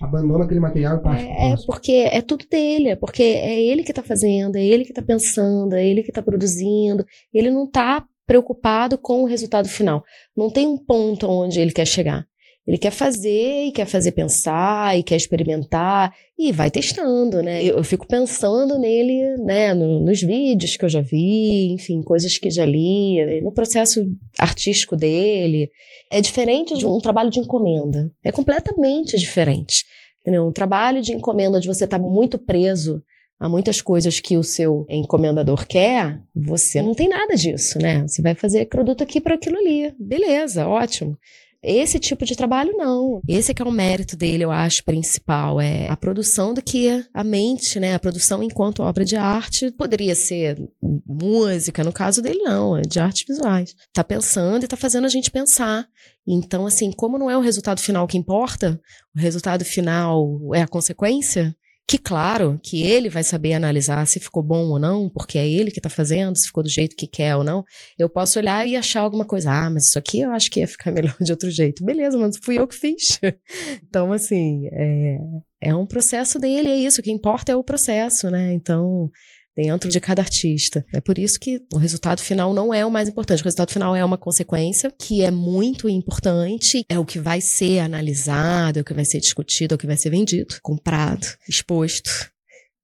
Abandona 0.00 0.44
aquele 0.44 0.60
material 0.60 0.98
e 0.98 1.02
parte 1.02 1.24
É, 1.24 1.52
é 1.52 1.54
porque 1.66 1.92
é 1.92 2.20
tudo 2.20 2.46
dele, 2.48 2.90
é 2.90 2.96
porque 2.96 3.22
é 3.22 3.60
ele 3.60 3.82
que 3.82 3.92
tá 3.92 4.02
fazendo, 4.02 4.56
é 4.56 4.64
ele 4.64 4.84
que 4.84 4.92
tá 4.92 5.02
pensando, 5.02 5.74
é 5.74 5.84
ele 5.84 6.02
que 6.02 6.12
tá 6.12 6.22
produzindo. 6.22 7.04
Ele 7.32 7.50
não 7.50 7.68
tá 7.68 8.04
preocupado 8.26 8.98
com 8.98 9.22
o 9.22 9.26
resultado 9.26 9.68
final. 9.68 10.04
Não 10.36 10.50
tem 10.50 10.66
um 10.66 10.76
ponto 10.76 11.26
onde 11.26 11.58
ele 11.58 11.72
quer 11.72 11.86
chegar. 11.86 12.26
Ele 12.68 12.76
quer 12.76 12.90
fazer 12.90 13.64
e 13.68 13.72
quer 13.72 13.86
fazer 13.86 14.12
pensar 14.12 14.98
e 14.98 15.02
quer 15.02 15.16
experimentar 15.16 16.14
e 16.38 16.52
vai 16.52 16.70
testando, 16.70 17.42
né? 17.42 17.64
Eu, 17.64 17.78
eu 17.78 17.82
fico 17.84 18.06
pensando 18.06 18.78
nele, 18.78 19.38
né, 19.38 19.72
no- 19.72 20.00
nos 20.04 20.20
vídeos 20.20 20.76
que 20.76 20.84
eu 20.84 20.88
já 20.90 21.00
vi, 21.00 21.72
enfim, 21.72 22.02
coisas 22.02 22.36
que 22.36 22.50
já 22.50 22.66
li, 22.66 23.40
no 23.40 23.50
processo 23.52 24.04
artístico 24.38 24.94
dele. 24.96 25.70
É 26.12 26.20
diferente 26.20 26.76
de 26.76 26.84
um 26.86 26.98
trabalho 26.98 27.30
de 27.30 27.40
encomenda. 27.40 28.12
É 28.22 28.30
completamente 28.30 29.16
diferente. 29.16 29.86
Entendeu? 30.20 30.46
Um 30.46 30.52
trabalho 30.52 31.00
de 31.00 31.14
encomenda 31.14 31.56
onde 31.56 31.66
você 31.66 31.84
está 31.84 31.98
muito 31.98 32.38
preso 32.38 33.02
a 33.40 33.48
muitas 33.48 33.80
coisas 33.80 34.20
que 34.20 34.36
o 34.36 34.42
seu 34.42 34.84
encomendador 34.90 35.66
quer, 35.66 36.20
você 36.36 36.82
não 36.82 36.92
tem 36.94 37.08
nada 37.08 37.34
disso, 37.34 37.78
né? 37.78 38.02
Você 38.06 38.20
vai 38.20 38.34
fazer 38.34 38.66
produto 38.66 39.02
aqui 39.02 39.20
para 39.22 39.36
aquilo 39.36 39.56
ali. 39.56 39.94
Beleza, 39.98 40.66
ótimo. 40.68 41.16
Esse 41.62 41.98
tipo 41.98 42.24
de 42.24 42.36
trabalho, 42.36 42.76
não. 42.76 43.20
Esse 43.26 43.52
que 43.52 43.60
é 43.60 43.64
o 43.64 43.70
mérito 43.70 44.16
dele, 44.16 44.44
eu 44.44 44.50
acho, 44.50 44.84
principal. 44.84 45.60
É 45.60 45.88
a 45.88 45.96
produção 45.96 46.54
do 46.54 46.62
que 46.62 47.04
a 47.12 47.24
mente, 47.24 47.80
né? 47.80 47.94
A 47.94 47.98
produção 47.98 48.42
enquanto 48.42 48.82
obra 48.82 49.04
de 49.04 49.16
arte 49.16 49.70
poderia 49.72 50.14
ser 50.14 50.56
música, 51.04 51.82
no 51.82 51.92
caso 51.92 52.22
dele, 52.22 52.38
não. 52.42 52.76
É 52.76 52.82
de 52.82 53.00
artes 53.00 53.24
visuais. 53.26 53.74
Tá 53.92 54.04
pensando 54.04 54.64
e 54.64 54.68
tá 54.68 54.76
fazendo 54.76 55.06
a 55.06 55.10
gente 55.10 55.30
pensar. 55.30 55.86
Então, 56.26 56.66
assim, 56.66 56.92
como 56.92 57.18
não 57.18 57.30
é 57.30 57.36
o 57.36 57.42
resultado 57.42 57.80
final 57.80 58.06
que 58.06 58.18
importa, 58.18 58.80
o 59.16 59.18
resultado 59.18 59.64
final 59.64 60.38
é 60.54 60.62
a 60.62 60.68
consequência, 60.68 61.56
que 61.88 61.96
claro 61.96 62.60
que 62.62 62.82
ele 62.82 63.08
vai 63.08 63.24
saber 63.24 63.54
analisar 63.54 64.06
se 64.06 64.20
ficou 64.20 64.42
bom 64.42 64.66
ou 64.66 64.78
não, 64.78 65.08
porque 65.08 65.38
é 65.38 65.48
ele 65.48 65.70
que 65.70 65.80
tá 65.80 65.88
fazendo, 65.88 66.36
se 66.36 66.48
ficou 66.48 66.62
do 66.62 66.68
jeito 66.68 66.94
que 66.94 67.06
quer 67.06 67.34
ou 67.34 67.42
não. 67.42 67.64
Eu 67.98 68.10
posso 68.10 68.38
olhar 68.38 68.68
e 68.68 68.76
achar 68.76 69.00
alguma 69.00 69.24
coisa, 69.24 69.50
ah, 69.50 69.70
mas 69.70 69.86
isso 69.86 69.98
aqui 69.98 70.20
eu 70.20 70.30
acho 70.30 70.50
que 70.50 70.60
ia 70.60 70.68
ficar 70.68 70.92
melhor 70.92 71.16
de 71.18 71.32
outro 71.32 71.50
jeito. 71.50 71.82
Beleza, 71.82 72.18
mas 72.18 72.36
fui 72.42 72.58
eu 72.58 72.68
que 72.68 72.74
fiz. 72.74 73.18
então, 73.88 74.12
assim, 74.12 74.68
é, 74.70 75.18
é 75.62 75.74
um 75.74 75.86
processo 75.86 76.38
dele, 76.38 76.68
é 76.68 76.76
isso, 76.76 77.00
o 77.00 77.02
que 77.02 77.10
importa 77.10 77.52
é 77.52 77.56
o 77.56 77.64
processo, 77.64 78.30
né? 78.30 78.52
Então, 78.52 79.10
dentro 79.58 79.90
de 79.90 79.98
cada 79.98 80.22
artista. 80.22 80.86
É 80.92 81.00
por 81.00 81.18
isso 81.18 81.40
que 81.40 81.60
o 81.72 81.78
resultado 81.78 82.20
final 82.20 82.54
não 82.54 82.72
é 82.72 82.86
o 82.86 82.90
mais 82.90 83.08
importante. 83.08 83.42
O 83.42 83.44
resultado 83.44 83.72
final 83.72 83.96
é 83.96 84.04
uma 84.04 84.16
consequência 84.16 84.92
que 84.96 85.22
é 85.22 85.32
muito 85.32 85.88
importante, 85.88 86.84
é 86.88 86.96
o 86.96 87.04
que 87.04 87.18
vai 87.18 87.40
ser 87.40 87.80
analisado, 87.80 88.78
é 88.78 88.82
o 88.82 88.84
que 88.84 88.94
vai 88.94 89.04
ser 89.04 89.18
discutido, 89.18 89.74
é 89.74 89.76
o 89.76 89.78
que 89.78 89.86
vai 89.86 89.96
ser 89.96 90.10
vendido, 90.10 90.54
comprado, 90.62 91.26
exposto. 91.48 92.30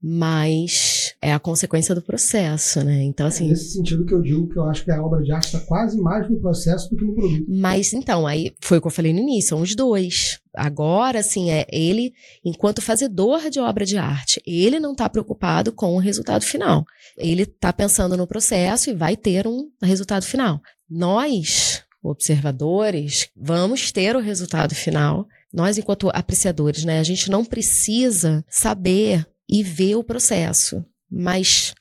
Mas 0.06 1.14
é 1.22 1.32
a 1.32 1.38
consequência 1.38 1.94
do 1.94 2.02
processo, 2.02 2.84
né? 2.84 3.02
Então, 3.04 3.24
É 3.24 3.28
assim. 3.30 3.48
nesse 3.48 3.72
sentido 3.72 4.04
que 4.04 4.12
eu 4.12 4.20
digo 4.20 4.46
que 4.50 4.58
eu 4.58 4.64
acho 4.64 4.84
que 4.84 4.90
a 4.90 5.02
obra 5.02 5.22
de 5.22 5.32
arte 5.32 5.46
está 5.46 5.60
quase 5.60 5.98
mais 5.98 6.28
no 6.28 6.38
processo 6.38 6.90
do 6.90 6.96
que 6.96 7.04
no 7.06 7.14
produto. 7.14 7.46
Mas 7.48 7.94
então, 7.94 8.26
aí 8.26 8.54
foi 8.60 8.76
o 8.76 8.80
que 8.82 8.86
eu 8.86 8.90
falei 8.90 9.14
no 9.14 9.20
início, 9.20 9.48
são 9.48 9.62
os 9.62 9.74
dois. 9.74 10.38
Agora, 10.54 11.20
assim, 11.20 11.50
é 11.50 11.64
ele, 11.72 12.12
enquanto 12.44 12.82
fazedor 12.82 13.48
de 13.48 13.58
obra 13.58 13.86
de 13.86 13.96
arte, 13.96 14.42
ele 14.46 14.78
não 14.78 14.92
está 14.92 15.08
preocupado 15.08 15.72
com 15.72 15.96
o 15.96 15.98
resultado 15.98 16.44
final. 16.44 16.84
Ele 17.16 17.44
está 17.44 17.72
pensando 17.72 18.14
no 18.14 18.26
processo 18.26 18.90
e 18.90 18.94
vai 18.94 19.16
ter 19.16 19.46
um 19.46 19.70
resultado 19.82 20.26
final. 20.26 20.60
Nós, 20.88 21.82
observadores, 22.02 23.30
vamos 23.34 23.90
ter 23.90 24.14
o 24.16 24.20
resultado 24.20 24.74
final. 24.74 25.26
Nós, 25.50 25.78
enquanto 25.78 26.10
apreciadores, 26.12 26.84
né, 26.84 26.98
a 26.98 27.04
gente 27.04 27.30
não 27.30 27.42
precisa 27.42 28.44
saber 28.50 29.26
e 29.48 29.62
ver 29.62 29.96
o 29.96 30.04
processo, 30.04 30.84
mas 31.10 31.74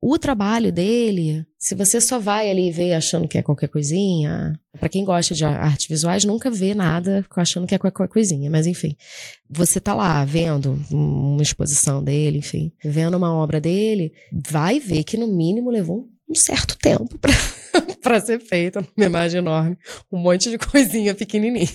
o 0.00 0.16
trabalho 0.16 0.72
dele, 0.72 1.44
se 1.58 1.74
você 1.74 2.00
só 2.00 2.20
vai 2.20 2.48
ali 2.48 2.70
ver 2.70 2.94
achando 2.94 3.26
que 3.26 3.36
é 3.36 3.42
qualquer 3.42 3.68
coisinha, 3.68 4.58
para 4.78 4.88
quem 4.88 5.04
gosta 5.04 5.34
de 5.34 5.44
artes 5.44 5.88
visuais, 5.88 6.24
nunca 6.24 6.50
vê 6.50 6.72
nada 6.72 7.26
achando 7.36 7.66
que 7.66 7.74
é 7.74 7.78
qualquer 7.78 8.06
coisinha, 8.06 8.48
mas 8.48 8.66
enfim, 8.66 8.96
você 9.50 9.80
tá 9.80 9.94
lá 9.94 10.24
vendo 10.24 10.80
uma 10.90 11.42
exposição 11.42 12.02
dele, 12.02 12.38
enfim, 12.38 12.72
vendo 12.84 13.16
uma 13.16 13.34
obra 13.34 13.60
dele, 13.60 14.12
vai 14.32 14.78
ver 14.78 15.02
que 15.02 15.16
no 15.16 15.26
mínimo 15.26 15.68
levou 15.68 16.08
um 16.30 16.34
certo 16.34 16.76
tempo 16.78 17.18
para 17.18 17.32
para 18.00 18.20
ser 18.20 18.40
feita 18.40 18.80
numa 18.96 19.06
imagem 19.06 19.38
enorme, 19.38 19.76
um 20.12 20.18
monte 20.18 20.50
de 20.50 20.58
coisinha 20.58 21.14
pequenininha, 21.14 21.68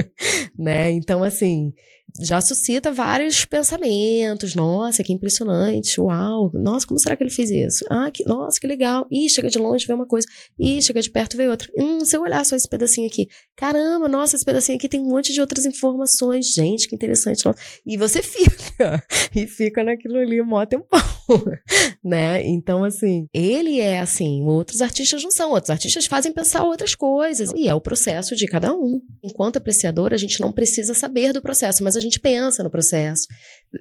né? 0.58 0.90
Então 0.90 1.22
assim, 1.22 1.74
já 2.20 2.40
suscita 2.40 2.92
vários 2.92 3.44
pensamentos. 3.44 4.54
Nossa, 4.54 5.02
que 5.02 5.12
impressionante. 5.12 6.00
Uau. 6.00 6.50
Nossa, 6.54 6.86
como 6.86 6.98
será 6.98 7.16
que 7.16 7.22
ele 7.22 7.30
fez 7.30 7.50
isso? 7.50 7.84
Ah, 7.90 8.10
que, 8.10 8.24
nossa, 8.26 8.60
que 8.60 8.66
legal. 8.66 9.06
Ih, 9.10 9.28
chega 9.28 9.48
de 9.48 9.58
longe, 9.58 9.86
vê 9.86 9.92
uma 9.92 10.06
coisa. 10.06 10.26
Ih, 10.58 10.80
chega 10.82 11.00
de 11.00 11.10
perto, 11.10 11.36
vê 11.36 11.48
outra. 11.48 11.68
Hum, 11.76 12.04
se 12.04 12.16
eu 12.16 12.22
olhar 12.22 12.44
só 12.44 12.56
esse 12.56 12.68
pedacinho 12.68 13.06
aqui. 13.06 13.28
Caramba, 13.56 14.08
nossa, 14.08 14.36
esse 14.36 14.44
pedacinho 14.44 14.76
aqui 14.78 14.88
tem 14.88 15.00
um 15.00 15.08
monte 15.08 15.32
de 15.32 15.40
outras 15.40 15.66
informações. 15.66 16.52
Gente, 16.52 16.88
que 16.88 16.94
interessante. 16.94 17.44
Nossa. 17.44 17.58
E 17.84 17.96
você 17.96 18.22
fica. 18.22 19.02
E 19.34 19.46
fica 19.46 19.82
naquilo 19.82 20.18
ali 20.18 20.40
mó 20.42 20.64
tempão. 20.64 21.00
né? 22.04 22.46
Então, 22.46 22.84
assim, 22.84 23.28
ele 23.32 23.80
é 23.80 24.00
assim. 24.00 24.42
Outros 24.44 24.80
artistas 24.80 25.22
não 25.22 25.30
são. 25.30 25.50
Outros 25.52 25.70
artistas 25.70 26.06
fazem 26.06 26.32
pensar 26.32 26.64
outras 26.64 26.94
coisas. 26.94 27.52
E 27.54 27.68
é 27.68 27.74
o 27.74 27.80
processo 27.80 28.36
de 28.36 28.46
cada 28.46 28.72
um. 28.72 29.00
Enquanto 29.22 29.56
apreciador, 29.56 30.12
a 30.12 30.16
gente 30.16 30.40
não 30.40 30.52
precisa 30.52 30.94
saber 30.94 31.32
do 31.32 31.42
processo, 31.42 31.82
mas 31.82 31.96
a 31.96 32.00
gente 32.06 32.20
pensa 32.20 32.62
no 32.62 32.70
processo. 32.70 33.26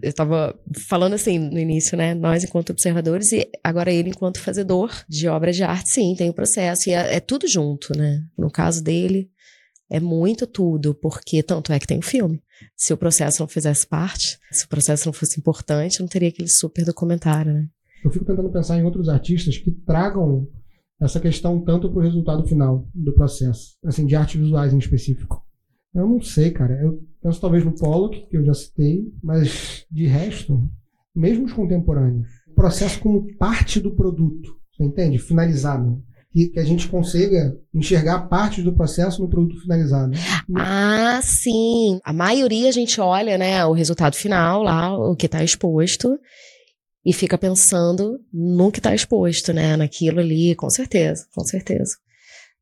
Eu 0.01 0.09
estava 0.09 0.57
falando 0.87 1.13
assim 1.13 1.39
no 1.39 1.59
início, 1.59 1.97
né? 1.97 2.13
Nós 2.13 2.43
enquanto 2.43 2.71
observadores 2.71 3.31
e 3.31 3.49
agora 3.63 3.91
ele 3.91 4.09
enquanto 4.09 4.39
fazedor 4.39 4.91
de 5.07 5.27
obras 5.27 5.55
de 5.55 5.63
arte, 5.63 5.89
sim, 5.89 6.15
tem 6.17 6.29
o 6.29 6.33
processo. 6.33 6.89
E 6.89 6.93
é, 6.93 7.15
é 7.15 7.19
tudo 7.19 7.47
junto, 7.47 7.97
né? 7.97 8.21
No 8.37 8.51
caso 8.51 8.83
dele, 8.83 9.29
é 9.89 9.99
muito 9.99 10.47
tudo, 10.47 10.93
porque 10.95 11.43
tanto 11.43 11.71
é 11.71 11.79
que 11.79 11.87
tem 11.87 11.99
o 11.99 12.03
filme. 12.03 12.41
Se 12.75 12.93
o 12.93 12.97
processo 12.97 13.41
não 13.41 13.47
fizesse 13.47 13.85
parte, 13.85 14.37
se 14.51 14.65
o 14.65 14.67
processo 14.67 15.05
não 15.07 15.13
fosse 15.13 15.39
importante, 15.39 15.99
não 15.99 16.07
teria 16.07 16.29
aquele 16.29 16.49
super 16.49 16.85
documentário, 16.85 17.53
né? 17.53 17.67
Eu 18.03 18.11
fico 18.11 18.25
tentando 18.25 18.51
pensar 18.51 18.77
em 18.77 18.83
outros 18.83 19.09
artistas 19.09 19.57
que 19.57 19.71
tragam 19.71 20.47
essa 21.01 21.19
questão 21.19 21.63
tanto 21.63 21.89
para 21.89 21.99
o 21.99 22.03
resultado 22.03 22.47
final 22.47 22.87
do 22.93 23.13
processo, 23.13 23.77
assim, 23.83 24.05
de 24.05 24.15
artes 24.15 24.39
visuais 24.39 24.73
em 24.73 24.77
específico. 24.77 25.44
Eu 25.95 26.07
não 26.07 26.21
sei, 26.21 26.51
cara. 26.51 26.73
Eu 26.73 27.01
penso 27.23 27.39
talvez 27.39 27.63
no 27.63 27.73
Pollock, 27.73 28.27
que 28.27 28.35
eu 28.35 28.43
já 28.43 28.53
citei, 28.53 29.05
mas 29.23 29.85
de 29.89 30.05
resto, 30.05 30.61
mesmo 31.15 31.45
os 31.45 31.53
contemporâneos, 31.53 32.27
o 32.47 32.53
processo 32.53 32.99
como 32.99 33.25
parte 33.37 33.79
do 33.79 33.95
produto, 33.95 34.55
você 34.71 34.83
entende? 34.83 35.17
Finalizado. 35.17 36.03
Que, 36.31 36.49
que 36.49 36.59
a 36.59 36.65
gente 36.65 36.89
consiga 36.89 37.57
enxergar 37.73 38.27
partes 38.27 38.61
do 38.61 38.75
processo 38.75 39.21
no 39.21 39.29
produto 39.29 39.61
finalizado. 39.61 40.11
Ah, 40.53 41.21
sim. 41.23 42.01
A 42.03 42.11
maioria 42.11 42.67
a 42.67 42.73
gente 42.73 42.99
olha, 42.99 43.37
né, 43.37 43.65
o 43.65 43.71
resultado 43.71 44.17
final 44.17 44.61
lá, 44.61 44.93
o 44.97 45.15
que 45.15 45.27
está 45.27 45.41
exposto, 45.41 46.19
e 47.05 47.13
fica 47.13 47.37
pensando 47.37 48.19
no 48.33 48.69
que 48.69 48.79
está 48.79 48.93
exposto, 48.93 49.53
né, 49.53 49.77
naquilo 49.77 50.19
ali, 50.19 50.53
com 50.55 50.69
certeza, 50.69 51.25
com 51.33 51.45
certeza. 51.45 51.95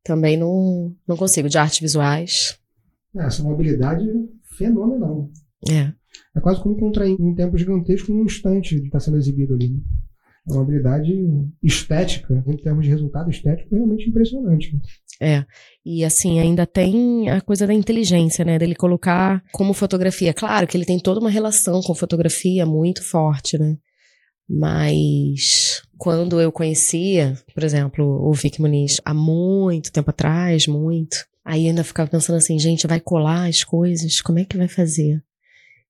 Também 0.04 0.36
não, 0.36 0.94
não 1.08 1.16
consigo, 1.16 1.48
de 1.48 1.58
artes 1.58 1.80
visuais. 1.80 2.56
Essa 3.16 3.42
é 3.42 3.44
uma 3.44 3.54
habilidade 3.54 4.06
fenomenal. 4.56 5.30
É. 5.68 5.92
É 6.36 6.40
quase 6.40 6.60
como 6.62 6.74
encontrar 6.74 7.08
em 7.08 7.16
um 7.18 7.34
tempo 7.34 7.56
gigantesco 7.56 8.12
num 8.12 8.24
instante 8.24 8.78
que 8.80 8.86
está 8.86 9.00
sendo 9.00 9.16
exibido 9.16 9.54
ali. 9.54 9.70
né? 9.70 9.80
É 10.48 10.52
uma 10.52 10.62
habilidade 10.62 11.12
estética, 11.62 12.44
em 12.46 12.56
termos 12.56 12.84
de 12.84 12.90
resultado 12.90 13.30
estético, 13.30 13.74
realmente 13.74 14.08
impressionante. 14.08 14.78
É. 15.20 15.44
E 15.84 16.04
assim, 16.04 16.38
ainda 16.38 16.66
tem 16.66 17.30
a 17.30 17.40
coisa 17.40 17.66
da 17.66 17.72
inteligência, 17.72 18.44
né? 18.44 18.58
Dele 18.58 18.74
colocar 18.74 19.42
como 19.52 19.72
fotografia. 19.72 20.34
Claro 20.34 20.66
que 20.66 20.76
ele 20.76 20.84
tem 20.84 20.98
toda 20.98 21.20
uma 21.20 21.30
relação 21.30 21.80
com 21.80 21.94
fotografia 21.94 22.66
muito 22.66 23.02
forte, 23.02 23.56
né? 23.56 23.78
Mas 24.46 25.80
quando 25.96 26.38
eu 26.38 26.52
conhecia, 26.52 27.38
por 27.54 27.64
exemplo, 27.64 28.04
o 28.04 28.32
Vic 28.34 28.60
Muniz 28.60 29.00
há 29.02 29.14
muito 29.14 29.90
tempo 29.90 30.10
atrás, 30.10 30.66
muito, 30.66 31.16
aí 31.44 31.68
ainda 31.68 31.84
ficava 31.84 32.10
pensando 32.10 32.36
assim, 32.36 32.58
gente, 32.58 32.86
vai 32.86 33.00
colar 33.00 33.48
as 33.48 33.62
coisas, 33.62 34.20
como 34.20 34.38
é 34.38 34.44
que 34.44 34.56
vai 34.56 34.68
fazer? 34.68 35.22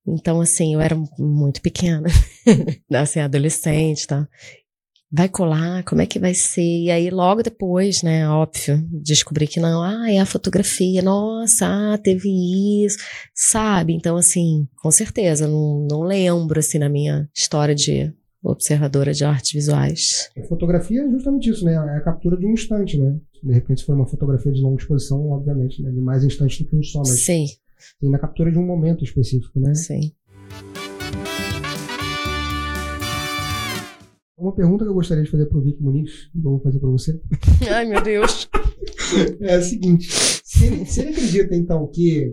Então, 0.07 0.41
assim, 0.41 0.75
eu 0.75 0.81
era 0.81 0.97
muito 1.19 1.63
pequena, 1.63 2.09
assim, 2.93 3.21
adolescente, 3.21 4.07
tá? 4.07 4.29
Vai 5.11 5.29
colar, 5.29 5.85
como 5.85 6.03
é 6.03 6.07
que 6.07 6.19
vai 6.19 6.35
ser? 6.35 6.61
E 6.61 6.91
aí, 6.91 7.09
logo 7.09 7.43
depois, 7.43 8.03
né, 8.03 8.29
óbvio, 8.29 8.85
descobri 8.91 9.47
que 9.47 9.61
não, 9.61 9.81
ah, 9.81 10.11
é 10.11 10.19
a 10.19 10.27
fotografia, 10.27 11.01
nossa, 11.01 11.67
ah, 11.67 11.97
teve 11.97 12.29
isso, 12.85 12.99
sabe? 13.33 13.95
Então, 13.95 14.17
assim, 14.17 14.69
com 14.77 14.91
certeza, 14.91 15.47
não, 15.47 15.87
não 15.89 16.01
lembro, 16.03 16.59
assim, 16.59 16.79
na 16.79 16.89
minha 16.89 17.29
história 17.33 17.75
de 17.75 18.13
observadora 18.43 19.13
de 19.15 19.25
artes 19.25 19.53
visuais. 19.53 20.31
A 20.37 20.43
fotografia 20.47 21.03
é 21.03 21.11
justamente 21.11 21.49
isso, 21.49 21.65
né? 21.65 21.75
É 21.75 21.97
a 21.97 22.01
captura 22.03 22.37
de 22.37 22.45
um 22.45 22.53
instante, 22.53 22.99
né? 22.99 23.17
De 23.45 23.53
repente, 23.53 23.81
se 23.81 23.87
for 23.87 23.95
uma 23.95 24.07
fotografia 24.07 24.51
de 24.51 24.63
longa 24.63 24.81
exposição, 24.81 25.29
obviamente, 25.29 25.83
né? 25.83 25.91
De 25.91 26.01
mais 26.01 26.25
instantes 26.25 26.63
do 26.63 26.67
que 26.67 26.77
um 26.77 26.83
só, 26.83 27.01
mas 27.01 27.25
Sim. 27.25 27.45
assim, 27.45 28.11
na 28.11 28.19
captura 28.19 28.51
de 28.51 28.59
um 28.59 28.65
momento 28.65 29.05
específico, 29.05 29.61
né? 29.61 29.75
Sim. 29.75 30.13
Uma 34.39 34.55
pergunta 34.55 34.85
que 34.85 34.91
eu 34.91 34.95
gostaria 34.95 35.23
de 35.23 35.31
fazer 35.31 35.45
para 35.45 35.59
o 35.59 35.63
Vic 35.63 35.83
Muniz, 35.83 36.31
e 36.35 36.41
vou 36.41 36.59
fazer 36.61 36.79
para 36.79 36.89
você, 36.89 37.21
Ai, 37.71 37.85
meu 37.85 38.03
Deus. 38.03 38.49
é 39.41 39.57
a 39.57 39.63
seguinte: 39.63 40.09
se 40.11 40.65
ele, 40.65 40.87
se 40.87 41.01
ele 41.03 41.11
acredita, 41.11 41.55
então, 41.55 41.87
que 41.89 42.33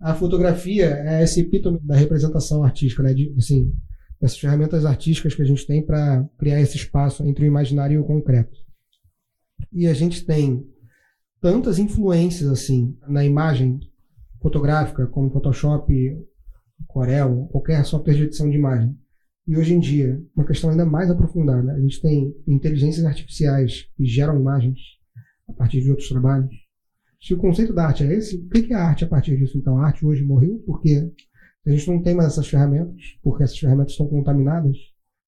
a 0.00 0.14
fotografia 0.14 1.02
é 1.04 1.24
esse 1.24 1.40
epítome 1.40 1.80
da 1.82 1.96
representação 1.96 2.62
artística, 2.62 3.02
né? 3.02 3.12
De, 3.12 3.34
assim, 3.36 3.72
essas 4.20 4.38
ferramentas 4.38 4.84
artísticas 4.84 5.34
que 5.34 5.42
a 5.42 5.44
gente 5.44 5.66
tem 5.66 5.84
para 5.84 6.24
criar 6.38 6.60
esse 6.60 6.76
espaço 6.76 7.24
entre 7.24 7.44
o 7.44 7.48
imaginário 7.48 7.94
e 7.94 7.98
o 7.98 8.04
concreto. 8.04 8.62
E 9.70 9.86
a 9.86 9.94
gente 9.94 10.24
tem 10.24 10.66
tantas 11.40 11.78
influências 11.78 12.48
assim 12.48 12.96
na 13.08 13.24
imagem 13.24 13.80
fotográfica, 14.40 15.06
como 15.06 15.30
Photoshop, 15.30 15.92
Corel, 16.86 17.48
qualquer 17.50 17.84
software 17.84 18.14
de 18.14 18.22
edição 18.24 18.50
de 18.50 18.56
imagem. 18.56 18.96
E 19.46 19.56
hoje 19.56 19.74
em 19.74 19.80
dia, 19.80 20.22
uma 20.36 20.46
questão 20.46 20.70
ainda 20.70 20.86
mais 20.86 21.10
aprofundada, 21.10 21.72
a 21.72 21.80
gente 21.80 22.00
tem 22.00 22.34
inteligências 22.46 23.04
artificiais 23.04 23.88
que 23.96 24.04
geram 24.04 24.38
imagens 24.38 24.78
a 25.48 25.52
partir 25.52 25.80
de 25.80 25.90
outros 25.90 26.08
trabalhos. 26.08 26.54
Se 27.20 27.34
o 27.34 27.38
conceito 27.38 27.72
da 27.72 27.86
arte 27.86 28.04
é 28.04 28.12
esse, 28.12 28.36
o 28.36 28.48
que 28.48 28.72
é 28.72 28.76
arte 28.76 29.04
a 29.04 29.08
partir 29.08 29.36
disso? 29.36 29.58
Então, 29.58 29.78
a 29.78 29.86
arte 29.86 30.04
hoje 30.04 30.24
morreu 30.24 30.62
porque 30.66 31.12
a 31.64 31.70
gente 31.70 31.88
não 31.88 32.02
tem 32.02 32.14
mais 32.14 32.32
essas 32.32 32.48
ferramentas, 32.48 33.00
porque 33.22 33.44
essas 33.44 33.58
ferramentas 33.58 33.92
estão 33.92 34.08
contaminadas. 34.08 34.76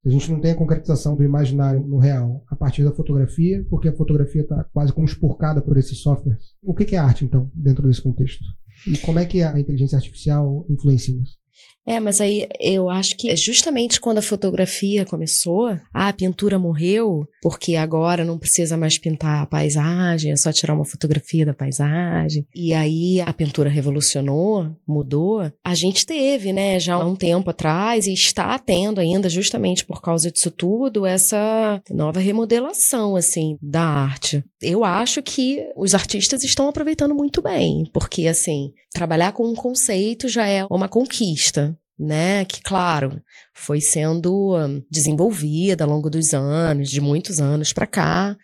A 0.04 0.08
gente 0.10 0.30
não 0.30 0.38
tem 0.38 0.50
a 0.50 0.56
concretização 0.56 1.16
do 1.16 1.24
imaginário 1.24 1.80
no 1.80 1.98
real 1.98 2.44
a 2.48 2.54
partir 2.54 2.84
da 2.84 2.92
fotografia, 2.92 3.64
porque 3.70 3.88
a 3.88 3.96
fotografia 3.96 4.42
está 4.42 4.62
quase 4.64 4.92
como 4.92 5.06
expurcada 5.06 5.62
por 5.62 5.78
esses 5.78 5.98
softwares. 5.98 6.54
O 6.62 6.74
que 6.74 6.94
é 6.94 6.98
arte, 6.98 7.24
então, 7.24 7.50
dentro 7.54 7.86
desse 7.86 8.02
contexto? 8.02 8.44
E 8.86 8.98
como 8.98 9.18
é 9.18 9.24
que 9.24 9.42
a 9.42 9.58
inteligência 9.58 9.96
artificial 9.96 10.66
influencia 10.68 11.14
nisso? 11.14 11.38
É, 11.86 12.00
mas 12.00 12.20
aí 12.20 12.48
eu 12.58 12.88
acho 12.88 13.16
que 13.16 13.28
é 13.28 13.36
justamente 13.36 14.00
quando 14.00 14.18
a 14.18 14.22
fotografia 14.22 15.04
começou, 15.04 15.68
ah, 15.92 16.08
a 16.08 16.12
pintura 16.12 16.58
morreu, 16.58 17.26
porque 17.42 17.76
agora 17.76 18.24
não 18.24 18.38
precisa 18.38 18.76
mais 18.76 18.96
pintar 18.96 19.42
a 19.42 19.46
paisagem, 19.46 20.32
é 20.32 20.36
só 20.36 20.50
tirar 20.50 20.74
uma 20.74 20.84
fotografia 20.84 21.44
da 21.44 21.52
paisagem. 21.52 22.46
E 22.54 22.72
aí 22.72 23.20
a 23.20 23.32
pintura 23.32 23.68
revolucionou, 23.68 24.74
mudou. 24.88 25.52
A 25.62 25.74
gente 25.74 26.06
teve, 26.06 26.52
né, 26.52 26.80
já 26.80 26.94
há 26.94 27.04
um 27.04 27.14
tempo 27.14 27.50
atrás, 27.50 28.06
e 28.06 28.14
está 28.14 28.58
tendo 28.58 29.00
ainda, 29.00 29.28
justamente 29.28 29.84
por 29.84 30.00
causa 30.00 30.30
disso 30.30 30.50
tudo, 30.50 31.04
essa 31.04 31.82
nova 31.90 32.18
remodelação, 32.18 33.14
assim, 33.16 33.58
da 33.60 33.82
arte. 33.82 34.42
Eu 34.62 34.84
acho 34.84 35.22
que 35.22 35.62
os 35.76 35.94
artistas 35.94 36.42
estão 36.44 36.68
aproveitando 36.68 37.14
muito 37.14 37.42
bem, 37.42 37.84
porque, 37.92 38.26
assim, 38.26 38.72
trabalhar 38.92 39.32
com 39.32 39.46
um 39.46 39.54
conceito 39.54 40.28
já 40.28 40.48
é 40.48 40.64
uma 40.70 40.88
conquista 40.88 41.73
né? 41.98 42.44
Que, 42.44 42.62
claro, 42.62 43.22
foi 43.52 43.80
sendo 43.80 44.56
desenvolvida 44.90 45.84
ao 45.84 45.90
longo 45.90 46.10
dos 46.10 46.34
anos, 46.34 46.90
de 46.90 47.00
muitos 47.00 47.40
anos 47.40 47.72
para 47.72 47.86
cá. 47.86 48.36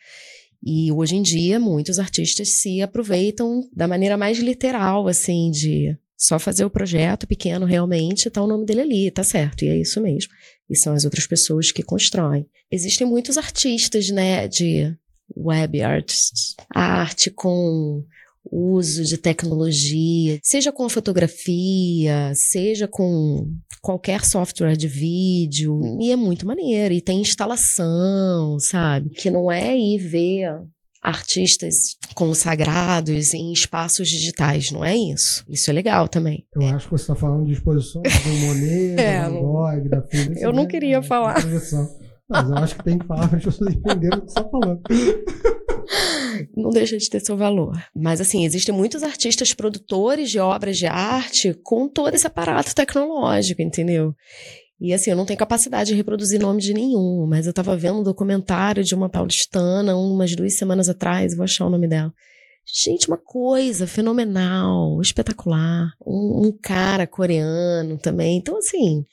E 0.63 0.93
hoje 0.93 1.17
em 1.17 1.23
dia, 1.23 1.59
muitos 1.59 1.99
artistas 1.99 2.61
se 2.61 2.83
aproveitam 2.83 3.63
da 3.75 3.89
maneira 3.89 4.17
mais 4.17 4.39
literal, 4.39 5.09
assim, 5.09 5.51
de 5.51 5.97
só 6.17 6.39
fazer 6.39 6.67
o 6.67 6.71
projeto 6.71 7.27
pequeno 7.27 7.65
realmente, 7.65 8.29
tá 8.29 8.43
o 8.43 8.47
nome 8.47 8.67
dele 8.67 8.83
ali, 8.83 9.11
tá 9.11 9.25
certo, 9.25 9.65
e 9.65 9.69
é 9.69 9.81
isso 9.81 10.03
mesmo. 10.03 10.31
E 10.69 10.77
são 10.77 10.93
as 10.93 11.07
outras 11.07 11.27
pessoas 11.27 11.73
que 11.73 11.83
constroem. 11.83 12.47
Existem 12.71 13.07
muitos 13.07 13.39
artistas, 13.39 14.11
né, 14.11 14.47
de 14.47 14.95
web 15.35 15.81
artists, 15.81 16.55
arte 16.69 17.31
com 17.31 18.05
uso 18.51 19.05
de 19.05 19.17
tecnologia, 19.19 20.39
seja 20.43 20.73
com 20.73 20.85
a 20.85 20.91
fotografia, 20.91 22.33
seja 22.35 22.89
com 22.89 23.47
qualquer 23.83 24.25
software 24.25 24.77
de 24.77 24.89
vídeo, 24.89 25.81
e 26.01 26.11
é 26.11 26.17
muito 26.17 26.47
maneiro, 26.47 26.95
e 26.95 27.01
tem 27.01 27.21
instalação, 27.21 28.59
sabe? 28.59 29.11
Que 29.11 29.31
não 29.31 29.51
é 29.51 29.77
ir 29.77 29.99
ver 29.99 30.61
artistas 31.03 31.97
consagrados 32.15 33.33
em 33.33 33.53
espaços 33.53 34.09
digitais, 34.09 34.71
não 34.71 34.85
é 34.85 34.95
isso? 34.97 35.45
Isso 35.49 35.71
é 35.71 35.73
legal 35.73 36.07
também. 36.09 36.45
Eu 36.55 36.63
acho 36.69 36.87
que 36.87 36.93
você 36.93 37.05
está 37.05 37.15
falando 37.15 37.47
de 37.47 37.53
exposições 37.53 38.13
do 38.23 38.29
Monet, 38.47 39.01
É, 39.01 39.25
do 39.25 39.35
Van 39.35 39.41
Gogh, 39.41 39.89
da 39.89 40.03
Frida. 40.03 40.35
eu 40.41 40.53
não 40.53 40.67
queria 40.67 41.03
falar. 41.03 41.37
Mas 42.31 42.49
eu 42.49 42.57
acho 42.59 42.77
que 42.77 42.85
tem 42.85 42.99
que 42.99 43.07
falar 43.07 43.29
para 43.29 43.39
as 43.39 43.45
pessoas 43.45 43.75
entenderem 43.75 44.19
o 44.19 44.23
que 44.23 44.31
você 44.31 44.39
está 44.39 44.49
falando. 44.49 44.81
não 46.57 46.71
deixa 46.71 46.97
de 46.97 47.11
ter 47.11 47.21
seu 47.21 47.37
valor. 47.37 47.77
Mas, 47.95 48.21
assim, 48.21 48.45
existem 48.45 48.73
muitos 48.75 49.03
artistas 49.03 49.53
produtores 49.53 50.31
de 50.31 50.39
obras 50.39 50.79
de 50.79 50.87
arte 50.87 51.53
com 51.65 51.89
todo 51.89 52.15
esse 52.15 52.27
aparato 52.27 52.75
tecnológico, 52.75 53.61
entendeu? 53.61 54.15
E, 54.81 54.95
assim, 54.95 55.11
eu 55.11 55.17
não 55.17 55.27
tenho 55.27 55.39
capacidade 55.39 55.91
de 55.91 55.97
reproduzir 55.97 56.41
nome 56.41 56.63
de 56.63 56.73
nenhum, 56.73 57.27
mas 57.29 57.47
eu 57.47 57.53
tava 57.53 57.77
vendo 57.77 57.99
um 57.99 58.03
documentário 58.05 58.83
de 58.85 58.95
uma 58.95 59.11
paulistana 59.11 59.97
umas 59.97 60.35
duas 60.35 60.57
semanas 60.57 60.89
atrás, 60.89 61.37
vou 61.37 61.45
achar 61.45 61.67
o 61.67 61.71
nome 61.71 61.89
dela. 61.89 62.13
Gente, 62.65 63.09
uma 63.09 63.19
coisa 63.19 63.87
fenomenal, 63.87 65.01
espetacular. 65.01 65.91
Um, 66.07 66.47
um 66.47 66.59
cara 66.63 67.07
coreano 67.07 67.99
também. 67.99 68.39
Então, 68.39 68.57
assim, 68.57 69.05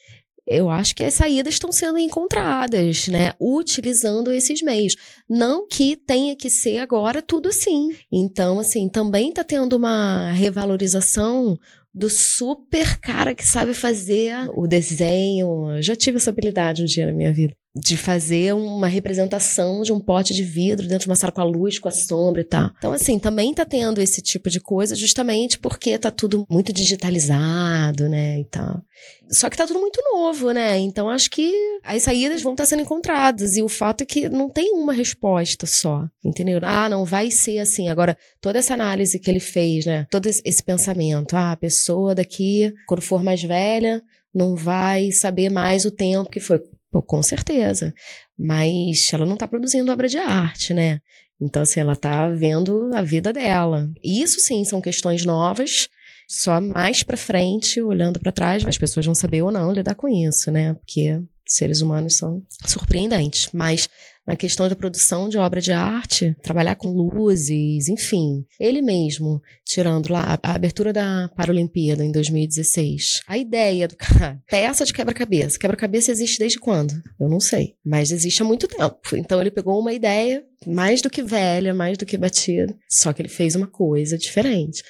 eu 0.48 0.70
acho 0.70 0.96
que 0.96 1.04
as 1.04 1.14
saídas 1.14 1.56
estão 1.56 1.72
sendo 1.72 1.98
encontradas, 1.98 3.08
né? 3.08 3.34
Utilizando 3.40 4.32
esses 4.32 4.62
meios. 4.62 4.96
Não 5.30 5.68
que 5.68 5.96
tenha 5.96 6.36
que 6.36 6.50
ser 6.50 6.78
agora 6.78 7.22
tudo 7.22 7.50
assim. 7.50 7.94
Então, 8.12 8.60
assim, 8.60 8.88
também 8.88 9.30
está 9.30 9.44
tendo 9.44 9.74
uma 9.74 10.32
revalorização 10.32 11.58
do 11.94 12.10
super 12.10 13.00
cara 13.00 13.36
que 13.36 13.46
sabe 13.46 13.74
fazer 13.74 14.34
o 14.56 14.68
desenho. 14.68 15.82
Já 15.82 15.96
tive 15.96 16.18
essa 16.18 16.30
habilidade 16.30 16.82
um 16.82 16.86
dia 16.86 17.08
na 17.08 17.14
minha 17.14 17.34
vida 17.34 17.54
de 17.78 17.96
fazer 17.96 18.54
uma 18.54 18.88
representação 18.88 19.82
de 19.84 19.94
um 19.94 20.00
pote 20.00 20.34
de 20.34 20.44
vidro 20.44 20.88
dentro 20.88 21.04
de 21.06 21.10
uma 21.10 21.16
sala 21.16 21.32
com 21.32 21.42
a 21.42 21.44
luz, 21.44 21.80
com 21.80 21.88
a 21.88 21.92
sombra 21.92 22.42
e 22.42 22.46
tal. 22.46 22.72
Então, 22.78 22.92
assim, 22.92 23.20
também 23.20 23.54
tá 23.54 23.66
tendo 23.66 24.02
esse 24.02 24.22
tipo 24.22 24.50
de 24.50 24.60
coisa 24.60 24.96
justamente 24.96 25.60
porque 25.60 25.98
tá 25.98 26.10
tudo 26.10 26.46
muito 26.50 26.74
digitalizado, 26.74 28.10
né, 28.10 28.40
e 28.40 28.46
tal. 28.46 28.82
Só 29.30 29.50
que 29.50 29.58
tá 29.58 29.68
tudo 29.68 29.80
muito 29.80 30.02
novo, 30.12 30.52
né? 30.52 30.78
Então, 30.80 31.10
acho 31.10 31.30
que 31.30 31.52
as 31.84 32.04
saídas 32.04 32.42
vão 32.42 32.54
estar 32.54 32.64
tá 32.64 32.70
sendo 32.70 32.82
encontradas 32.82 33.58
e 33.58 33.62
o 33.62 33.70
fato 33.70 34.02
é 34.02 34.06
que 34.06 34.30
não 34.30 34.50
tem 34.50 34.72
uma 34.74 34.94
resposta 34.94 35.66
só, 35.66 36.08
entendeu? 36.24 36.60
Ah, 36.64 36.90
não 36.90 37.06
vai 37.06 37.30
ser 37.30 37.60
assim. 37.60 37.90
Agora, 37.90 38.18
toda 38.42 38.60
essa 38.60 38.74
análise 38.74 39.20
que 39.20 39.30
ele 39.30 39.40
fez, 39.40 39.86
né, 39.86 40.08
todo 40.10 40.28
esse 40.28 40.64
pensamento, 40.64 41.36
ah, 41.36 41.52
a 41.52 41.58
pessoa 41.58 42.16
daqui, 42.16 42.74
quando 42.88 43.02
for 43.02 43.22
mais 43.22 43.44
velha, 43.44 44.02
não 44.34 44.56
vai 44.56 45.12
saber 45.12 45.50
mais 45.50 45.84
o 45.86 45.92
tempo 45.92 46.30
que 46.30 46.40
foi 46.40 46.62
Pô, 46.92 47.02
com 47.02 47.22
certeza. 47.22 47.94
Mas 48.38 49.12
ela 49.14 49.26
não 49.26 49.34
está 49.34 49.48
produzindo 49.48 49.92
obra 49.92 50.08
de 50.08 50.18
arte, 50.18 50.74
né? 50.74 51.02
Então, 51.40 51.62
assim, 51.62 51.80
ela 51.80 51.94
está 51.94 52.28
vendo 52.30 52.90
a 52.94 53.02
vida 53.02 53.32
dela. 53.32 53.90
Isso 54.04 54.40
sim 54.40 54.64
são 54.64 54.82
questões 54.82 55.24
novas. 55.26 55.88
Só 56.28 56.60
mais 56.60 57.04
para 57.04 57.16
frente, 57.16 57.82
olhando 57.82 58.20
para 58.20 58.32
trás, 58.32 58.66
as 58.66 58.78
pessoas 58.78 59.06
vão 59.06 59.16
saber 59.16 59.44
ou 59.44 59.52
não 59.52 59.72
lidar 59.72 59.96
com 59.96 60.08
isso, 60.08 60.52
né? 60.52 60.74
Porque 60.74 61.22
seres 61.46 61.82
humanos 61.82 62.18
são 62.18 62.44
surpreendentes. 62.66 63.50
Mas 63.54 63.88
na 64.28 64.36
questão 64.36 64.68
da 64.68 64.76
produção 64.76 65.30
de 65.30 65.38
obra 65.38 65.62
de 65.62 65.72
arte, 65.72 66.36
trabalhar 66.44 66.76
com 66.76 66.90
luzes, 66.90 67.88
enfim. 67.88 68.46
Ele 68.60 68.82
mesmo, 68.82 69.42
tirando 69.64 70.12
lá 70.12 70.38
a 70.44 70.54
abertura 70.54 70.92
da 70.92 71.30
Paralimpíada 71.36 72.04
em 72.04 72.12
2016. 72.12 73.22
A 73.26 73.38
ideia 73.38 73.88
do 73.88 73.96
cara, 73.96 74.42
peça 74.50 74.84
de 74.84 74.94
quebra-cabeça. 74.94 75.58
Quebra-cabeça 75.58 76.12
existe 76.12 76.40
desde 76.40 76.60
quando? 76.60 76.94
Eu 77.18 77.30
não 77.30 77.40
sei, 77.40 77.76
mas 77.86 78.12
existe 78.12 78.42
há 78.42 78.46
muito 78.46 78.68
tempo. 78.68 79.00
Então 79.16 79.40
ele 79.40 79.50
pegou 79.50 79.80
uma 79.80 79.94
ideia 79.94 80.44
mais 80.66 81.02
do 81.02 81.10
que 81.10 81.24
velha, 81.24 81.74
mais 81.74 81.98
do 81.98 82.06
que 82.06 82.18
batida, 82.18 82.76
só 82.90 83.14
que 83.14 83.22
ele 83.22 83.30
fez 83.30 83.56
uma 83.56 83.68
coisa 83.68 84.18
diferente. 84.18 84.84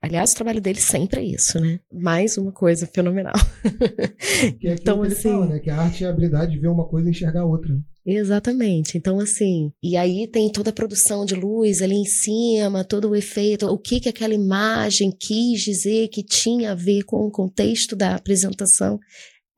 Aliás, 0.00 0.32
o 0.32 0.34
trabalho 0.34 0.60
dele 0.60 0.80
sempre 0.80 1.20
é 1.20 1.24
isso, 1.24 1.60
né? 1.60 1.78
Mais 1.92 2.36
uma 2.36 2.50
coisa 2.50 2.88
fenomenal. 2.88 3.34
Que 4.58 4.68
é 4.68 4.72
então, 4.74 5.00
assim, 5.02 5.30
fala, 5.30 5.46
né? 5.46 5.58
Que 5.60 5.70
a 5.70 5.80
arte 5.80 6.02
é 6.02 6.08
a 6.08 6.10
habilidade 6.10 6.52
de 6.52 6.58
ver 6.58 6.66
uma 6.66 6.88
coisa 6.88 7.06
e 7.06 7.12
enxergar 7.12 7.44
outra. 7.44 7.72
Exatamente. 8.04 8.98
Então, 8.98 9.20
assim, 9.20 9.72
e 9.82 9.96
aí 9.96 10.26
tem 10.26 10.50
toda 10.50 10.70
a 10.70 10.72
produção 10.72 11.24
de 11.24 11.34
luz 11.34 11.80
ali 11.80 11.94
em 11.94 12.04
cima, 12.04 12.84
todo 12.84 13.10
o 13.10 13.16
efeito, 13.16 13.66
o 13.66 13.78
que 13.78 14.00
que 14.00 14.08
aquela 14.08 14.34
imagem 14.34 15.12
quis 15.12 15.60
dizer, 15.60 16.08
que 16.08 16.24
tinha 16.24 16.72
a 16.72 16.74
ver 16.74 17.04
com 17.04 17.18
o 17.18 17.30
contexto 17.30 17.94
da 17.94 18.16
apresentação. 18.16 18.98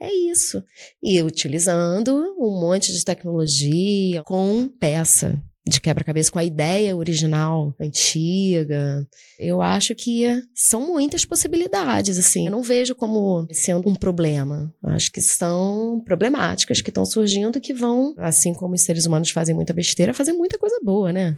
É 0.01 0.13
isso. 0.13 0.63
E 1.03 1.23
utilizando 1.23 2.15
um 2.39 2.61
monte 2.61 2.93
de 2.93 3.03
tecnologia 3.03 4.23
com 4.25 4.69
peça 4.69 5.43
de 5.67 5.81
quebra-cabeça 5.81 6.31
com 6.31 6.39
a 6.39 6.45
ideia 6.45 6.95
original, 6.95 7.75
antiga. 7.81 9.07
Eu 9.39 9.63
acho 9.63 9.95
que 9.95 10.27
são 10.55 10.87
muitas 10.87 11.25
possibilidades, 11.25 12.19
assim. 12.19 12.47
Eu 12.47 12.53
não 12.53 12.63
vejo 12.63 12.95
como 12.95 13.47
sendo 13.51 13.89
um 13.89 13.95
problema. 13.95 14.73
Eu 14.83 14.91
acho 14.91 15.11
que 15.11 15.23
são 15.23 16.03
problemáticas 16.05 16.83
que 16.83 16.91
estão 16.91 17.07
surgindo 17.07 17.61
que 17.61 17.73
vão, 17.73 18.15
assim 18.19 18.53
como 18.53 18.75
os 18.75 18.83
seres 18.83 19.07
humanos 19.07 19.31
fazem 19.31 19.55
muita 19.55 19.73
besteira, 19.73 20.13
fazer 20.13 20.33
muita 20.33 20.59
coisa 20.59 20.79
boa, 20.83 21.13
né? 21.13 21.37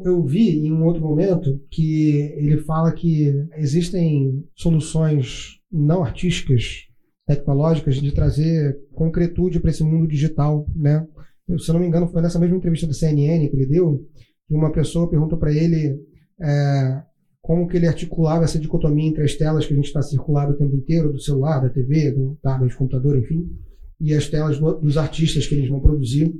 Eu 0.00 0.22
vi 0.24 0.58
em 0.58 0.72
um 0.72 0.84
outro 0.84 1.02
momento 1.02 1.60
que 1.70 2.32
ele 2.36 2.58
fala 2.62 2.92
que 2.92 3.32
existem 3.56 4.44
soluções 4.54 5.60
não 5.70 6.02
artísticas, 6.02 6.86
tecnológicas, 7.26 7.96
de 7.96 8.12
trazer 8.12 8.78
concretude 8.92 9.60
para 9.60 9.70
esse 9.70 9.82
mundo 9.82 10.06
digital, 10.06 10.66
né? 10.74 11.06
Se 11.58 11.68
eu 11.68 11.74
não 11.74 11.80
me 11.80 11.86
engano, 11.86 12.08
foi 12.08 12.22
nessa 12.22 12.38
mesma 12.38 12.56
entrevista 12.56 12.86
da 12.86 12.94
CNN 12.94 13.48
que 13.48 13.56
ele 13.56 13.66
deu, 13.66 14.02
que 14.48 14.54
uma 14.54 14.72
pessoa 14.72 15.10
perguntou 15.10 15.38
para 15.38 15.52
ele 15.52 15.98
é, 16.40 17.02
como 17.42 17.68
que 17.68 17.76
ele 17.76 17.86
articulava 17.86 18.44
essa 18.44 18.58
dicotomia 18.58 19.08
entre 19.08 19.22
as 19.22 19.34
telas 19.34 19.66
que 19.66 19.72
a 19.72 19.76
gente 19.76 19.86
está 19.86 20.00
circulado 20.00 20.52
o 20.52 20.56
tempo 20.56 20.74
inteiro, 20.74 21.12
do 21.12 21.20
celular, 21.20 21.60
da 21.60 21.68
TV, 21.68 22.12
do 22.12 22.38
tablet, 22.42 22.72
do 22.72 22.78
computador, 22.78 23.18
enfim, 23.18 23.46
e 24.00 24.14
as 24.14 24.28
telas 24.28 24.58
do, 24.58 24.80
dos 24.80 24.96
artistas 24.96 25.46
que 25.46 25.54
eles 25.54 25.68
vão 25.68 25.80
produzir, 25.80 26.32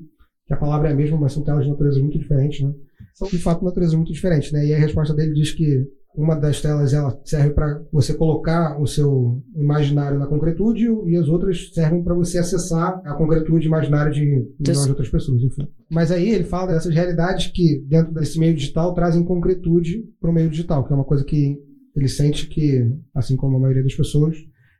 que 0.46 0.54
a 0.54 0.56
palavra 0.56 0.88
é 0.88 0.92
a 0.92 0.96
mesma, 0.96 1.18
mas 1.18 1.32
são 1.32 1.42
telas 1.42 1.64
de 1.64 1.70
natureza 1.70 2.00
muito 2.00 2.18
diferentes, 2.18 2.60
né? 2.60 2.72
São, 3.14 3.28
de 3.28 3.38
fato, 3.38 3.64
naturezas 3.64 3.94
muito 3.94 4.12
diferentes, 4.12 4.50
né? 4.52 4.66
E 4.66 4.74
a 4.74 4.78
resposta 4.78 5.14
dele 5.14 5.34
diz 5.34 5.52
que 5.52 5.86
uma 6.14 6.36
das 6.36 6.60
telas 6.60 6.94
ela 6.94 7.20
serve 7.24 7.50
para 7.50 7.82
você 7.92 8.14
colocar 8.14 8.80
o 8.80 8.86
seu 8.86 9.42
imaginário 9.56 10.18
na 10.18 10.26
concretude 10.26 10.86
e 11.06 11.16
as 11.16 11.28
outras 11.28 11.72
servem 11.74 12.02
para 12.04 12.14
você 12.14 12.38
acessar 12.38 13.00
a 13.04 13.14
concretude 13.14 13.66
imaginária 13.66 14.12
de 14.12 14.20
milhões 14.24 14.84
de 14.84 14.90
outras 14.90 15.08
pessoas, 15.08 15.42
enfim. 15.42 15.68
Mas 15.90 16.12
aí 16.12 16.30
ele 16.30 16.44
fala 16.44 16.72
dessas 16.72 16.94
realidades 16.94 17.48
que 17.48 17.84
dentro 17.88 18.14
desse 18.14 18.38
meio 18.38 18.54
digital 18.54 18.94
trazem 18.94 19.24
concretude 19.24 20.04
para 20.20 20.30
o 20.30 20.32
meio 20.32 20.48
digital, 20.48 20.86
que 20.86 20.92
é 20.92 20.96
uma 20.96 21.04
coisa 21.04 21.24
que 21.24 21.58
ele 21.96 22.08
sente 22.08 22.48
que, 22.48 22.88
assim 23.14 23.36
como 23.36 23.56
a 23.56 23.60
maioria 23.60 23.82
das 23.82 23.94
pessoas, 23.94 24.36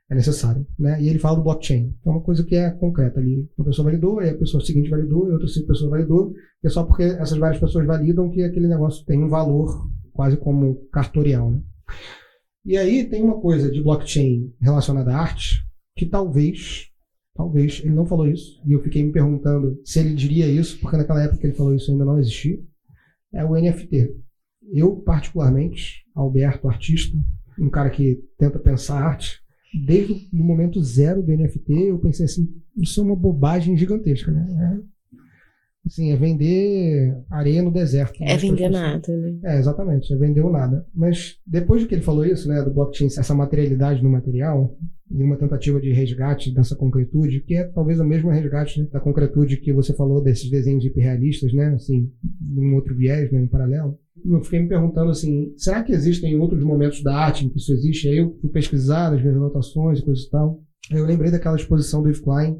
é 0.09 0.15
necessário, 0.15 0.65
né? 0.77 1.01
E 1.01 1.09
ele 1.09 1.17
fala 1.17 1.37
do 1.37 1.43
blockchain, 1.43 1.95
que 2.01 2.07
é 2.07 2.11
uma 2.11 2.21
coisa 2.21 2.43
que 2.43 2.55
é 2.55 2.69
concreta 2.69 3.19
ali. 3.19 3.49
Uma 3.57 3.65
pessoa 3.65 3.85
validou, 3.85 4.21
e 4.21 4.29
a 4.29 4.37
pessoa 4.37 4.63
seguinte 4.63 4.89
validou, 4.89 5.27
e 5.27 5.31
outra 5.31 5.47
pessoa 5.67 5.89
validou, 5.89 6.31
e 6.63 6.67
é 6.67 6.69
só 6.69 6.83
porque 6.83 7.03
essas 7.03 7.37
várias 7.37 7.59
pessoas 7.59 7.87
validam 7.87 8.29
que 8.29 8.43
aquele 8.43 8.67
negócio 8.67 9.03
tem 9.05 9.23
um 9.23 9.29
valor 9.29 9.89
quase 10.15 10.37
como 10.37 10.87
cartorial. 10.89 11.51
Né? 11.51 11.61
E 12.65 12.77
aí 12.77 13.03
tem 13.03 13.21
uma 13.21 13.39
coisa 13.39 13.69
de 13.69 13.83
blockchain 13.83 14.51
relacionada 14.59 15.13
à 15.13 15.19
arte 15.19 15.63
que 15.95 16.05
talvez, 16.05 16.89
talvez, 17.35 17.81
ele 17.83 17.93
não 17.93 18.05
falou 18.05 18.27
isso, 18.27 18.61
e 18.65 18.73
eu 18.73 18.81
fiquei 18.81 19.03
me 19.03 19.11
perguntando 19.11 19.79
se 19.85 19.99
ele 19.99 20.13
diria 20.13 20.47
isso, 20.47 20.79
porque 20.79 20.97
naquela 20.97 21.23
época 21.23 21.39
que 21.39 21.47
ele 21.47 21.53
falou 21.53 21.75
isso 21.75 21.91
ainda 21.91 22.03
não 22.03 22.19
existia, 22.19 22.59
é 23.33 23.45
o 23.45 23.55
NFT. 23.55 24.15
Eu, 24.73 24.95
particularmente, 24.97 26.03
Alberto, 26.15 26.67
artista, 26.67 27.17
um 27.59 27.69
cara 27.69 27.89
que 27.89 28.21
tenta 28.37 28.59
pensar 28.59 29.01
arte, 29.01 29.39
desde 29.85 30.29
o 30.33 30.43
momento 30.43 30.81
zero 30.81 31.21
do 31.21 31.31
NFT, 31.31 31.73
eu 31.89 31.99
pensei 31.99 32.25
assim, 32.25 32.47
isso 32.77 32.99
é 32.99 33.03
uma 33.03 33.15
bobagem 33.15 33.77
gigantesca, 33.77 34.31
né? 34.31 34.81
Assim, 35.85 36.11
é 36.11 36.15
vender 36.15 37.15
areia 37.29 37.61
no 37.61 37.71
deserto. 37.71 38.15
É 38.21 38.35
vender 38.37 38.69
nada, 38.69 39.15
né? 39.15 39.39
É, 39.43 39.59
exatamente, 39.59 40.11
é 40.11 40.17
vender 40.17 40.41
o 40.41 40.51
nada. 40.51 40.85
Mas 40.93 41.35
depois 41.45 41.81
de 41.81 41.87
que 41.87 41.93
ele 41.93 42.01
falou 42.01 42.25
isso, 42.25 42.47
né, 42.49 42.61
do 42.63 42.73
blockchain, 42.73 43.07
essa 43.07 43.35
materialidade 43.35 44.01
no 44.01 44.09
material, 44.09 44.75
e 45.11 45.23
uma 45.23 45.37
tentativa 45.37 45.79
de 45.79 45.91
resgate 45.91 46.51
dessa 46.51 46.75
concretude, 46.75 47.41
que 47.41 47.55
é 47.55 47.65
talvez 47.65 47.99
o 47.99 48.03
mesmo 48.03 48.31
resgate 48.31 48.81
né, 48.81 48.87
da 48.91 48.99
concretude 48.99 49.57
que 49.57 49.71
você 49.71 49.93
falou 49.93 50.23
desses 50.23 50.49
desenhos 50.49 50.83
hiperrealistas, 50.83 51.53
né, 51.53 51.67
assim, 51.75 52.09
num 52.41 52.73
outro 52.75 52.95
viés, 52.95 53.31
né, 53.31 53.39
em 53.39 53.47
paralelo. 53.47 53.99
Eu 54.25 54.43
fiquei 54.43 54.61
me 54.61 54.67
perguntando 54.67 55.11
assim, 55.11 55.53
será 55.55 55.83
que 55.83 55.91
existem 55.91 56.35
outros 56.39 56.63
momentos 56.63 57.03
da 57.03 57.15
arte 57.15 57.45
em 57.45 57.49
que 57.49 57.57
isso 57.57 57.71
existe? 57.71 58.07
Aí 58.07 58.17
eu 58.17 58.35
fui 58.41 58.49
pesquisar 58.49 59.13
as 59.13 59.21
minhas 59.21 59.37
anotações 59.37 59.99
e 59.99 60.03
coisas 60.03 60.23
e 60.23 60.29
tal. 60.31 60.59
Eu 60.89 61.05
lembrei 61.05 61.29
daquela 61.29 61.55
exposição 61.55 62.01
do 62.01 62.09
Yves 62.09 62.21
Klein, 62.21 62.57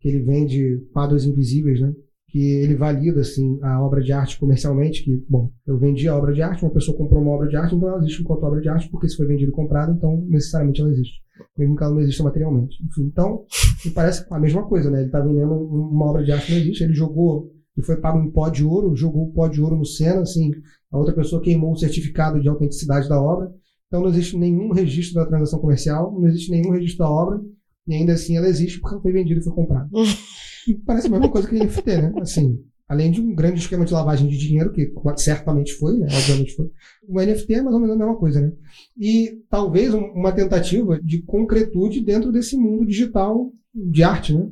que 0.00 0.08
ele 0.08 0.24
vende 0.24 0.82
quadros 0.92 1.24
invisíveis, 1.24 1.80
né? 1.80 1.92
Que 2.34 2.40
ele 2.40 2.74
valida 2.74 3.20
assim 3.20 3.60
a 3.62 3.80
obra 3.80 4.02
de 4.02 4.12
arte 4.12 4.40
comercialmente, 4.40 5.04
que, 5.04 5.24
bom, 5.30 5.52
eu 5.64 5.78
vendi 5.78 6.08
a 6.08 6.16
obra 6.16 6.32
de 6.32 6.42
arte, 6.42 6.64
uma 6.64 6.72
pessoa 6.72 6.98
comprou 6.98 7.22
uma 7.22 7.30
obra 7.30 7.46
de 7.46 7.56
arte, 7.56 7.76
então 7.76 7.88
ela 7.88 7.98
existe 7.98 8.22
enquanto 8.22 8.42
obra 8.42 8.60
de 8.60 8.68
arte, 8.68 8.88
porque 8.90 9.08
se 9.08 9.16
foi 9.16 9.24
vendido 9.24 9.52
e 9.52 9.54
comprado, 9.54 9.92
então 9.92 10.20
necessariamente 10.26 10.80
ela 10.80 10.90
existe, 10.90 11.20
mesmo 11.56 11.76
que 11.76 11.84
ela 11.84 11.94
não 11.94 12.00
exista 12.00 12.24
materialmente. 12.24 12.76
Enfim, 12.84 13.02
então, 13.02 13.44
me 13.84 13.92
parece 13.92 14.26
a 14.28 14.40
mesma 14.40 14.64
coisa, 14.64 14.90
né? 14.90 14.98
Ele 14.98 15.06
está 15.06 15.20
vendendo 15.20 15.54
uma 15.54 16.06
obra 16.06 16.24
de 16.24 16.32
arte 16.32 16.46
que 16.46 16.52
não 16.54 16.58
existe, 16.58 16.82
ele 16.82 16.92
jogou 16.92 17.52
e 17.78 17.82
foi 17.84 17.98
pago 17.98 18.18
em 18.18 18.28
pó 18.32 18.48
de 18.48 18.64
ouro, 18.64 18.96
jogou 18.96 19.28
o 19.28 19.32
pó 19.32 19.46
de 19.46 19.62
ouro 19.62 19.76
no 19.76 19.84
Sena, 19.84 20.22
assim, 20.22 20.50
a 20.90 20.98
outra 20.98 21.14
pessoa 21.14 21.40
queimou 21.40 21.70
o 21.70 21.76
certificado 21.76 22.42
de 22.42 22.48
autenticidade 22.48 23.08
da 23.08 23.22
obra, 23.22 23.48
então 23.86 24.00
não 24.00 24.08
existe 24.08 24.36
nenhum 24.36 24.72
registro 24.72 25.22
da 25.22 25.26
transação 25.26 25.60
comercial, 25.60 26.10
não 26.10 26.26
existe 26.26 26.50
nenhum 26.50 26.72
registro 26.72 27.04
da 27.04 27.08
obra, 27.08 27.40
e 27.86 27.94
ainda 27.94 28.14
assim 28.14 28.36
ela 28.36 28.48
existe 28.48 28.80
porque 28.80 29.00
foi 29.00 29.12
vendida 29.12 29.38
e 29.38 29.44
foi 29.44 29.52
comprada. 29.52 29.88
Parece 30.86 31.08
a 31.08 31.10
mesma 31.10 31.28
coisa 31.28 31.48
que 31.48 31.54
NFT, 31.54 31.96
né? 31.96 32.12
Assim, 32.20 32.58
além 32.88 33.10
de 33.10 33.20
um 33.20 33.34
grande 33.34 33.60
esquema 33.60 33.84
de 33.84 33.92
lavagem 33.92 34.28
de 34.28 34.38
dinheiro, 34.38 34.72
que 34.72 34.92
certamente 35.16 35.74
foi, 35.74 35.98
né? 35.98 36.06
Obviamente 36.10 36.54
foi. 36.54 36.70
O 37.08 37.20
NFT 37.20 37.54
é 37.54 37.62
mais 37.62 37.74
ou 37.74 37.80
menos 37.80 37.96
a 37.96 37.98
mesma 37.98 38.16
coisa, 38.16 38.40
né? 38.40 38.52
E 38.98 39.40
talvez 39.50 39.92
uma 39.92 40.32
tentativa 40.32 41.00
de 41.02 41.22
concretude 41.22 42.00
dentro 42.00 42.30
desse 42.32 42.56
mundo 42.56 42.86
digital 42.86 43.52
de 43.74 44.02
arte, 44.02 44.34
né? 44.34 44.48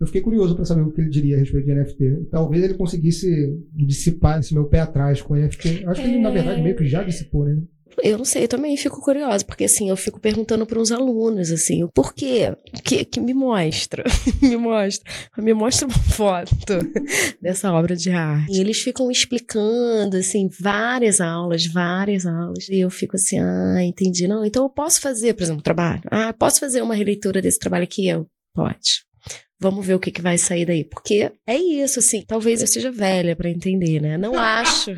Eu 0.00 0.06
fiquei 0.06 0.22
curioso 0.22 0.56
para 0.56 0.64
saber 0.64 0.80
o 0.80 0.90
que 0.90 1.00
ele 1.00 1.10
diria 1.10 1.36
a 1.36 1.38
respeito 1.38 1.66
de 1.66 1.74
NFT. 1.74 2.28
Talvez 2.30 2.64
ele 2.64 2.74
conseguisse 2.74 3.54
dissipar 3.74 4.40
esse 4.40 4.54
meu 4.54 4.64
pé 4.64 4.80
atrás 4.80 5.20
com 5.20 5.36
NFT. 5.36 5.84
Acho 5.86 6.00
que 6.00 6.08
ele, 6.08 6.20
na 6.20 6.30
verdade, 6.30 6.62
meio 6.62 6.74
que 6.74 6.86
já 6.86 7.02
dissipou, 7.02 7.44
né? 7.44 7.62
Eu 8.02 8.18
não 8.18 8.24
sei, 8.24 8.44
eu 8.44 8.48
também 8.48 8.76
fico 8.76 9.00
curiosa, 9.00 9.44
porque 9.44 9.64
assim, 9.64 9.88
eu 9.88 9.96
fico 9.96 10.20
perguntando 10.20 10.64
para 10.66 10.78
uns 10.78 10.92
alunos, 10.92 11.50
assim, 11.50 11.82
o 11.82 11.88
porquê, 11.88 12.54
que, 12.84 13.04
que 13.04 13.20
me 13.20 13.34
mostra, 13.34 14.04
me 14.40 14.56
mostra, 14.56 15.12
me 15.38 15.52
mostra 15.52 15.86
uma 15.86 15.98
foto 15.98 16.78
dessa 17.40 17.72
obra 17.72 17.96
de 17.96 18.10
arte. 18.10 18.52
E 18.52 18.60
eles 18.60 18.80
ficam 18.80 19.10
explicando, 19.10 20.16
assim, 20.16 20.48
várias 20.60 21.20
aulas, 21.20 21.66
várias 21.66 22.26
aulas, 22.26 22.68
e 22.68 22.80
eu 22.80 22.90
fico 22.90 23.16
assim, 23.16 23.38
ah, 23.38 23.82
entendi, 23.82 24.26
não, 24.26 24.44
então 24.44 24.64
eu 24.64 24.70
posso 24.70 25.00
fazer, 25.00 25.34
por 25.34 25.42
exemplo, 25.42 25.60
um 25.60 25.62
trabalho, 25.62 26.02
ah, 26.10 26.32
posso 26.32 26.60
fazer 26.60 26.82
uma 26.82 26.94
releitura 26.94 27.42
desse 27.42 27.58
trabalho 27.58 27.84
aqui? 27.84 28.06
Eu, 28.06 28.26
pode. 28.54 29.04
Vamos 29.62 29.86
ver 29.86 29.94
o 29.94 30.00
que, 30.00 30.10
que 30.10 30.22
vai 30.22 30.38
sair 30.38 30.64
daí. 30.64 30.84
Porque 30.84 31.30
é 31.46 31.56
isso, 31.56 31.98
assim, 31.98 32.24
talvez 32.26 32.62
eu 32.62 32.66
seja 32.66 32.90
velha 32.90 33.36
para 33.36 33.50
entender, 33.50 34.00
né? 34.00 34.16
Não 34.16 34.38
acho 34.38 34.96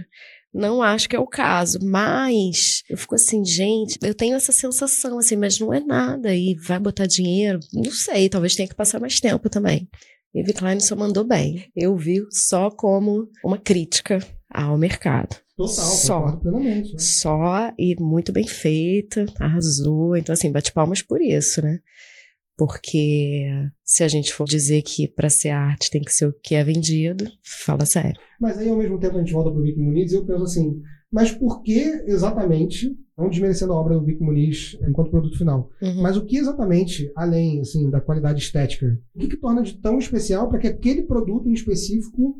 não 0.53 0.83
acho 0.83 1.09
que 1.09 1.17
é 1.17 1.19
o 1.19 1.27
caso, 1.27 1.79
mas 1.83 2.83
eu 2.89 2.97
fico 2.97 3.15
assim, 3.15 3.45
gente, 3.45 3.99
eu 4.03 4.15
tenho 4.15 4.37
essa 4.37 4.53
sensação 4.53 5.19
assim, 5.19 5.37
mas 5.37 5.59
não 5.59 5.73
é 5.73 5.81
nada 5.81 6.35
e 6.35 6.55
vai 6.55 6.79
botar 6.79 7.07
dinheiro, 7.07 7.59
não 7.73 7.91
sei, 7.91 8.29
talvez 8.29 8.55
tenha 8.55 8.69
que 8.69 8.75
passar 8.75 9.01
mais 9.01 9.19
tempo 9.21 9.49
também. 9.49 9.89
Eve 10.35 10.55
Klein 10.55 10.81
só 10.81 10.97
mandou 10.97 11.25
bem. 11.25 11.67
Eu 11.77 11.95
vi 11.95 12.23
só 12.31 12.71
como 12.71 13.29
uma 13.45 13.59
crítica 13.59 14.19
ao 14.51 14.79
mercado. 14.79 15.37
Total, 15.57 15.85
só, 15.85 16.33
plenamente. 16.37 16.93
Né? 16.93 16.99
Só 16.99 17.73
e 17.79 17.95
muito 18.01 18.33
bem 18.33 18.47
feita, 18.47 19.27
arrasou. 19.39 20.17
Então, 20.17 20.33
assim, 20.33 20.51
bate 20.51 20.73
palmas 20.73 21.03
por 21.03 21.21
isso, 21.21 21.61
né? 21.61 21.79
Porque 22.57 23.49
se 23.85 24.05
a 24.05 24.09
gente 24.09 24.33
for 24.33 24.45
dizer 24.45 24.83
que 24.83 25.09
para 25.09 25.31
ser 25.31 25.51
arte 25.51 25.91
tem 25.91 26.03
que 26.03 26.13
ser 26.13 26.27
o 26.27 26.35
que 26.43 26.55
é 26.55 26.63
vendido, 26.63 27.25
fala 27.65 27.85
sério. 27.87 28.21
Mas 28.41 28.59
aí, 28.59 28.69
ao 28.69 28.77
mesmo 28.77 28.99
tempo, 28.99 29.17
a 29.17 29.21
gente 29.21 29.33
volta 29.33 29.51
para 29.51 29.61
o 29.61 29.63
Vic 29.63 29.79
Muniz 29.79 30.13
e 30.13 30.17
eu 30.17 30.27
penso 30.27 30.45
assim, 30.45 30.81
mas 31.11 31.31
por 31.31 31.63
que 31.63 31.79
exatamente, 32.07 32.97
não 33.17 33.29
desmerecendo 33.29 33.73
a 33.73 33.77
obra 33.77 33.95
do 33.95 34.05
Vic 34.05 34.21
Muniz 34.23 34.79
enquanto 34.89 35.11
produto 35.11 35.37
final, 35.37 35.71
uhum. 35.83 36.03
mas 36.03 36.17
o 36.17 36.25
que 36.25 36.39
exatamente, 36.39 37.13
além 37.15 37.61
assim, 37.61 37.91
da 37.91 38.01
qualidade 38.01 38.41
estética, 38.41 38.99
o 39.15 39.19
que, 39.19 39.29
que 39.29 39.37
torna 39.37 39.63
de 39.63 39.75
tão 39.75 39.99
especial 39.99 40.49
para 40.49 40.59
que 40.59 40.67
aquele 40.67 41.03
produto 41.03 41.49
em 41.49 41.53
específico 41.53 42.37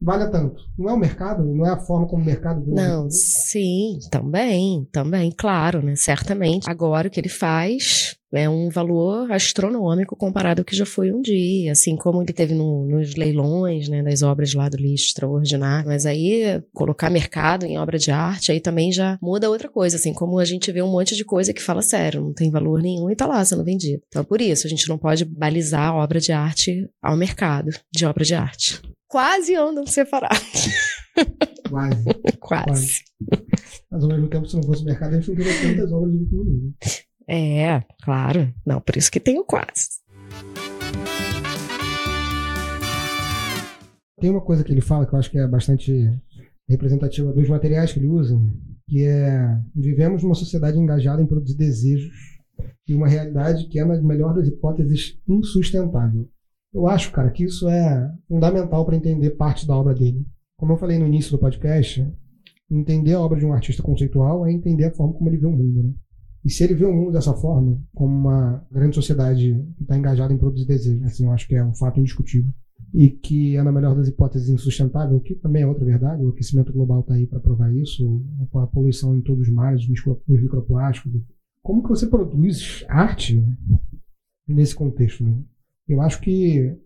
valha 0.00 0.28
tanto? 0.30 0.62
Não 0.78 0.90
é 0.90 0.92
o 0.92 0.98
mercado? 0.98 1.44
Não 1.44 1.64
é 1.64 1.70
a 1.70 1.80
forma 1.80 2.06
como 2.06 2.22
o 2.22 2.26
mercado... 2.26 2.62
Não, 2.66 3.08
sim, 3.10 3.98
também, 4.10 4.86
também, 4.92 5.32
claro, 5.36 5.82
né? 5.82 5.96
Certamente. 5.96 6.68
Agora 6.68 7.08
o 7.08 7.10
que 7.10 7.18
ele 7.18 7.30
faz 7.30 8.16
é 8.34 8.48
um 8.48 8.68
valor 8.68 9.30
astronômico 9.30 10.16
comparado 10.16 10.60
ao 10.60 10.64
que 10.64 10.76
já 10.76 10.86
foi 10.86 11.12
um 11.12 11.20
dia, 11.20 11.72
assim 11.72 11.96
como 11.96 12.22
ele 12.22 12.32
teve 12.32 12.54
no, 12.54 12.84
nos 12.84 13.14
leilões, 13.14 13.88
né, 13.88 14.02
das 14.02 14.22
obras 14.22 14.54
lá 14.54 14.68
do 14.68 14.76
lixo 14.76 15.06
extraordinário, 15.06 15.88
mas 15.88 16.06
aí 16.06 16.62
colocar 16.72 17.10
mercado 17.10 17.64
em 17.64 17.78
obra 17.78 17.98
de 17.98 18.10
arte 18.10 18.52
aí 18.52 18.60
também 18.60 18.92
já 18.92 19.18
muda 19.22 19.50
outra 19.50 19.68
coisa, 19.68 19.96
assim 19.96 20.12
como 20.12 20.38
a 20.38 20.44
gente 20.44 20.70
vê 20.72 20.82
um 20.82 20.90
monte 20.90 21.16
de 21.16 21.24
coisa 21.24 21.52
que 21.52 21.62
fala 21.62 21.82
sério, 21.82 22.20
não 22.20 22.32
tem 22.32 22.50
valor 22.50 22.82
nenhum 22.82 23.10
e 23.10 23.16
tá 23.16 23.26
lá 23.26 23.44
sendo 23.44 23.64
vendido. 23.64 24.02
Então 24.08 24.24
por 24.24 24.40
isso 24.40 24.66
a 24.66 24.70
gente 24.70 24.88
não 24.88 24.98
pode 24.98 25.24
balizar 25.24 25.88
a 25.88 25.94
obra 25.94 26.20
de 26.20 26.32
arte 26.32 26.88
ao 27.02 27.16
mercado 27.16 27.70
de 27.92 28.06
obra 28.06 28.24
de 28.24 28.34
arte. 28.34 28.80
Quase 29.08 29.54
andam 29.54 29.86
separados. 29.86 30.68
Quase. 31.70 32.04
Quase. 32.38 32.38
Quase. 32.40 33.04
Mas 33.90 34.02
ao 34.02 34.08
mesmo 34.08 34.28
tempo, 34.28 34.48
se 34.48 34.56
não 34.56 34.62
fosse 34.62 34.82
o 34.82 34.86
mercado, 34.86 35.14
a 35.14 35.20
gente 35.20 35.28
não 35.30 35.36
teria 35.36 35.62
tantas 35.62 35.92
obras 35.92 36.12
de 36.12 36.18
livro. 36.18 36.74
É, 37.28 37.82
claro. 38.02 38.52
Não, 38.64 38.80
por 38.80 38.96
isso 38.96 39.10
que 39.10 39.20
tem 39.20 39.38
o 39.38 39.44
quase. 39.44 40.02
Tem 44.20 44.30
uma 44.30 44.40
coisa 44.40 44.64
que 44.64 44.72
ele 44.72 44.80
fala 44.80 45.06
que 45.06 45.14
eu 45.14 45.18
acho 45.18 45.30
que 45.30 45.38
é 45.38 45.46
bastante 45.46 46.10
representativa 46.68 47.32
dos 47.32 47.48
materiais 47.48 47.92
que 47.92 47.98
ele 47.98 48.08
usa, 48.08 48.40
que 48.88 49.04
é 49.04 49.58
vivemos 49.74 50.22
numa 50.22 50.34
sociedade 50.34 50.78
engajada 50.78 51.22
em 51.22 51.26
produzir 51.26 51.56
desejos 51.56 52.12
e 52.88 52.94
uma 52.94 53.08
realidade 53.08 53.66
que 53.68 53.78
é, 53.78 53.84
na 53.84 54.00
melhor 54.00 54.34
das 54.34 54.46
hipóteses, 54.48 55.18
insustentável. 55.28 56.28
Eu 56.72 56.86
acho, 56.86 57.12
cara, 57.12 57.30
que 57.30 57.44
isso 57.44 57.68
é 57.68 58.10
fundamental 58.28 58.84
para 58.84 58.96
entender 58.96 59.30
parte 59.30 59.66
da 59.66 59.76
obra 59.76 59.94
dele. 59.94 60.26
como 60.56 60.72
eu 60.72 60.76
falei 60.76 60.98
no 60.98 61.06
início 61.06 61.32
do 61.32 61.38
podcast, 61.38 62.06
entender 62.70 63.12
a 63.12 63.20
obra 63.20 63.38
de 63.38 63.44
um 63.44 63.52
artista 63.52 63.82
conceitual 63.82 64.46
é 64.46 64.52
entender 64.52 64.84
a 64.86 64.94
forma 64.94 65.12
como 65.14 65.28
ele 65.28 65.36
vê 65.36 65.46
o 65.46 65.50
mundo, 65.50 65.82
né? 65.82 65.94
E 66.44 66.50
se 66.50 66.62
ele 66.62 66.74
vê 66.74 66.84
o 66.84 66.92
mundo 66.92 67.12
dessa 67.12 67.32
forma, 67.32 67.80
como 67.94 68.14
uma 68.14 68.66
grande 68.70 68.94
sociedade 68.94 69.54
que 69.76 69.82
está 69.82 69.96
engajada 69.96 70.32
em 70.32 70.38
produzir 70.38 70.66
desejo, 70.66 71.02
assim, 71.04 71.24
eu 71.24 71.32
acho 71.32 71.48
que 71.48 71.54
é 71.54 71.64
um 71.64 71.74
fato 71.74 71.98
indiscutível. 71.98 72.52
E 72.92 73.08
que 73.08 73.56
é, 73.56 73.62
na 73.62 73.72
melhor 73.72 73.96
das 73.96 74.08
hipóteses, 74.08 74.50
insustentável, 74.50 75.18
que 75.20 75.34
também 75.34 75.62
é 75.62 75.66
outra 75.66 75.84
verdade, 75.84 76.22
o 76.22 76.28
aquecimento 76.28 76.72
global 76.72 77.00
está 77.00 77.14
aí 77.14 77.26
para 77.26 77.40
provar 77.40 77.74
isso, 77.74 78.22
a 78.54 78.66
poluição 78.66 79.16
em 79.16 79.22
todos 79.22 79.48
os 79.48 79.52
mares, 79.52 79.82
os 79.82 80.42
microplásticos. 80.42 81.20
Como 81.62 81.82
que 81.82 81.88
você 81.88 82.06
produz 82.06 82.84
arte 82.88 83.42
nesse 84.46 84.74
contexto? 84.74 85.24
Né? 85.24 85.34
Eu 85.88 86.02
acho 86.02 86.20
que 86.20 86.76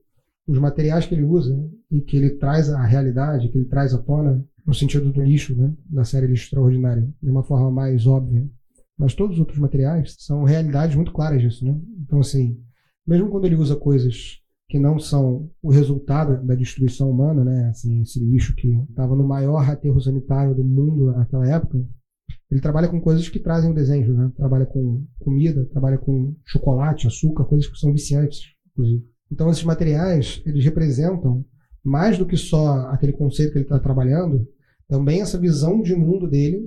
os 0.46 0.58
materiais 0.58 1.04
que 1.04 1.14
ele 1.14 1.24
usa 1.24 1.68
e 1.90 2.00
que 2.00 2.16
ele 2.16 2.30
traz 2.30 2.70
à 2.70 2.82
realidade, 2.84 3.48
que 3.48 3.58
ele 3.58 3.66
traz 3.66 3.92
à 3.92 3.98
tona, 3.98 4.42
no 4.64 4.72
sentido 4.72 5.12
do 5.12 5.22
lixo, 5.22 5.54
né, 5.56 5.74
da 5.90 6.04
série 6.04 6.26
Lixo 6.26 6.44
Extraordinário, 6.44 7.12
de 7.22 7.30
uma 7.30 7.42
forma 7.42 7.70
mais 7.70 8.06
óbvia, 8.06 8.48
mas 8.98 9.14
todos 9.14 9.36
os 9.36 9.40
outros 9.40 9.58
materiais 9.58 10.16
são 10.18 10.42
realidades 10.42 10.96
muito 10.96 11.12
claras 11.12 11.40
disso, 11.40 11.64
né? 11.64 11.78
Então, 12.00 12.18
assim, 12.18 12.58
mesmo 13.06 13.30
quando 13.30 13.44
ele 13.44 13.54
usa 13.54 13.76
coisas 13.76 14.40
que 14.68 14.78
não 14.78 14.98
são 14.98 15.50
o 15.62 15.70
resultado 15.70 16.44
da 16.44 16.54
destruição 16.54 17.10
humana, 17.10 17.44
né? 17.44 17.68
Assim, 17.68 18.02
esse 18.02 18.18
lixo 18.18 18.54
que 18.54 18.68
estava 18.90 19.14
no 19.14 19.26
maior 19.26 19.68
aterro 19.70 20.00
sanitário 20.00 20.54
do 20.54 20.64
mundo 20.64 21.12
naquela 21.12 21.48
época, 21.48 21.82
ele 22.50 22.60
trabalha 22.60 22.88
com 22.88 23.00
coisas 23.00 23.28
que 23.28 23.38
trazem 23.38 23.70
o 23.70 23.74
desenho, 23.74 24.12
né? 24.14 24.32
Trabalha 24.36 24.66
com 24.66 25.06
comida, 25.20 25.64
trabalha 25.66 25.96
com 25.96 26.34
chocolate, 26.44 27.06
açúcar, 27.06 27.44
coisas 27.44 27.68
que 27.68 27.78
são 27.78 27.92
viciantes, 27.92 28.40
inclusive. 28.72 29.06
Então, 29.30 29.48
esses 29.48 29.64
materiais, 29.64 30.42
eles 30.44 30.64
representam 30.64 31.44
mais 31.84 32.18
do 32.18 32.26
que 32.26 32.36
só 32.36 32.88
aquele 32.90 33.12
conceito 33.12 33.52
que 33.52 33.58
ele 33.58 33.64
está 33.64 33.78
trabalhando, 33.78 34.46
também 34.88 35.20
essa 35.20 35.38
visão 35.38 35.80
de 35.82 35.94
mundo 35.94 36.28
dele 36.28 36.66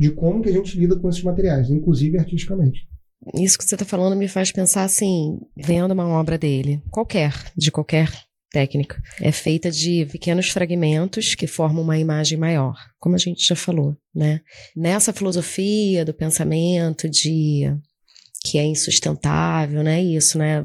de 0.00 0.10
como 0.12 0.42
que 0.42 0.48
a 0.48 0.52
gente 0.52 0.78
lida 0.78 0.98
com 0.98 1.10
esses 1.10 1.22
materiais, 1.22 1.68
inclusive 1.68 2.18
artisticamente. 2.18 2.88
Isso 3.34 3.58
que 3.58 3.64
você 3.64 3.74
está 3.74 3.84
falando 3.84 4.16
me 4.16 4.28
faz 4.28 4.50
pensar 4.50 4.84
assim, 4.84 5.38
vendo 5.54 5.92
uma 5.92 6.08
obra 6.08 6.38
dele, 6.38 6.82
qualquer, 6.90 7.34
de 7.54 7.70
qualquer 7.70 8.10
técnica, 8.50 8.98
é 9.20 9.30
feita 9.30 9.70
de 9.70 10.06
pequenos 10.06 10.48
fragmentos 10.48 11.34
que 11.34 11.46
formam 11.46 11.82
uma 11.82 11.98
imagem 11.98 12.38
maior, 12.38 12.74
como 12.98 13.14
a 13.14 13.18
gente 13.18 13.46
já 13.46 13.54
falou, 13.54 13.94
né? 14.14 14.40
Nessa 14.74 15.12
filosofia 15.12 16.02
do 16.02 16.14
pensamento 16.14 17.06
de 17.06 17.70
que 18.42 18.58
é 18.58 18.64
insustentável, 18.64 19.82
né? 19.82 20.02
Isso, 20.02 20.38
né? 20.38 20.62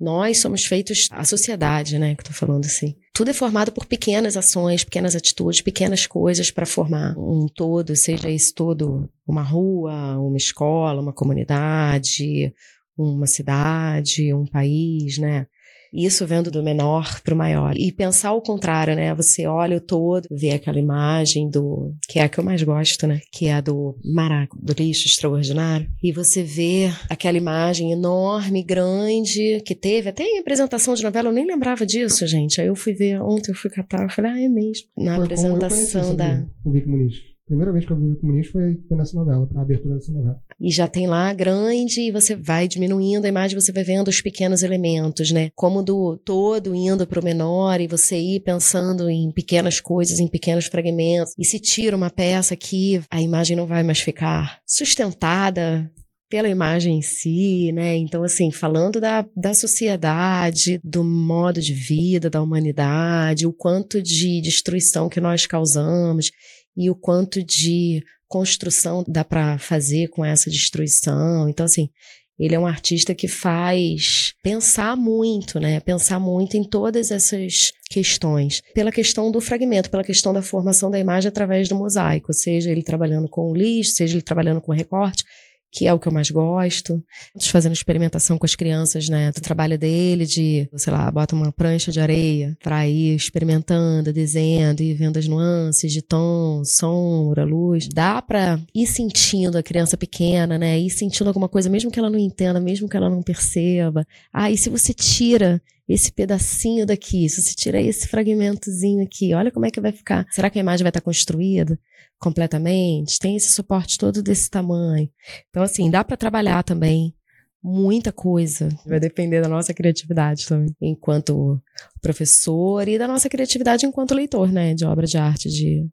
Nós 0.00 0.38
somos 0.38 0.64
feitos, 0.64 1.08
a 1.12 1.24
sociedade, 1.24 1.98
né, 1.98 2.14
que 2.14 2.22
eu 2.22 2.26
tô 2.26 2.32
falando 2.32 2.64
assim. 2.66 2.96
Tudo 3.14 3.30
é 3.30 3.34
formado 3.34 3.70
por 3.72 3.86
pequenas 3.86 4.36
ações, 4.36 4.84
pequenas 4.84 5.14
atitudes, 5.14 5.60
pequenas 5.60 6.06
coisas 6.06 6.50
para 6.50 6.66
formar 6.66 7.14
um 7.16 7.46
todo, 7.46 7.94
seja 7.94 8.28
isso 8.28 8.54
todo 8.54 9.08
uma 9.26 9.42
rua, 9.42 10.18
uma 10.18 10.36
escola, 10.36 11.00
uma 11.00 11.12
comunidade, 11.12 12.52
uma 12.96 13.26
cidade, 13.26 14.34
um 14.34 14.46
país, 14.46 15.18
né? 15.18 15.46
Isso 15.92 16.26
vendo 16.26 16.50
do 16.50 16.62
menor 16.62 17.20
para 17.20 17.34
o 17.34 17.36
maior. 17.36 17.76
E 17.76 17.92
pensar 17.92 18.32
o 18.32 18.40
contrário, 18.40 18.94
né? 18.96 19.14
Você 19.14 19.46
olha 19.46 19.76
o 19.76 19.80
todo, 19.80 20.26
vê 20.30 20.50
aquela 20.50 20.78
imagem 20.78 21.50
do. 21.50 21.94
que 22.08 22.18
é 22.18 22.22
a 22.22 22.28
que 22.28 22.38
eu 22.38 22.44
mais 22.44 22.62
gosto, 22.62 23.06
né? 23.06 23.20
Que 23.30 23.46
é 23.46 23.54
a 23.54 23.60
do 23.60 23.96
maraco, 24.04 24.58
do 24.60 24.72
lixo 24.72 25.06
extraordinário. 25.06 25.88
E 26.02 26.12
você 26.12 26.42
vê 26.42 26.90
aquela 27.08 27.36
imagem 27.36 27.92
enorme, 27.92 28.62
grande, 28.62 29.62
que 29.64 29.74
teve 29.74 30.08
até 30.08 30.24
em 30.24 30.38
apresentação 30.38 30.94
de 30.94 31.02
novela, 31.02 31.28
eu 31.28 31.32
nem 31.32 31.46
lembrava 31.46 31.84
disso, 31.84 32.26
gente. 32.26 32.60
Aí 32.60 32.66
eu 32.66 32.74
fui 32.74 32.94
ver 32.94 33.20
ontem, 33.20 33.50
eu 33.50 33.56
fui 33.56 33.70
catar, 33.70 34.02
eu 34.02 34.10
falei, 34.10 34.30
ah, 34.30 34.40
é 34.40 34.48
mesmo. 34.48 34.86
Na 34.96 35.16
Foi 35.16 35.24
apresentação 35.24 36.14
da. 36.14 36.44
O 36.64 36.70
Vic 36.70 36.86
Muniz 36.86 37.31
primeira 37.52 37.72
vez 37.72 37.84
que 37.84 37.92
eu 37.92 37.96
vi 37.98 38.12
o 38.12 38.16
comunista 38.16 38.52
foi, 38.52 38.78
foi 38.88 38.96
nessa 38.96 39.16
novela, 39.16 39.48
a 39.54 39.60
abertura 39.60 39.94
dessa 39.94 40.10
novela. 40.10 40.40
E 40.58 40.70
já 40.70 40.88
tem 40.88 41.06
lá 41.06 41.32
grande, 41.34 42.00
e 42.00 42.10
você 42.10 42.34
vai 42.34 42.66
diminuindo 42.66 43.26
a 43.26 43.28
imagem, 43.28 43.60
você 43.60 43.70
vai 43.70 43.84
vendo 43.84 44.08
os 44.08 44.22
pequenos 44.22 44.62
elementos, 44.62 45.30
né? 45.30 45.50
Como 45.54 45.82
do 45.82 46.16
todo 46.16 46.74
indo 46.74 47.06
para 47.06 47.20
o 47.20 47.24
menor, 47.24 47.80
e 47.80 47.86
você 47.86 48.16
ir 48.16 48.40
pensando 48.40 49.10
em 49.10 49.30
pequenas 49.30 49.80
coisas, 49.80 50.18
em 50.18 50.28
pequenos 50.28 50.66
fragmentos. 50.66 51.34
E 51.38 51.44
se 51.44 51.60
tira 51.60 51.96
uma 51.96 52.10
peça 52.10 52.54
aqui, 52.54 53.00
a 53.10 53.20
imagem 53.20 53.56
não 53.56 53.66
vai 53.66 53.82
mais 53.82 54.00
ficar 54.00 54.58
sustentada 54.66 55.90
pela 56.32 56.48
imagem 56.48 56.96
em 56.96 57.02
si, 57.02 57.70
né? 57.72 57.94
Então, 57.94 58.22
assim, 58.22 58.50
falando 58.50 58.98
da, 58.98 59.22
da 59.36 59.52
sociedade, 59.52 60.80
do 60.82 61.04
modo 61.04 61.60
de 61.60 61.74
vida 61.74 62.30
da 62.30 62.40
humanidade, 62.40 63.46
o 63.46 63.52
quanto 63.52 64.00
de 64.00 64.40
destruição 64.40 65.10
que 65.10 65.20
nós 65.20 65.44
causamos 65.44 66.30
e 66.76 66.90
o 66.90 66.94
quanto 66.94 67.42
de 67.42 68.02
construção 68.28 69.04
dá 69.06 69.24
para 69.24 69.58
fazer 69.58 70.08
com 70.08 70.24
essa 70.24 70.50
destruição. 70.50 71.48
Então, 71.48 71.66
assim, 71.66 71.90
ele 72.38 72.54
é 72.54 72.58
um 72.58 72.66
artista 72.66 73.14
que 73.14 73.28
faz 73.28 74.32
pensar 74.42 74.96
muito, 74.96 75.60
né? 75.60 75.80
Pensar 75.80 76.18
muito 76.18 76.56
em 76.56 76.64
todas 76.64 77.10
essas 77.10 77.72
questões. 77.90 78.62
Pela 78.74 78.90
questão 78.90 79.30
do 79.30 79.40
fragmento, 79.40 79.90
pela 79.90 80.02
questão 80.02 80.32
da 80.32 80.42
formação 80.42 80.90
da 80.90 80.98
imagem 80.98 81.28
através 81.28 81.68
do 81.68 81.76
mosaico, 81.76 82.32
seja 82.32 82.70
ele 82.70 82.82
trabalhando 82.82 83.28
com 83.28 83.54
lixo, 83.54 83.92
seja 83.92 84.14
ele 84.14 84.22
trabalhando 84.22 84.60
com 84.60 84.72
recorte 84.72 85.24
que 85.72 85.86
é 85.86 85.94
o 85.94 85.98
que 85.98 86.06
eu 86.06 86.12
mais 86.12 86.30
gosto. 86.30 87.02
Fazendo 87.50 87.72
experimentação 87.72 88.36
com 88.36 88.44
as 88.44 88.54
crianças, 88.54 89.08
né? 89.08 89.32
Do 89.32 89.40
trabalho 89.40 89.78
dele, 89.78 90.26
de, 90.26 90.68
sei 90.76 90.92
lá, 90.92 91.10
bota 91.10 91.34
uma 91.34 91.50
prancha 91.50 91.90
de 91.90 91.98
areia 91.98 92.56
para 92.62 92.86
ir 92.86 93.16
experimentando, 93.16 94.12
desenhando 94.12 94.82
e 94.82 94.92
vendo 94.92 95.18
as 95.18 95.26
nuances 95.26 95.90
de 95.90 96.02
tom, 96.02 96.62
sombra, 96.64 97.44
luz. 97.44 97.88
Dá 97.88 98.20
para 98.20 98.60
ir 98.74 98.86
sentindo 98.86 99.56
a 99.56 99.62
criança 99.62 99.96
pequena, 99.96 100.58
né? 100.58 100.78
Ir 100.78 100.90
sentindo 100.90 101.28
alguma 101.28 101.48
coisa, 101.48 101.70
mesmo 101.70 101.90
que 101.90 101.98
ela 101.98 102.10
não 102.10 102.18
entenda, 102.18 102.60
mesmo 102.60 102.86
que 102.86 102.96
ela 102.96 103.08
não 103.08 103.22
perceba. 103.22 104.06
Ah, 104.30 104.50
e 104.50 104.58
se 104.58 104.68
você 104.68 104.92
tira 104.92 105.60
esse 105.88 106.12
pedacinho 106.12 106.86
daqui, 106.86 107.28
se 107.28 107.42
você 107.42 107.54
tira 107.54 107.80
esse 107.80 108.06
fragmentozinho 108.08 109.02
aqui, 109.02 109.34
olha 109.34 109.50
como 109.50 109.66
é 109.66 109.70
que 109.70 109.80
vai 109.80 109.92
ficar. 109.92 110.26
Será 110.30 110.48
que 110.50 110.58
a 110.58 110.62
imagem 110.62 110.84
vai 110.84 110.90
estar 110.90 111.00
construída? 111.00 111.78
Completamente, 112.22 113.18
tem 113.18 113.34
esse 113.34 113.50
suporte 113.50 113.98
todo 113.98 114.22
desse 114.22 114.48
tamanho. 114.48 115.10
Então, 115.50 115.60
assim, 115.60 115.90
dá 115.90 116.04
para 116.04 116.16
trabalhar 116.16 116.62
também 116.62 117.12
muita 117.60 118.12
coisa. 118.12 118.68
Vai 118.86 119.00
depender 119.00 119.42
da 119.42 119.48
nossa 119.48 119.74
criatividade 119.74 120.46
também, 120.46 120.72
enquanto 120.80 121.60
professor 122.00 122.86
e 122.86 122.96
da 122.96 123.08
nossa 123.08 123.28
criatividade 123.28 123.86
enquanto 123.86 124.14
leitor, 124.14 124.52
né, 124.52 124.72
de 124.72 124.84
obra 124.84 125.04
de 125.04 125.18
arte, 125.18 125.48
de 125.48 125.84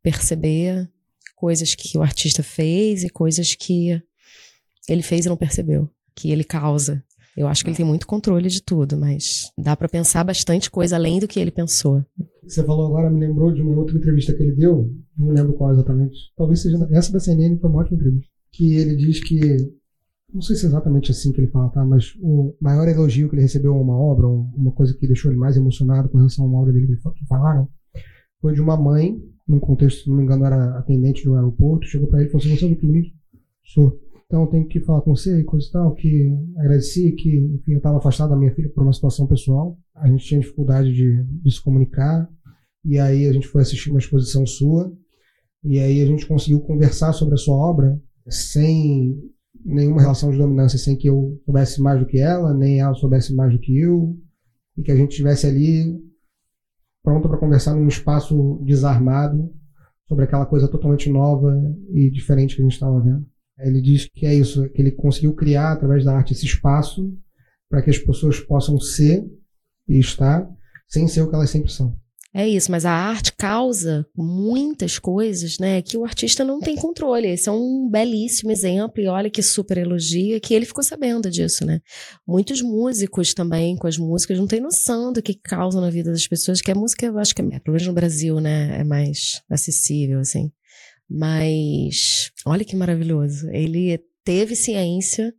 perceber 0.00 0.88
coisas 1.34 1.74
que 1.74 1.98
o 1.98 2.02
artista 2.02 2.42
fez 2.42 3.02
e 3.02 3.10
coisas 3.10 3.56
que 3.56 4.00
ele 4.88 5.02
fez 5.02 5.26
e 5.26 5.28
não 5.28 5.36
percebeu, 5.36 5.90
que 6.14 6.30
ele 6.30 6.44
causa. 6.44 7.02
Eu 7.36 7.48
acho 7.48 7.64
que 7.64 7.70
ele 7.70 7.76
tem 7.76 7.86
muito 7.86 8.06
controle 8.06 8.48
de 8.48 8.62
tudo, 8.62 8.96
mas 8.96 9.50
dá 9.58 9.76
para 9.76 9.88
pensar 9.88 10.24
bastante 10.24 10.70
coisa 10.70 10.96
além 10.96 11.18
do 11.18 11.26
que 11.26 11.40
ele 11.40 11.50
pensou. 11.50 12.04
Você 12.42 12.62
falou 12.62 12.86
agora, 12.86 13.10
me 13.10 13.20
lembrou 13.20 13.52
de 13.52 13.60
uma 13.62 13.76
outra 13.76 13.96
entrevista 13.96 14.32
que 14.32 14.42
ele 14.42 14.52
deu, 14.52 14.90
não 15.16 15.30
lembro 15.30 15.54
qual 15.54 15.72
exatamente. 15.72 16.16
Talvez 16.36 16.60
seja 16.60 16.86
essa 16.90 17.12
da 17.12 17.18
CNN, 17.18 17.58
foi 17.58 17.70
uma 17.70 17.80
ótima 17.80 17.96
entrevista. 17.96 18.30
Que 18.52 18.76
ele 18.76 18.94
diz 18.96 19.20
que, 19.22 19.56
não 20.32 20.42
sei 20.42 20.54
se 20.54 20.66
é 20.66 20.68
exatamente 20.68 21.10
assim 21.10 21.32
que 21.32 21.40
ele 21.40 21.50
fala, 21.50 21.70
tá? 21.70 21.84
Mas 21.84 22.14
o 22.20 22.54
maior 22.60 22.86
elogio 22.86 23.28
que 23.28 23.34
ele 23.34 23.42
recebeu 23.42 23.74
a 23.74 23.80
uma 23.80 23.98
obra, 23.98 24.28
uma 24.28 24.72
coisa 24.72 24.94
que 24.94 25.06
deixou 25.06 25.30
ele 25.30 25.40
mais 25.40 25.56
emocionado 25.56 26.08
com 26.08 26.18
relação 26.18 26.44
a 26.44 26.48
uma 26.48 26.60
obra 26.60 26.72
dele 26.72 26.86
que 26.86 27.26
falaram, 27.26 27.68
foi 28.40 28.52
de 28.52 28.60
uma 28.60 28.76
mãe, 28.76 29.18
num 29.48 29.58
contexto, 29.58 30.04
se 30.04 30.08
não 30.08 30.16
me 30.16 30.22
engano, 30.22 30.44
era 30.44 30.78
atendente 30.78 31.22
de 31.22 31.30
um 31.30 31.34
aeroporto, 31.34 31.86
chegou 31.86 32.08
para 32.08 32.20
ele 32.20 32.28
e 32.28 32.30
falou 32.30 32.46
assim: 32.46 32.56
Você 32.56 32.64
é 32.64 32.68
o 32.68 32.86
ministro? 32.86 33.18
Sou. 33.64 34.00
Então 34.34 34.48
tenho 34.48 34.66
que 34.66 34.80
falar 34.80 35.00
com 35.02 35.14
você 35.14 35.38
e 35.38 35.44
coisa 35.44 35.64
e 35.64 35.70
tal, 35.70 35.94
que 35.94 36.36
agradeci 36.58 37.12
que, 37.12 37.36
enfim, 37.38 37.74
eu 37.74 37.76
estava 37.76 37.98
afastado 37.98 38.30
da 38.30 38.36
minha 38.36 38.52
filha 38.52 38.68
por 38.68 38.82
uma 38.82 38.92
situação 38.92 39.28
pessoal. 39.28 39.78
A 39.94 40.08
gente 40.08 40.24
tinha 40.24 40.40
dificuldade 40.40 40.92
de, 40.92 41.22
de 41.22 41.50
se 41.52 41.62
comunicar. 41.62 42.28
E 42.84 42.98
aí 42.98 43.28
a 43.28 43.32
gente 43.32 43.46
foi 43.46 43.62
assistir 43.62 43.90
uma 43.90 44.00
exposição 44.00 44.44
sua. 44.44 44.92
E 45.62 45.78
aí 45.78 46.02
a 46.02 46.06
gente 46.06 46.26
conseguiu 46.26 46.58
conversar 46.62 47.12
sobre 47.12 47.34
a 47.34 47.36
sua 47.36 47.54
obra 47.54 47.96
sem 48.28 49.16
nenhuma 49.64 50.00
relação 50.00 50.32
de 50.32 50.36
dominância, 50.38 50.80
sem 50.80 50.96
que 50.96 51.08
eu 51.08 51.40
soubesse 51.44 51.80
mais 51.80 52.00
do 52.00 52.06
que 52.06 52.18
ela, 52.18 52.52
nem 52.52 52.80
ela 52.80 52.94
soubesse 52.94 53.32
mais 53.32 53.52
do 53.52 53.60
que 53.60 53.78
eu. 53.78 54.18
E 54.76 54.82
que 54.82 54.90
a 54.90 54.96
gente 54.96 55.12
estivesse 55.12 55.46
ali 55.46 55.96
pronto 57.04 57.28
para 57.28 57.38
conversar 57.38 57.76
num 57.76 57.86
espaço 57.86 58.60
desarmado 58.64 59.48
sobre 60.08 60.24
aquela 60.24 60.44
coisa 60.44 60.66
totalmente 60.66 61.08
nova 61.08 61.54
e 61.92 62.10
diferente 62.10 62.56
que 62.56 62.62
a 62.62 62.64
gente 62.64 62.74
estava 62.74 63.00
vendo. 63.00 63.24
Ele 63.58 63.80
diz 63.80 64.08
que 64.12 64.26
é 64.26 64.34
isso, 64.34 64.68
que 64.70 64.82
ele 64.82 64.90
conseguiu 64.90 65.34
criar 65.34 65.72
através 65.72 66.04
da 66.04 66.16
arte 66.16 66.32
esse 66.32 66.44
espaço 66.44 67.12
para 67.68 67.82
que 67.82 67.90
as 67.90 67.98
pessoas 67.98 68.40
possam 68.40 68.78
ser 68.80 69.24
e 69.88 69.98
estar 69.98 70.48
sem 70.88 71.06
ser 71.08 71.22
o 71.22 71.28
que 71.28 71.34
elas 71.34 71.50
sempre 71.50 71.70
são. 71.70 71.96
É 72.36 72.48
isso, 72.48 72.68
mas 72.68 72.84
a 72.84 72.90
arte 72.90 73.32
causa 73.38 74.04
muitas 74.12 74.98
coisas, 74.98 75.56
né, 75.60 75.80
que 75.80 75.96
o 75.96 76.04
artista 76.04 76.42
não 76.42 76.58
tem 76.58 76.74
controle. 76.74 77.28
Esse 77.28 77.48
é 77.48 77.52
um 77.52 77.88
belíssimo 77.88 78.50
exemplo, 78.50 79.00
e 79.00 79.06
olha 79.06 79.30
que 79.30 79.40
super 79.40 79.78
elogia, 79.78 80.40
que 80.40 80.52
ele 80.52 80.66
ficou 80.66 80.82
sabendo 80.82 81.30
disso, 81.30 81.64
né? 81.64 81.80
Muitos 82.26 82.60
músicos 82.60 83.34
também, 83.34 83.76
com 83.76 83.86
as 83.86 83.96
músicas, 83.96 84.36
não 84.36 84.48
têm 84.48 84.60
noção 84.60 85.12
do 85.12 85.22
que 85.22 85.34
causa 85.34 85.80
na 85.80 85.90
vida 85.90 86.10
das 86.10 86.26
pessoas, 86.26 86.60
que 86.60 86.72
a 86.72 86.74
música, 86.74 87.06
eu 87.06 87.16
acho 87.20 87.32
que, 87.36 87.40
é, 87.40 87.60
pelo 87.60 87.74
menos 87.74 87.86
no 87.86 87.92
Brasil, 87.92 88.40
né, 88.40 88.80
é 88.80 88.82
mais 88.82 89.40
acessível, 89.48 90.18
assim. 90.18 90.50
Mas, 91.08 92.30
olha 92.46 92.64
que 92.64 92.76
maravilhoso. 92.76 93.48
Ele 93.50 93.98
teve 94.24 94.56
ciência 94.56 95.34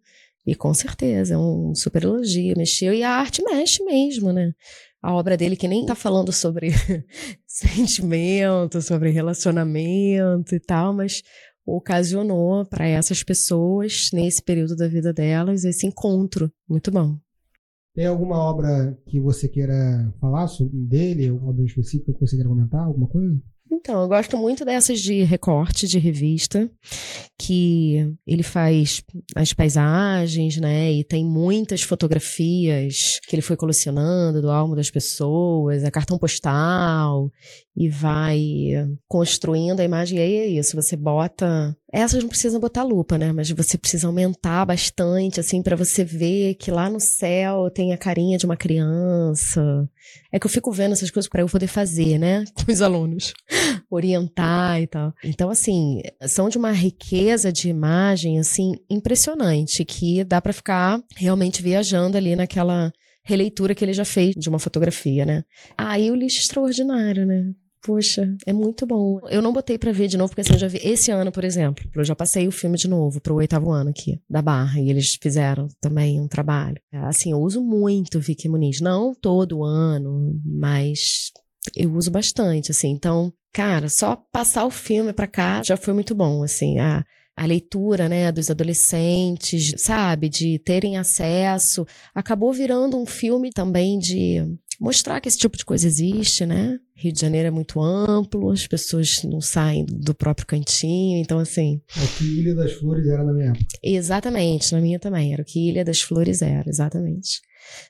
e 0.45 0.53
com 0.53 0.74
certeza, 0.74 1.34
é 1.34 1.38
um 1.38 1.74
super 1.74 2.03
elogio, 2.03 2.55
mexeu, 2.55 2.93
e 2.93 3.01
a 3.01 3.09
arte 3.09 3.43
mexe 3.43 3.84
mesmo, 3.84 4.32
né? 4.32 4.53
A 5.01 5.13
obra 5.13 5.36
dele, 5.36 5.55
que 5.55 5.68
nem 5.68 5.86
tá 5.86 5.95
falando 5.95 6.32
sobre 6.32 6.70
sentimento, 7.47 8.80
sobre 8.82 9.09
relacionamento 9.09 10.53
e 10.53 10.59
tal, 10.59 10.93
mas 10.93 11.24
ocasionou 11.66 12.63
para 12.66 12.88
essas 12.88 13.24
pessoas, 13.24 14.09
nesse 14.13 14.41
período 14.41 14.76
da 14.76 14.88
vida 14.88 15.11
delas, 15.11 15.63
esse 15.63 15.88
encontro. 15.88 16.51
Muito 16.70 16.91
bom. 16.91 17.18
Tem 17.95 18.05
alguma 18.05 18.38
obra 18.38 18.95
que 19.07 19.20
você 19.20 19.47
queira 19.47 20.13
falar 20.20 20.47
sobre 20.47 20.78
dele, 20.78 21.30
alguma 21.30 21.51
obra 21.51 21.63
específica 21.63 22.13
que 22.13 22.20
você 22.20 22.36
queira 22.36 22.49
comentar, 22.49 22.86
alguma 22.86 23.07
coisa? 23.07 23.41
Então, 23.72 24.01
eu 24.01 24.07
gosto 24.07 24.38
muito 24.38 24.63
dessas 24.63 24.99
de 24.99 25.24
recorte 25.24 25.88
de 25.88 25.99
revista, 25.99 26.70
que 27.38 28.11
ele 28.26 28.43
faz 28.43 29.03
as 29.36 29.53
paisagens, 29.53 30.57
né? 30.57 30.91
E 30.91 31.03
tem 31.03 31.26
muitas 31.26 31.82
fotografias 31.82 33.20
que 33.28 33.36
ele 33.36 33.41
foi 33.41 33.55
colecionando 33.55 34.41
do 34.41 34.49
álbum 34.51 34.76
das 34.76 34.89
pessoas, 34.89 35.84
a 35.84 35.91
cartão 35.91 36.18
postal, 36.18 37.32
e 37.76 37.89
vai 37.89 38.39
construindo 39.07 39.80
a 39.80 39.84
imagem. 39.84 40.18
E 40.20 40.22
aí 40.22 40.36
é 40.36 40.47
isso, 40.47 40.76
você 40.76 40.95
bota. 40.95 41.76
Essas 41.95 42.21
não 42.21 42.27
precisam 42.27 42.59
botar 42.59 42.83
lupa, 42.83 43.17
né? 43.17 43.31
Mas 43.31 43.49
você 43.51 43.77
precisa 43.77 44.07
aumentar 44.07 44.65
bastante, 44.65 45.39
assim, 45.39 45.63
para 45.63 45.77
você 45.77 46.03
ver 46.03 46.55
que 46.55 46.69
lá 46.69 46.89
no 46.89 46.99
céu 46.99 47.71
tem 47.73 47.93
a 47.93 47.97
carinha 47.97 48.37
de 48.37 48.45
uma 48.45 48.57
criança. 48.57 49.89
É 50.29 50.37
que 50.37 50.45
eu 50.45 50.49
fico 50.49 50.73
vendo 50.73 50.91
essas 50.91 51.09
coisas 51.09 51.29
para 51.29 51.41
eu 51.41 51.47
poder 51.47 51.67
fazer, 51.67 52.17
né? 52.19 52.43
Com 52.53 52.69
os 52.69 52.81
alunos. 52.81 53.33
Orientar 53.89 54.81
e 54.81 54.87
tal. 54.87 55.13
Então, 55.23 55.49
assim, 55.49 56.01
são 56.27 56.49
de 56.49 56.57
uma 56.57 56.73
riqueza 56.73 57.49
de 57.49 57.69
imagem, 57.69 58.39
assim, 58.39 58.73
impressionante, 58.89 59.85
que 59.85 60.25
dá 60.25 60.41
para 60.41 60.51
ficar 60.51 61.01
realmente 61.15 61.61
viajando 61.61 62.17
ali 62.17 62.35
naquela 62.35 62.91
releitura 63.23 63.73
que 63.73 63.85
ele 63.85 63.93
já 63.93 64.03
fez 64.03 64.35
de 64.35 64.49
uma 64.49 64.59
fotografia, 64.59 65.25
né? 65.25 65.45
Ah, 65.77 65.97
e 65.97 66.11
o 66.11 66.15
lixo 66.15 66.41
extraordinário, 66.41 67.25
né? 67.25 67.53
Poxa, 67.86 68.36
é 68.47 68.51
muito 68.51 68.83
bom. 68.88 69.19
Eu 69.29 69.43
não 69.43 69.53
botei 69.53 69.77
para 69.77 69.91
ver 69.91 70.07
de 70.07 70.17
novo, 70.17 70.29
porque 70.29 70.41
assim, 70.41 70.53
eu 70.53 70.59
já 70.59 70.67
vi 70.67 70.79
esse 70.83 71.11
ano, 71.11 71.31
por 71.31 71.43
exemplo. 71.43 71.88
Eu 71.95 72.03
já 72.03 72.15
passei 72.15 72.47
o 72.47 72.51
filme 72.51 72.79
de 72.79 72.88
novo 72.88 73.21
pro 73.21 73.36
oitavo 73.36 73.69
ano 73.69 73.91
aqui, 73.91 74.19
da 74.27 74.41
Barra, 74.41 74.81
e 74.81 74.89
eles 74.89 75.19
fizeram 75.21 75.67
também 75.79 76.19
um 76.19 76.27
trabalho. 76.27 76.81
Assim, 76.91 77.31
eu 77.31 77.39
uso 77.39 77.61
muito 77.61 78.19
Vicky 78.19 78.49
Muniz. 78.49 78.81
Não 78.81 79.13
todo 79.13 79.63
ano, 79.63 80.41
mas 80.43 81.31
eu 81.75 81.93
uso 81.93 82.09
bastante, 82.09 82.71
assim. 82.71 82.89
Então, 82.89 83.31
cara, 83.53 83.88
só 83.88 84.15
passar 84.31 84.65
o 84.65 84.71
filme 84.71 85.13
pra 85.13 85.27
cá 85.27 85.61
já 85.61 85.77
foi 85.77 85.93
muito 85.93 86.15
bom, 86.15 86.41
assim. 86.41 86.79
A, 86.79 87.05
a 87.38 87.45
leitura, 87.45 88.09
né, 88.09 88.31
dos 88.31 88.49
adolescentes, 88.49 89.75
sabe, 89.77 90.27
de 90.27 90.57
terem 90.57 90.97
acesso, 90.97 91.86
acabou 92.15 92.51
virando 92.51 92.97
um 92.97 93.05
filme 93.05 93.51
também 93.51 93.99
de 93.99 94.43
mostrar 94.81 95.21
que 95.21 95.27
esse 95.27 95.38
tipo 95.38 95.55
de 95.55 95.63
coisa 95.63 95.86
existe, 95.86 96.47
né? 96.47 96.79
Rio 96.97 97.11
de 97.11 97.19
Janeiro 97.19 97.49
é 97.49 97.51
muito 97.51 97.81
amplo, 97.81 98.51
as 98.51 98.65
pessoas 98.65 99.21
não 99.23 99.41
saem 99.41 99.85
do 99.85 100.15
próprio 100.15 100.47
cantinho, 100.47 101.17
então 101.17 101.39
assim. 101.39 101.81
É 101.95 102.03
o 102.03 102.07
que 102.17 102.23
Ilha 102.23 102.55
das 102.55 102.71
Flores 102.71 103.05
era 103.05 103.23
na 103.23 103.33
minha 103.33 103.49
época. 103.49 103.65
Exatamente, 103.83 104.71
na 104.71 104.79
minha 104.79 104.97
também, 104.97 105.33
era 105.33 105.41
o 105.41 105.45
que 105.45 105.69
Ilha 105.69 105.83
das 105.83 105.99
Flores 105.99 106.41
era, 106.41 106.69
exatamente. 106.69 107.41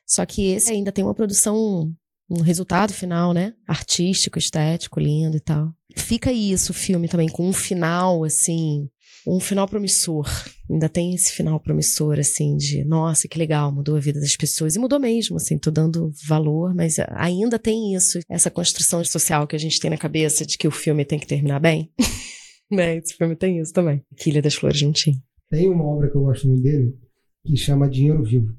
Só 0.08 0.26
que 0.26 0.48
esse 0.48 0.72
ainda 0.72 0.92
tem 0.92 1.04
uma 1.04 1.14
produção, 1.14 1.94
um 2.28 2.42
resultado 2.42 2.94
final, 2.94 3.32
né? 3.32 3.54
Artístico, 3.68 4.40
estético, 4.40 5.00
lindo 5.00 5.38
e 5.38 5.42
tal. 5.42 5.72
Fica 5.96 6.32
isso 6.32 6.72
o 6.72 6.76
filme 6.76 7.08
também, 7.08 7.30
com 7.30 7.48
um 7.48 7.54
final, 7.54 8.24
assim, 8.24 8.90
um 9.28 9.40
final 9.40 9.68
promissor. 9.68 10.28
Ainda 10.70 10.90
tem 10.90 11.14
esse 11.14 11.32
final 11.32 11.60
promissor, 11.60 12.20
assim, 12.20 12.56
de 12.58 12.84
nossa, 12.84 13.28
que 13.28 13.38
legal, 13.38 13.72
mudou 13.72 13.96
a 13.96 14.00
vida 14.00 14.20
das 14.20 14.36
pessoas. 14.36 14.76
E 14.76 14.80
mudou 14.80 15.00
mesmo, 15.00 15.38
assim, 15.38 15.58
tô 15.58 15.72
dando 15.72 16.12
valor, 16.28 16.74
mas 16.74 16.98
ainda 17.10 17.60
tem 17.60 17.94
isso, 17.96 18.20
essa 18.30 18.50
construção 18.50 19.04
social 19.04 19.48
que 19.48 19.56
a 19.56 19.60
gente 19.60 19.80
tem 19.80 19.90
na 19.90 19.98
cabeça 19.98 20.46
de 20.46 20.58
que 20.58 20.68
o 20.68 20.72
filme 20.72 21.06
tem 21.06 21.20
que 21.20 21.28
terminar 21.28 21.60
bem. 21.60 21.92
né? 22.72 22.98
Esse 22.98 23.16
filme 23.16 23.36
tem 23.36 23.60
isso 23.60 23.74
também. 23.74 24.02
Que 24.18 24.30
Ilha 24.30 24.42
das 24.42 24.56
Flores 24.56 24.82
não 24.82 24.92
tinha. 24.92 25.18
Tem 25.50 25.70
uma 25.70 25.86
obra 25.86 26.10
que 26.10 26.16
eu 26.16 26.22
gosto 26.22 26.48
muito 26.48 26.64
dele, 26.64 26.96
que 27.46 27.56
chama 27.56 27.90
Dinheiro 27.90 28.24
Vivo. 28.24 28.54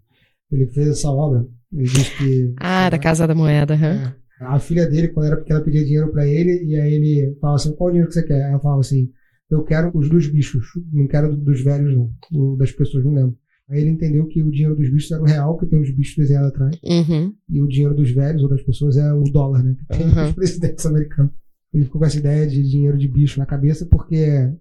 Ele 0.50 0.66
fez 0.68 0.88
essa 0.88 1.10
obra, 1.10 1.44
ele 1.72 1.84
diz 1.84 2.08
que. 2.10 2.54
Ah, 2.58 2.88
da 2.88 2.98
Casa 2.98 3.26
da 3.26 3.34
Moeda, 3.34 3.74
é, 3.74 4.14
A 4.40 4.58
filha 4.60 4.88
dele, 4.88 5.08
quando 5.08 5.26
era 5.26 5.36
pequena, 5.36 5.60
pedia 5.60 5.84
dinheiro 5.84 6.12
para 6.12 6.26
ele, 6.26 6.64
e 6.64 6.78
aí 6.78 6.94
ele 6.94 7.36
falava 7.40 7.56
assim: 7.56 7.74
qual 7.74 7.90
dinheiro 7.90 8.08
que 8.08 8.14
você 8.14 8.22
quer? 8.24 8.48
Ela 8.48 8.60
falava 8.60 8.80
assim: 8.80 9.10
eu 9.50 9.62
quero 9.62 9.90
os 9.94 10.08
dos 10.08 10.26
bichos, 10.26 10.66
não 10.92 11.06
quero 11.06 11.36
dos 11.36 11.60
velhos, 11.60 11.94
não, 12.30 12.56
das 12.56 12.72
pessoas, 12.72 13.04
não 13.04 13.14
lembro. 13.14 13.38
Aí 13.68 13.80
ele 13.80 13.90
entendeu 13.90 14.26
que 14.26 14.42
o 14.42 14.50
dinheiro 14.50 14.76
dos 14.76 14.88
bichos 14.88 15.10
era 15.10 15.22
o 15.22 15.26
real, 15.26 15.56
que 15.58 15.66
tem 15.66 15.80
os 15.80 15.90
bichos 15.90 16.16
desenhados 16.16 16.50
atrás. 16.50 16.78
Uhum. 16.84 17.34
E 17.48 17.60
o 17.60 17.66
dinheiro 17.66 17.94
dos 17.94 18.10
velhos 18.10 18.42
ou 18.42 18.48
das 18.48 18.62
pessoas 18.62 18.96
é 18.96 19.12
o 19.12 19.24
dólar, 19.24 19.62
né? 19.64 19.74
Que 19.78 19.98
tem 19.98 20.06
uhum. 20.06 20.28
os 20.28 20.34
presidentes 20.34 20.86
americanos. 20.86 21.32
Ele 21.74 21.84
ficou 21.84 22.00
com 22.00 22.06
essa 22.06 22.18
ideia 22.18 22.46
de 22.46 22.62
dinheiro 22.62 22.96
de 22.96 23.08
bicho 23.08 23.40
na 23.40 23.46
cabeça, 23.46 23.84
porque 23.86 24.52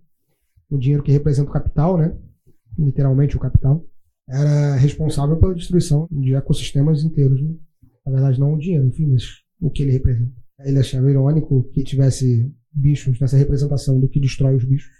o 0.69 0.77
dinheiro 0.77 1.03
que 1.03 1.11
representa 1.11 1.49
o 1.49 1.53
capital, 1.53 1.97
né? 1.97 2.17
Literalmente 2.77 3.37
o 3.37 3.39
capital, 3.39 3.87
era 4.27 4.75
responsável 4.75 5.37
pela 5.37 5.53
destruição 5.53 6.07
de 6.11 6.33
ecossistemas 6.33 7.03
inteiros, 7.03 7.41
né? 7.41 7.55
Na 8.05 8.11
verdade, 8.11 8.39
não 8.39 8.53
o 8.53 8.57
dinheiro, 8.57 8.87
enfim, 8.87 9.05
mas 9.05 9.23
o 9.61 9.69
que 9.69 9.83
ele 9.83 9.91
representa. 9.91 10.31
Ele 10.61 10.79
achava 10.79 11.09
irônico 11.09 11.63
que 11.73 11.83
tivesse 11.83 12.51
bichos, 12.75 13.19
nessa 13.19 13.37
representação 13.37 13.99
do 13.99 14.07
que 14.07 14.19
destrói 14.19 14.55
os 14.55 14.65
bichos. 14.65 14.91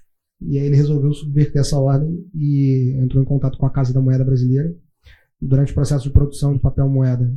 E 0.41 0.57
aí 0.57 0.65
ele 0.65 0.75
resolveu 0.75 1.13
subverter 1.13 1.61
essa 1.61 1.77
ordem 1.79 2.25
e 2.33 2.95
entrou 3.01 3.21
em 3.21 3.25
contato 3.25 3.57
com 3.57 3.65
a 3.65 3.69
Casa 3.69 3.93
da 3.93 4.01
Moeda 4.01 4.23
Brasileira. 4.23 4.75
Durante 5.41 5.71
o 5.71 5.75
processo 5.75 6.03
de 6.05 6.11
produção 6.11 6.53
de 6.53 6.59
papel 6.59 6.87
moeda, 6.89 7.33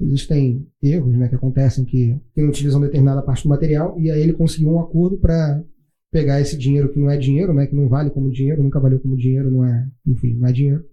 existem 0.00 0.66
erros 0.82 1.16
né, 1.16 1.28
que 1.28 1.34
acontecem 1.34 1.84
que, 1.84 2.18
não 2.36 2.48
utilizam 2.48 2.80
determinada 2.80 3.22
parte 3.22 3.42
do 3.42 3.48
material, 3.48 3.98
e 4.00 4.10
aí 4.10 4.20
ele 4.20 4.32
conseguiu 4.32 4.70
um 4.70 4.80
acordo 4.80 5.18
para 5.18 5.62
pegar 6.10 6.40
esse 6.40 6.56
dinheiro 6.56 6.90
que 6.90 6.98
não 6.98 7.10
é 7.10 7.16
dinheiro, 7.16 7.52
né, 7.52 7.66
que 7.66 7.74
não 7.74 7.88
vale 7.88 8.10
como 8.10 8.30
dinheiro, 8.30 8.62
nunca 8.62 8.80
valeu 8.80 8.98
como 8.98 9.16
dinheiro, 9.16 9.50
não 9.50 9.64
é, 9.64 9.88
enfim, 10.06 10.34
não 10.34 10.46
é 10.48 10.52
dinheiro, 10.52 10.84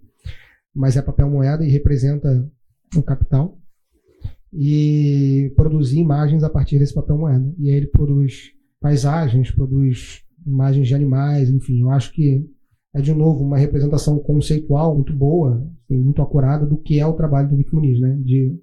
mas 0.75 0.97
é 0.97 1.01
papel 1.01 1.29
moeda 1.29 1.63
e 1.63 1.69
representa 1.69 2.47
um 2.95 3.01
capital, 3.01 3.57
e 4.53 5.53
produzir 5.55 5.99
imagens 5.99 6.43
a 6.43 6.49
partir 6.49 6.79
desse 6.79 6.93
papel 6.93 7.17
moeda. 7.17 7.53
E 7.59 7.69
aí 7.69 7.75
ele 7.75 7.87
produz 7.87 8.51
paisagens, 8.79 9.51
produz 9.51 10.23
imagens 10.45 10.87
de 10.87 10.95
animais, 10.95 11.49
enfim. 11.49 11.81
Eu 11.81 11.91
acho 11.91 12.11
que 12.11 12.45
é, 12.93 13.01
de 13.01 13.13
novo, 13.13 13.43
uma 13.43 13.57
representação 13.57 14.17
conceitual 14.19 14.95
muito 14.95 15.13
boa, 15.13 15.63
assim, 15.83 15.97
muito 15.97 16.21
acurada 16.21 16.65
do 16.65 16.77
que 16.77 16.99
é 16.99 17.05
o 17.05 17.13
trabalho 17.13 17.49
do 17.49 17.55
Nick 17.55 17.73
Muniz, 17.73 17.99
né? 17.99 18.17
De 18.23 18.57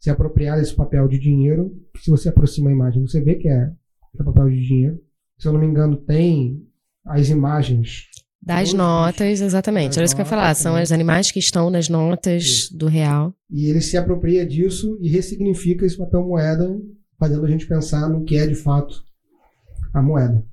se 0.00 0.10
apropriar 0.10 0.58
desse 0.58 0.74
papel 0.74 1.06
de 1.08 1.18
dinheiro, 1.18 1.72
que 1.94 2.04
se 2.04 2.10
você 2.10 2.28
aproxima 2.28 2.70
a 2.70 2.72
imagem, 2.72 3.02
você 3.02 3.20
vê 3.20 3.34
que 3.34 3.48
é, 3.48 3.70
que 4.12 4.20
é 4.20 4.24
papel 4.24 4.48
de 4.48 4.66
dinheiro. 4.66 5.00
Se 5.38 5.46
eu 5.46 5.52
não 5.52 5.60
me 5.60 5.66
engano, 5.66 5.96
tem 5.96 6.66
as 7.04 7.28
imagens 7.28 8.08
das 8.40 8.72
notas, 8.72 9.40
exatamente. 9.40 9.98
Era 9.98 10.04
isso 10.04 10.14
que 10.14 10.20
eu 10.20 10.24
ia 10.24 10.30
falar. 10.30 10.54
São 10.54 10.80
os 10.80 10.92
animais 10.92 11.30
que 11.30 11.38
estão 11.38 11.68
nas 11.70 11.88
notas 11.88 12.44
Isso. 12.44 12.76
do 12.76 12.86
real. 12.86 13.34
E 13.50 13.68
ele 13.68 13.80
se 13.80 13.96
apropria 13.96 14.46
disso 14.46 14.96
e 15.02 15.08
ressignifica 15.08 15.84
esse 15.84 15.98
papel 15.98 16.24
moeda, 16.24 16.80
fazendo 17.18 17.44
a 17.44 17.48
gente 17.48 17.66
pensar 17.66 18.08
no 18.08 18.24
que 18.24 18.36
é 18.36 18.46
de 18.46 18.54
fato 18.54 19.02
a 19.98 20.02
moeda. 20.02 20.44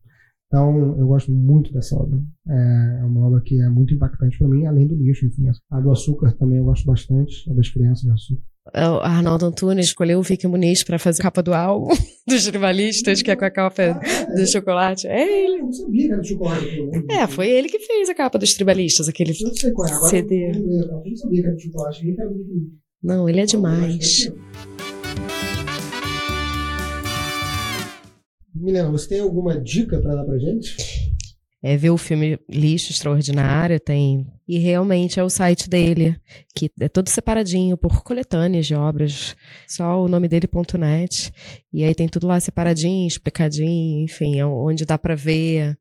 Então, 0.47 0.97
eu 0.97 1.07
gosto 1.07 1.31
muito 1.31 1.73
dessa 1.73 1.95
obra. 1.95 2.19
É 2.47 3.03
uma 3.03 3.27
obra 3.27 3.41
que 3.41 3.59
é 3.59 3.69
muito 3.69 3.93
impactante 3.93 4.37
para 4.37 4.47
mim, 4.47 4.65
além 4.65 4.87
do 4.87 4.95
lixo, 4.95 5.25
enfim. 5.25 5.47
A 5.71 5.79
do 5.81 5.91
açúcar 5.91 6.31
também 6.37 6.57
eu 6.57 6.65
gosto 6.65 6.85
bastante, 6.85 7.49
a 7.49 7.53
das 7.53 7.69
crianças 7.69 8.03
de 8.03 8.11
açúcar. 8.11 8.43
É, 8.73 8.89
o 8.89 8.99
Arnaldo 8.99 9.45
Antunes 9.45 9.87
escolheu 9.87 10.17
o 10.17 10.23
Vicky 10.23 10.47
Muniz 10.47 10.83
para 10.83 10.97
fazer 10.97 11.21
a 11.21 11.23
capa 11.23 11.43
do 11.43 11.53
álbum 11.53 11.89
dos 12.27 12.47
rivalistas, 12.47 13.21
que 13.21 13.29
é 13.29 13.35
com 13.35 13.45
a 13.45 13.51
capa 13.51 13.81
ah, 13.83 14.01
é, 14.03 14.35
do 14.35 14.47
chocolate. 14.47 15.07
É 15.07 15.45
ele. 15.45 15.59
Eu 15.59 15.65
não 15.65 15.71
sabia 15.71 16.07
que 16.07 16.13
era 16.13 16.23
chocolate. 16.23 16.89
É, 17.11 17.27
foi 17.27 17.49
ele 17.49 17.69
que 17.69 17.79
fez 17.79 18.09
a 18.09 18.15
capa 18.15 18.39
dos 18.39 18.53
tribalistas, 18.55 19.07
aquele 19.07 19.31
eu 19.31 19.47
não 19.47 19.55
sei 19.55 19.71
qual 19.71 19.87
é. 19.87 19.91
Agora 19.91 20.09
CD. 20.09 20.51
Eu 20.51 20.87
não 20.87 21.15
sabia 21.15 21.41
que 21.41 21.47
era 21.47 21.59
chocolate. 21.59 22.15
Não, 23.03 23.29
ele 23.29 23.41
é 23.41 23.45
demais. 23.45 24.31
Milena, 28.55 28.89
você 28.89 29.09
tem 29.09 29.19
alguma 29.19 29.59
dica 29.59 29.99
para 30.01 30.15
dar 30.15 30.23
pra 30.23 30.37
gente? 30.37 30.75
é, 31.65 31.75
ver 31.75 31.89
o 31.89 31.97
filme 31.97 32.39
Lixo 32.47 32.91
Extraordinário, 32.91 33.79
tem. 33.79 34.27
E 34.47 34.59
realmente 34.59 35.19
é 35.19 35.23
o 35.23 35.29
site 35.31 35.67
dele, 35.67 36.15
que 36.55 36.69
é 36.79 36.87
todo 36.87 37.09
separadinho 37.09 37.75
por 37.75 38.03
coletâneas 38.03 38.67
de 38.67 38.75
obras, 38.75 39.35
só 39.67 39.99
o 39.99 40.07
nome 40.07 40.27
dele.net. 40.27 41.33
E 41.73 41.83
aí 41.83 41.95
tem 41.95 42.07
tudo 42.07 42.27
lá 42.27 42.39
separadinho, 42.39 43.07
explicadinho, 43.07 44.03
enfim, 44.03 44.37
é 44.39 44.45
onde 44.45 44.85
dá 44.85 44.95
para 44.95 45.15
ver 45.15 45.75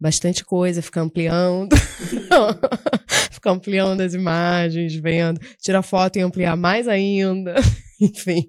bastante 0.00 0.44
coisa, 0.44 0.80
fica 0.80 1.00
ampliando. 1.00 1.76
fica 3.30 3.50
ampliando 3.50 4.00
as 4.00 4.14
imagens, 4.14 4.94
vendo, 4.94 5.40
tira 5.60 5.82
foto 5.82 6.16
e 6.16 6.22
ampliar 6.22 6.56
mais 6.56 6.88
ainda. 6.88 7.54
Enfim, 8.00 8.46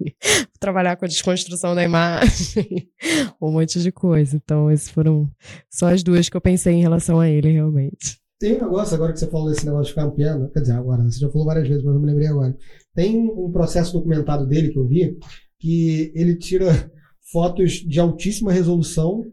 trabalhar 0.61 0.95
com 0.95 1.03
a 1.03 1.07
desconstrução 1.09 1.75
da 1.75 1.83
imagem, 1.83 2.89
um 3.41 3.51
monte 3.51 3.81
de 3.81 3.91
coisa. 3.91 4.37
Então, 4.37 4.71
esses 4.71 4.89
foram 4.89 5.29
só 5.69 5.89
as 5.89 6.01
duas 6.01 6.29
que 6.29 6.37
eu 6.37 6.41
pensei 6.41 6.73
em 6.73 6.81
relação 6.81 7.19
a 7.19 7.29
ele, 7.29 7.51
realmente. 7.51 8.17
Tem 8.39 8.55
um 8.55 8.61
negócio 8.61 8.95
agora 8.95 9.11
que 9.11 9.19
você 9.19 9.27
falou 9.27 9.49
desse 9.49 9.65
negócio 9.65 9.85
de 9.85 9.89
ficar 9.89 10.05
ampliando, 10.05 10.49
quer 10.51 10.61
dizer, 10.61 10.71
agora, 10.71 11.03
você 11.03 11.19
já 11.19 11.29
falou 11.29 11.45
várias 11.45 11.67
vezes, 11.67 11.83
mas 11.83 11.93
eu 11.93 11.99
me 11.99 12.07
lembrei 12.07 12.27
agora. 12.27 12.55
Tem 12.95 13.17
um 13.17 13.51
processo 13.51 13.91
documentado 13.91 14.47
dele 14.47 14.69
que 14.69 14.79
eu 14.79 14.87
vi, 14.87 15.17
que 15.59 16.13
ele 16.15 16.37
tira 16.37 16.89
fotos 17.31 17.73
de 17.73 17.99
altíssima 17.99 18.53
resolução 18.53 19.25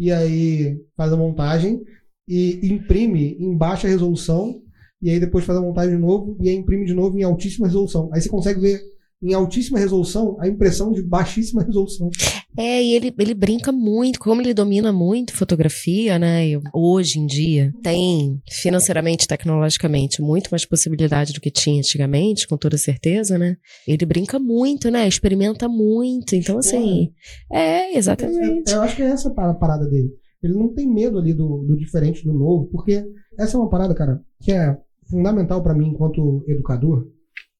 e 0.00 0.10
aí 0.10 0.82
faz 0.96 1.12
a 1.12 1.16
montagem 1.16 1.78
e 2.26 2.58
imprime 2.72 3.36
em 3.38 3.54
baixa 3.54 3.86
resolução 3.86 4.62
e 5.02 5.10
aí 5.10 5.20
depois 5.20 5.44
faz 5.44 5.58
a 5.58 5.62
montagem 5.62 5.94
de 5.94 6.00
novo 6.00 6.38
e 6.40 6.48
aí 6.48 6.54
imprime 6.54 6.86
de 6.86 6.94
novo 6.94 7.18
em 7.18 7.22
altíssima 7.22 7.66
resolução. 7.66 8.08
Aí 8.10 8.18
você 8.22 8.30
consegue 8.30 8.60
ver 8.60 8.80
em 9.22 9.34
altíssima 9.34 9.78
resolução 9.78 10.36
a 10.40 10.48
impressão 10.48 10.92
de 10.92 11.02
baixíssima 11.02 11.62
resolução. 11.62 12.08
É, 12.56 12.82
e 12.82 12.94
ele, 12.94 13.14
ele 13.18 13.34
brinca 13.34 13.70
muito, 13.70 14.18
como 14.18 14.40
ele 14.40 14.54
domina 14.54 14.92
muito 14.92 15.34
fotografia, 15.34 16.18
né? 16.18 16.48
E 16.48 16.60
hoje 16.72 17.18
em 17.18 17.26
dia 17.26 17.72
tem 17.82 18.40
financeiramente, 18.50 19.28
tecnologicamente, 19.28 20.22
muito 20.22 20.48
mais 20.50 20.64
possibilidade 20.64 21.32
do 21.32 21.40
que 21.40 21.50
tinha 21.50 21.78
antigamente, 21.78 22.48
com 22.48 22.56
toda 22.56 22.78
certeza, 22.78 23.38
né? 23.38 23.56
Ele 23.86 24.04
brinca 24.06 24.38
muito, 24.38 24.90
né? 24.90 25.06
Experimenta 25.06 25.68
muito. 25.68 26.34
Então, 26.34 26.58
assim, 26.58 27.12
é, 27.52 27.96
exatamente. 27.96 28.72
É, 28.72 28.74
eu 28.74 28.82
acho 28.82 28.96
que 28.96 29.02
é 29.02 29.06
essa 29.06 29.28
a 29.28 29.54
parada 29.54 29.86
dele. 29.86 30.10
Ele 30.42 30.54
não 30.54 30.72
tem 30.72 30.88
medo 30.88 31.18
ali 31.18 31.34
do, 31.34 31.64
do 31.66 31.76
diferente, 31.76 32.24
do 32.24 32.32
novo, 32.32 32.66
porque 32.72 33.04
essa 33.38 33.56
é 33.56 33.60
uma 33.60 33.68
parada, 33.68 33.94
cara, 33.94 34.20
que 34.40 34.52
é 34.52 34.76
fundamental 35.08 35.62
para 35.62 35.74
mim 35.74 35.88
enquanto 35.88 36.42
educador, 36.48 37.06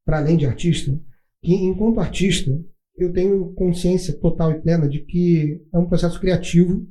para 0.05 0.19
além 0.19 0.37
de 0.37 0.47
artista, 0.47 0.99
que 1.43 1.55
enquanto 1.55 2.01
artista 2.01 2.59
eu 2.97 3.13
tenho 3.13 3.53
consciência 3.55 4.15
total 4.19 4.53
e 4.53 4.61
plena 4.61 4.89
de 4.89 5.01
que 5.01 5.61
é 5.73 5.79
um 5.79 5.87
processo 5.87 6.21
criativo. 6.21 6.87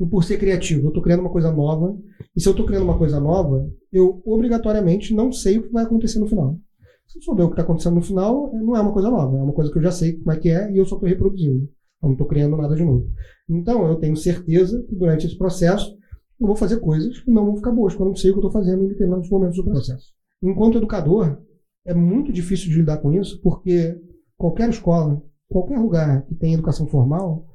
E 0.00 0.04
por 0.04 0.24
ser 0.24 0.38
criativo 0.38 0.86
eu 0.86 0.88
estou 0.88 1.02
criando 1.02 1.20
uma 1.20 1.30
coisa 1.30 1.52
nova. 1.52 1.96
E 2.36 2.40
se 2.40 2.48
eu 2.48 2.50
estou 2.50 2.66
criando 2.66 2.84
uma 2.84 2.98
coisa 2.98 3.20
nova 3.20 3.68
eu 3.92 4.20
obrigatoriamente 4.24 5.14
não 5.14 5.30
sei 5.30 5.58
o 5.58 5.62
que 5.62 5.72
vai 5.72 5.84
acontecer 5.84 6.18
no 6.18 6.26
final. 6.26 6.58
Se 7.06 7.18
eu 7.18 7.22
souber 7.22 7.46
o 7.46 7.48
que 7.48 7.54
está 7.54 7.62
acontecendo 7.62 7.94
no 7.94 8.02
final 8.02 8.52
não 8.54 8.76
é 8.76 8.80
uma 8.80 8.92
coisa 8.92 9.10
nova 9.10 9.36
é 9.36 9.42
uma 9.42 9.52
coisa 9.52 9.70
que 9.70 9.78
eu 9.78 9.82
já 9.82 9.92
sei 9.92 10.14
como 10.14 10.32
é 10.32 10.36
que 10.36 10.50
é 10.50 10.72
e 10.72 10.78
eu 10.78 10.84
só 10.84 10.96
estou 10.96 11.08
reproduzindo. 11.08 11.68
Eu 12.02 12.08
não 12.08 12.12
estou 12.12 12.26
criando 12.26 12.56
nada 12.56 12.74
de 12.74 12.84
novo. 12.84 13.08
Então 13.48 13.86
eu 13.86 13.96
tenho 13.96 14.16
certeza 14.16 14.82
que 14.88 14.94
durante 14.96 15.26
esse 15.26 15.38
processo 15.38 15.96
eu 16.40 16.46
vou 16.46 16.56
fazer 16.56 16.80
coisas 16.80 17.20
que 17.20 17.30
não 17.30 17.46
vão 17.46 17.56
ficar 17.56 17.70
boas, 17.70 17.92
porque 17.92 18.02
eu 18.02 18.08
não 18.08 18.16
sei 18.16 18.30
o 18.30 18.34
que 18.34 18.40
eu 18.40 18.48
estou 18.48 18.60
fazendo 18.60 18.84
em 18.84 18.88
determinados 18.88 19.30
momentos 19.30 19.56
do 19.56 19.64
processo. 19.64 20.12
Enquanto 20.42 20.78
educador, 20.78 21.38
é 21.86 21.94
muito 21.94 22.32
difícil 22.32 22.68
de 22.70 22.76
lidar 22.76 22.98
com 22.98 23.12
isso, 23.12 23.40
porque 23.40 24.00
qualquer 24.36 24.68
escola, 24.70 25.22
qualquer 25.48 25.78
lugar 25.78 26.24
que 26.26 26.34
tenha 26.34 26.54
educação 26.54 26.86
formal, 26.86 27.46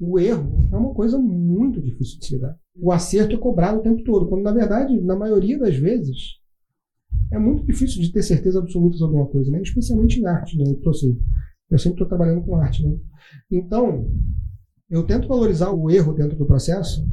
o 0.00 0.18
erro 0.18 0.68
é 0.72 0.76
uma 0.76 0.94
coisa 0.94 1.18
muito 1.18 1.80
difícil 1.80 2.18
de 2.18 2.26
se 2.26 2.34
lidar. 2.34 2.58
O 2.74 2.90
acerto 2.90 3.34
é 3.34 3.38
cobrado 3.38 3.78
o 3.78 3.82
tempo 3.82 4.02
todo, 4.02 4.28
quando 4.28 4.42
na 4.42 4.52
verdade, 4.52 4.98
na 5.00 5.14
maioria 5.14 5.58
das 5.58 5.76
vezes, 5.76 6.40
é 7.30 7.38
muito 7.38 7.64
difícil 7.64 8.00
de 8.00 8.12
ter 8.12 8.22
certeza 8.22 8.58
absoluta 8.58 8.96
sobre 8.96 9.16
alguma 9.16 9.30
coisa, 9.30 9.50
né? 9.50 9.60
especialmente 9.60 10.18
em 10.18 10.26
arte. 10.26 10.56
Né? 10.56 10.64
Eu, 10.82 10.90
assim, 10.90 11.18
eu 11.70 11.78
sempre 11.78 11.96
estou 11.96 12.08
trabalhando 12.08 12.42
com 12.42 12.56
arte. 12.56 12.84
Né? 12.84 12.96
Então, 13.50 14.10
eu 14.88 15.04
tento 15.04 15.28
valorizar 15.28 15.70
o 15.70 15.90
erro 15.90 16.12
dentro 16.12 16.36
do 16.36 16.46
processo 16.46 17.06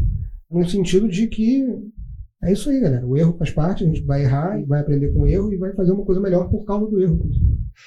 no 0.49 0.67
sentido 0.67 1.07
de 1.07 1.27
que 1.27 1.67
é 2.43 2.51
isso 2.51 2.69
aí, 2.69 2.79
galera. 2.79 3.05
O 3.05 3.17
erro 3.17 3.35
faz 3.38 3.51
parte, 3.51 3.83
a 3.83 3.88
gente 3.88 4.03
vai 4.03 4.23
errar, 4.23 4.63
vai 4.65 4.81
aprender 4.81 5.11
com 5.11 5.21
o 5.21 5.27
erro 5.27 5.51
e 5.51 5.57
vai 5.57 5.73
fazer 5.73 5.91
uma 5.91 6.05
coisa 6.05 6.21
melhor 6.21 6.49
por 6.49 6.65
causa 6.65 6.88
do 6.88 7.01
erro. 7.01 7.19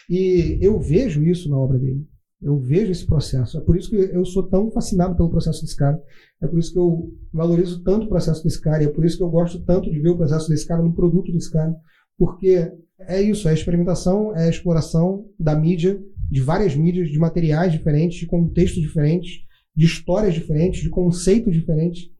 E 0.09 0.59
eu 0.61 0.79
vejo 0.81 1.23
isso 1.23 1.49
na 1.49 1.57
obra 1.57 1.79
dele. 1.79 2.05
Eu 2.43 2.59
vejo 2.59 2.91
esse 2.91 3.07
processo. 3.07 3.59
É 3.59 3.61
por 3.61 3.77
isso 3.77 3.91
que 3.91 3.97
eu 3.97 4.25
sou 4.25 4.43
tão 4.45 4.71
fascinado 4.71 5.15
pelo 5.15 5.31
processo 5.31 5.61
desse 5.61 5.77
cara. 5.77 6.03
É 6.43 6.47
por 6.47 6.59
isso 6.59 6.73
que 6.73 6.79
eu 6.79 7.13
valorizo 7.33 7.83
tanto 7.83 8.07
o 8.07 8.09
processo 8.09 8.43
desse 8.43 8.61
cara. 8.61 8.83
E 8.83 8.87
é 8.87 8.91
por 8.91 9.05
isso 9.05 9.19
que 9.19 9.23
eu 9.23 9.29
gosto 9.29 9.63
tanto 9.65 9.91
de 9.91 10.01
ver 10.01 10.11
o 10.11 10.17
processo 10.17 10.49
desse 10.49 10.67
cara 10.67 10.83
no 10.83 10.95
produto 10.95 11.31
desse 11.31 11.53
cara. 11.53 11.75
Porque 12.19 12.73
é 13.01 13.21
isso, 13.21 13.47
é 13.47 13.53
a 13.53 13.55
experimentação, 13.55 14.35
é 14.35 14.47
a 14.47 14.51
exploração 14.51 15.27
da 15.39 15.55
mídia, 15.55 16.01
de 16.31 16.41
várias 16.41 16.75
mídias, 16.75 17.09
de 17.09 17.19
materiais 17.19 17.73
diferentes, 17.73 18.19
de 18.19 18.27
contextos 18.27 18.83
diferentes, 18.83 19.43
de 19.77 19.87
histórias 19.87 20.35
diferentes, 20.35 20.81
de 20.81 20.89
conceitos 20.89 21.53
diferentes 21.53 22.11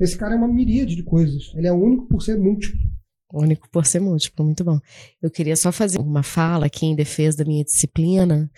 esse 0.00 0.16
cara 0.16 0.34
é 0.34 0.36
uma 0.36 0.48
miríade 0.48 0.96
de 0.96 1.02
coisas. 1.02 1.52
Ele 1.54 1.66
é 1.66 1.72
único 1.72 2.06
por 2.06 2.22
ser 2.22 2.38
múltiplo. 2.38 2.80
Único 3.32 3.68
por 3.70 3.86
ser 3.86 4.00
múltiplo, 4.00 4.44
muito 4.44 4.64
bom. 4.64 4.80
Eu 5.22 5.30
queria 5.30 5.54
só 5.54 5.70
fazer 5.70 5.98
uma 5.98 6.22
fala 6.22 6.66
aqui 6.66 6.86
em 6.86 6.96
defesa 6.96 7.38
da 7.38 7.44
minha 7.44 7.62
disciplina, 7.62 8.50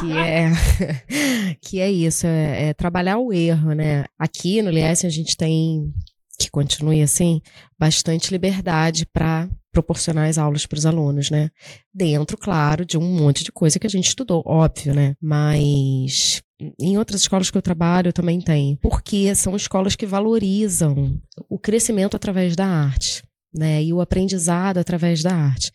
que 0.00 0.12
é 0.12 0.50
que 1.62 1.78
é 1.80 1.90
isso, 1.90 2.26
é, 2.26 2.70
é 2.70 2.74
trabalhar 2.74 3.18
o 3.18 3.32
erro, 3.32 3.72
né? 3.74 4.06
Aqui 4.18 4.60
no 4.60 4.70
LIES 4.70 5.04
a 5.04 5.08
gente 5.08 5.36
tem 5.36 5.92
que 6.38 6.50
continue 6.50 7.02
assim, 7.02 7.40
bastante 7.78 8.30
liberdade 8.30 9.04
para 9.12 9.48
proporcionar 9.72 10.28
as 10.28 10.38
aulas 10.38 10.66
para 10.66 10.78
os 10.78 10.86
alunos, 10.86 11.30
né? 11.30 11.50
Dentro, 11.92 12.36
claro, 12.36 12.84
de 12.84 12.96
um 12.96 13.02
monte 13.02 13.44
de 13.44 13.52
coisa 13.52 13.78
que 13.78 13.86
a 13.86 13.90
gente 13.90 14.08
estudou, 14.08 14.42
óbvio, 14.46 14.94
né? 14.94 15.14
Mas 15.20 16.42
em 16.80 16.98
outras 16.98 17.20
escolas 17.20 17.50
que 17.50 17.58
eu 17.58 17.62
trabalho 17.62 18.12
também 18.12 18.40
tem, 18.40 18.76
porque 18.76 19.34
são 19.34 19.54
escolas 19.54 19.94
que 19.94 20.06
valorizam 20.06 21.20
o 21.48 21.58
crescimento 21.58 22.16
através 22.16 22.56
da 22.56 22.66
arte. 22.66 23.22
Né, 23.50 23.82
e 23.82 23.94
o 23.94 24.00
aprendizado 24.02 24.76
através 24.76 25.22
da 25.22 25.34
arte. 25.34 25.72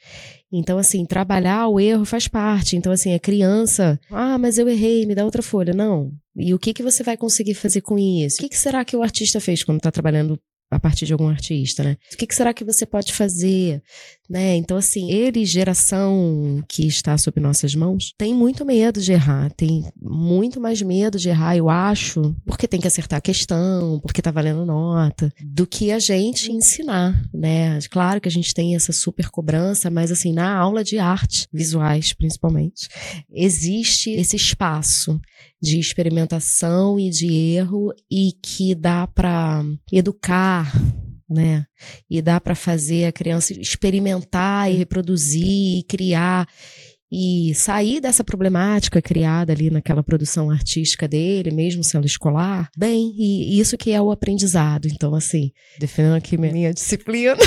Então, 0.51 0.78
assim, 0.78 1.03
trabalhar 1.07 1.68
o 1.68 1.80
erro 1.80 2.05
faz 2.05 2.28
parte. 2.28 2.78
Então, 2.78 2.91
assim, 2.91 3.16
a 3.16 3.20
criança, 3.20 3.99
ah, 4.11 4.38
mas 4.38 4.59
eu 4.59 4.70
errei, 4.70 5.07
me 5.07 5.16
dá 5.16 5.26
outra 5.26 5.41
folha. 5.41 5.74
Não. 5.74 6.11
E 6.36 6.53
o 6.53 6.59
que, 6.59 6.72
que 6.72 6.84
você 6.84 7.01
vai 7.01 7.18
conseguir 7.18 7.55
fazer 7.55 7.82
com 7.82 7.97
isso? 7.97 8.38
O 8.38 8.39
que, 8.41 8.49
que 8.49 8.57
será 8.57 8.86
que 8.86 8.95
o 8.95 9.01
artista 9.01 9.39
fez 9.39 9.64
quando 9.64 9.78
está 9.78 9.89
trabalhando 9.89 10.39
a 10.76 10.80
partir 10.80 11.05
de 11.05 11.13
algum 11.13 11.28
artista, 11.28 11.84
né? 11.84 11.97
O 12.13 12.17
que, 12.17 12.28
que, 12.28 12.36
será 12.36 12.53
que 12.53 12.63
você 12.63 12.86
pode 12.86 13.13
fazer, 13.13 13.82
né? 14.30 14.55
Então, 14.55 14.78
assim, 14.78 15.11
ele, 15.11 15.45
geração 15.45 16.63
que 16.67 16.88
está 16.88 17.17
sob 17.17 17.39
nossas 17.39 17.76
mãos, 17.76 18.13
tem 18.17 18.34
muito 18.34 18.65
medo 18.65 19.01
de 19.01 19.11
errar, 19.11 19.51
tem 19.51 19.86
muito 20.01 20.59
mais 20.59 20.82
medo 20.82 21.17
de 21.19 21.30
errar, 21.30 21.55
eu 21.55 21.69
acho, 21.69 22.36
porque 22.45 22.67
tem 22.67 22.80
que 22.80 22.88
acertar 22.88 23.17
a 23.17 23.21
questão, 23.21 23.99
porque 24.01 24.21
tá 24.21 24.32
valendo 24.32 24.65
nota, 24.65 25.32
do 25.43 25.67
que 25.67 25.91
a 25.91 25.99
gente 25.99 26.51
ensinar, 26.51 27.21
né? 27.34 27.80
Claro 27.89 28.19
que 28.21 28.28
a 28.28 28.32
gente 28.32 28.53
tem 28.53 28.76
essa 28.76 28.91
super 28.91 29.30
cobrança, 29.30 29.89
mas, 29.89 30.11
assim, 30.11 30.34
na 30.34 30.55
aula 30.55 30.84
de 30.84 30.97
arte, 30.97 31.47
visuais 31.51 32.13
principalmente, 32.13 32.88
existe 33.32 34.11
esse 34.11 34.36
espaço 34.36 35.19
de 35.64 35.80
experimentação 35.80 36.99
e 36.99 37.09
de 37.09 37.34
erro 37.34 37.93
e 38.11 38.34
que 38.34 38.76
dá 38.76 39.07
para 39.07 39.64
educar, 39.93 40.70
né? 41.30 41.66
E 42.09 42.22
dá 42.22 42.41
para 42.41 42.53
fazer 42.53 43.05
a 43.05 43.14
criança 43.14 43.53
experimentar 43.53 44.70
e 44.70 44.76
reproduzir 44.76 45.80
e 45.80 45.84
criar 45.84 46.49
e 47.16 47.53
sair 47.53 48.01
dessa 48.01 48.24
problemática 48.24 48.99
criada 48.99 49.53
ali 49.53 49.70
naquela 49.70 50.01
produção 50.01 50.49
artística 50.49 51.07
dele, 51.07 51.51
mesmo 51.51 51.84
sendo 51.84 52.07
escolar, 52.07 52.72
bem, 52.76 53.14
e 53.16 53.59
isso 53.59 53.78
que 53.78 53.91
é 53.91 54.01
o 54.01 54.09
aprendizado. 54.09 54.88
Então, 54.88 55.14
assim, 55.14 55.51
defendendo 55.80 56.16
aqui 56.16 56.36
minha 56.39 56.74
disciplina. 56.74 57.38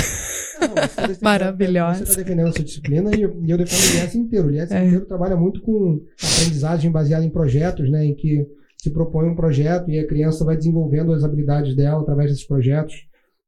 Não, 0.61 0.73
tá 0.73 1.17
Maravilhosa. 1.21 2.05
Você 2.05 2.11
está 2.11 2.23
defendendo 2.23 2.47
a 2.47 2.53
sua 2.53 2.63
disciplina 2.63 3.13
e 3.13 3.21
eu, 3.21 3.43
e 3.43 3.51
eu 3.51 3.57
defendo 3.57 3.81
o 3.81 4.03
IES 4.03 4.15
inteiro. 4.15 4.47
O 4.47 4.51
IES 4.51 4.71
é. 4.71 4.85
inteiro 4.85 5.05
trabalha 5.05 5.35
muito 5.35 5.61
com 5.61 6.01
aprendizagem 6.15 6.89
baseada 6.89 7.25
em 7.25 7.29
projetos, 7.29 7.91
né, 7.91 8.05
em 8.05 8.15
que 8.15 8.47
se 8.77 8.89
propõe 8.89 9.27
um 9.27 9.35
projeto 9.35 9.91
e 9.91 9.99
a 9.99 10.07
criança 10.07 10.45
vai 10.45 10.55
desenvolvendo 10.55 11.11
as 11.11 11.25
habilidades 11.25 11.75
dela 11.75 12.01
através 12.01 12.29
desses 12.29 12.47
projetos 12.47 12.95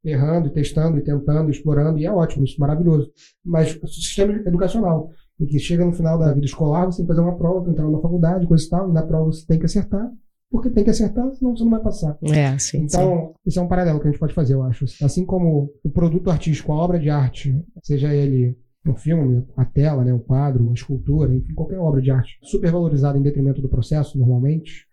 errando, 0.04 0.50
testando 0.50 0.98
e 0.98 1.04
tentando, 1.04 1.50
explorando, 1.50 2.00
e 2.00 2.06
é 2.06 2.12
ótimo, 2.12 2.46
isso 2.46 2.56
é 2.58 2.60
maravilhoso. 2.60 3.12
Mas 3.44 3.78
o 3.82 3.88
sistema 3.88 4.34
educacional, 4.34 5.12
em 5.40 5.46
que 5.46 5.60
chega 5.60 5.86
no 5.86 5.94
final 5.94 6.18
da 6.18 6.34
vida 6.34 6.46
escolar, 6.46 6.86
você 6.86 6.98
tem 6.98 7.06
que 7.06 7.14
fazer 7.14 7.22
uma 7.22 7.38
prova 7.38 7.62
para 7.62 7.72
entrar 7.72 7.86
numa 7.86 8.02
faculdade, 8.02 8.48
coisa 8.48 8.66
e 8.66 8.70
tal, 8.70 8.90
e 8.90 8.94
na 8.94 9.04
prova 9.04 9.26
você 9.26 9.46
tem 9.46 9.58
que 9.58 9.66
acertar, 9.66 10.12
porque 10.52 10.70
tem 10.70 10.84
que 10.84 10.90
acertar, 10.90 11.32
senão 11.36 11.56
você 11.56 11.64
não 11.64 11.72
vai 11.72 11.82
passar. 11.82 12.18
É, 12.24 12.58
sim. 12.58 12.80
Então, 12.80 13.34
isso 13.46 13.60
é 13.60 13.62
um 13.62 13.68
paralelo 13.68 14.00
que 14.00 14.08
a 14.08 14.12
gente 14.12 14.20
pode 14.20 14.34
fazer, 14.34 14.56
eu 14.56 14.64
acho. 14.64 14.86
Assim 15.04 15.26
como 15.26 15.72
o 15.84 15.90
produto 15.90 16.30
artístico, 16.30 16.74
a 16.74 16.76
obra 16.76 17.00
de 17.00 17.10
arte, 17.10 17.56
seja 17.84 18.14
ele 18.14 18.58
um 18.86 18.96
filme, 18.96 19.46
a 19.56 19.66
tela, 19.66 20.04
né, 20.04 20.14
o 20.14 20.20
quadro, 20.20 20.70
a 20.70 20.74
escultura, 20.74 21.34
enfim, 21.34 21.54
qualquer 21.54 21.78
obra 21.78 22.02
de 22.02 22.10
arte, 22.10 22.40
super 22.42 22.72
valorizada 22.72 23.18
em 23.18 23.22
detrimento 23.22 23.62
do 23.62 23.70
processo, 23.70 24.18
normalmente, 24.18 24.88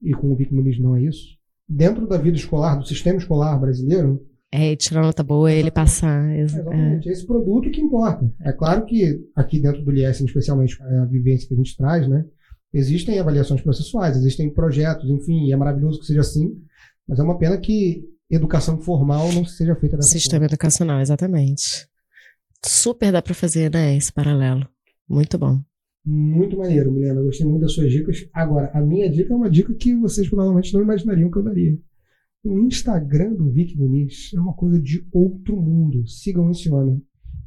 e 0.00 0.12
com 0.12 0.30
o 0.30 0.36
Vic 0.36 0.54
Muniz 0.54 0.78
não 0.78 0.96
é 0.96 1.02
isso. 1.02 1.36
Dentro 1.68 2.06
da 2.06 2.18
vida 2.18 2.36
escolar, 2.36 2.76
do 2.76 2.86
sistema 2.86 3.18
escolar 3.18 3.58
brasileiro, 3.58 4.24
É, 4.54 4.76
tirar 4.76 5.00
nota 5.00 5.22
boa, 5.22 5.50
ele 5.50 5.70
passar. 5.70 6.30
É. 6.30 6.42
Exatamente, 6.42 7.08
é 7.08 7.12
esse 7.12 7.26
produto 7.26 7.70
que 7.70 7.80
importa. 7.80 8.30
É 8.42 8.52
claro 8.52 8.84
que 8.84 9.18
aqui 9.34 9.58
dentro 9.58 9.82
do 9.82 9.90
Liesen, 9.90 10.26
especialmente 10.26 10.76
a 10.82 11.06
vivência 11.06 11.48
que 11.48 11.54
a 11.54 11.56
gente 11.56 11.74
traz, 11.74 12.06
né? 12.06 12.24
Existem 12.74 13.18
avaliações 13.18 13.62
processuais, 13.62 14.16
existem 14.16 14.52
projetos, 14.52 15.08
enfim, 15.08 15.46
e 15.46 15.52
é 15.52 15.56
maravilhoso 15.56 16.00
que 16.00 16.06
seja 16.06 16.20
assim, 16.20 16.54
mas 17.08 17.18
é 17.18 17.22
uma 17.22 17.38
pena 17.38 17.56
que 17.58 18.04
educação 18.30 18.78
formal 18.78 19.32
não 19.32 19.44
seja 19.44 19.74
feita 19.74 19.96
dessa 19.96 20.08
Sistema 20.08 20.40
forma. 20.40 20.46
educacional, 20.46 21.00
exatamente. 21.00 21.86
Super 22.64 23.10
dá 23.12 23.20
para 23.20 23.34
fazer, 23.34 23.70
né, 23.72 23.96
esse 23.96 24.12
paralelo. 24.12 24.66
Muito 25.08 25.36
bom. 25.38 25.60
Muito 26.04 26.56
maneiro, 26.58 26.90
Milena. 26.90 27.22
Gostei 27.22 27.46
muito 27.46 27.62
das 27.62 27.72
suas 27.72 27.90
dicas. 27.90 28.26
Agora, 28.32 28.70
a 28.74 28.80
minha 28.80 29.08
dica 29.08 29.32
é 29.32 29.36
uma 29.36 29.50
dica 29.50 29.72
que 29.74 29.94
vocês 29.94 30.28
provavelmente 30.28 30.72
não 30.74 30.82
imaginariam 30.82 31.30
que 31.30 31.38
eu 31.38 31.42
daria. 31.42 31.78
O 32.44 32.58
Instagram 32.58 33.34
do 33.34 33.48
Vic 33.52 33.78
Muniz 33.78 34.32
é 34.34 34.40
uma 34.40 34.52
coisa 34.52 34.80
de 34.80 35.06
outro 35.12 35.62
mundo. 35.62 36.04
Sigam 36.08 36.50
esse 36.50 36.68
homem. 36.68 37.00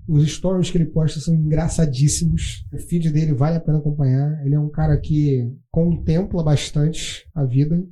Os 0.07 0.25
stories 0.31 0.71
que 0.71 0.77
ele 0.77 0.85
posta 0.85 1.19
são 1.19 1.35
engraçadíssimos. 1.35 2.65
O 2.71 2.77
feed 2.77 3.11
dele 3.11 3.33
vale 3.33 3.57
a 3.57 3.59
pena 3.59 3.79
acompanhar. 3.79 4.45
Ele 4.45 4.55
é 4.55 4.59
um 4.59 4.69
cara 4.69 4.97
que 4.97 5.51
contempla 5.69 6.41
bastante 6.41 7.29
a 7.35 7.43
vida, 7.43 7.85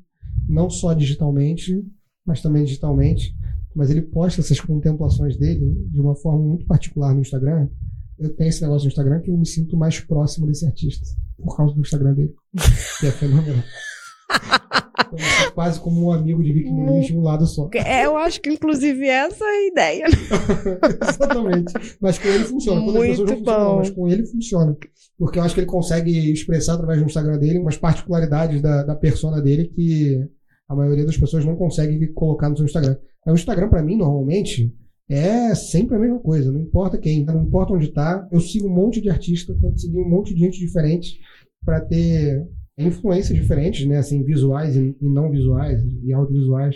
não 0.48 0.70
só 0.70 0.94
digitalmente, 0.94 1.86
mas 2.26 2.42
também 2.42 2.64
digitalmente. 2.64 3.36
Mas 3.76 3.90
ele 3.90 4.04
posta 4.04 4.40
essas 4.40 4.62
contemplações 4.62 5.36
dele 5.36 5.76
de 5.92 6.00
uma 6.00 6.16
forma 6.16 6.48
muito 6.48 6.66
particular 6.66 7.14
no 7.14 7.20
Instagram. 7.20 7.68
Eu 8.18 8.34
tenho 8.34 8.48
esse 8.48 8.62
negócio 8.62 8.86
no 8.86 8.92
Instagram 8.92 9.20
que 9.20 9.30
eu 9.30 9.38
me 9.38 9.46
sinto 9.46 9.76
mais 9.76 10.00
próximo 10.00 10.48
desse 10.48 10.66
artista 10.66 11.06
por 11.36 11.58
causa 11.58 11.74
do 11.74 11.82
Instagram 11.82 12.14
dele, 12.14 12.34
que 13.02 13.08
é 13.08 13.12
fenomenal. 13.12 13.64
Quase 15.54 15.80
como 15.80 16.06
um 16.06 16.12
amigo 16.12 16.44
de 16.44 16.54
Vicky 16.54 16.72
Muniz 16.72 17.08
de 17.08 17.18
um 17.18 17.22
lado 17.22 17.46
só. 17.46 17.70
É, 17.74 18.06
eu 18.06 18.16
acho 18.16 18.42
que, 18.42 18.50
inclusive, 18.50 19.08
essa 19.08 19.44
é 19.44 19.48
a 19.48 19.68
ideia. 19.68 20.06
Exatamente. 21.10 21.74
Mas 22.00 22.20
com 22.20 22.28
ele 22.28 22.44
funciona. 22.44 22.82
Muito 22.82 22.96
bom. 22.98 23.26
Funcionam, 23.26 23.76
mas 23.78 23.90
com 23.90 24.08
ele 24.08 24.26
funciona. 24.26 24.78
Porque 25.18 25.40
eu 25.40 25.44
acho 25.44 25.56
que 25.56 25.62
ele 25.62 25.68
consegue 25.68 26.32
expressar 26.32 26.76
através 26.76 27.00
do 27.00 27.06
Instagram 27.06 27.38
dele 27.38 27.60
umas 27.60 27.78
particularidades 27.78 28.62
da, 28.62 28.84
da 28.84 28.96
persona 28.96 29.42
dele 29.42 29.66
que 29.68 30.20
a 30.68 30.76
maioria 30.76 31.06
das 31.06 31.18
pessoas 31.18 31.46
não 31.46 31.56
consegue 31.56 32.08
colocar 32.10 32.50
no 32.50 32.58
seu 32.58 32.66
Instagram. 32.66 32.98
O 33.26 33.34
Instagram, 33.34 33.70
para 33.70 33.84
mim, 33.84 33.96
normalmente, 33.96 34.74
é 35.10 35.54
sempre 35.56 35.96
a 35.96 36.00
mesma 36.00 36.20
coisa. 36.20 36.52
Não 36.52 36.60
importa 36.60 36.98
quem, 36.98 37.24
não 37.24 37.44
importa 37.44 37.74
onde 37.74 37.92
tá. 37.92 38.28
Eu 38.32 38.40
sigo 38.40 38.68
um 38.68 38.74
monte 38.74 39.02
de 39.02 39.10
artistas, 39.10 39.58
tento 39.60 39.80
seguir 39.80 40.00
um 40.00 40.10
monte 40.10 40.34
de 40.34 40.40
gente 40.40 40.60
diferente 40.60 41.20
para 41.64 41.82
ter 41.82 42.46
influências 42.78 43.38
diferentes, 43.38 43.86
né, 43.88 43.98
assim, 43.98 44.24
visuais 44.24 44.76
e, 44.76 44.96
não 45.02 45.30
visuais 45.30 45.82
e 46.04 46.14
audiovisuais 46.14 46.76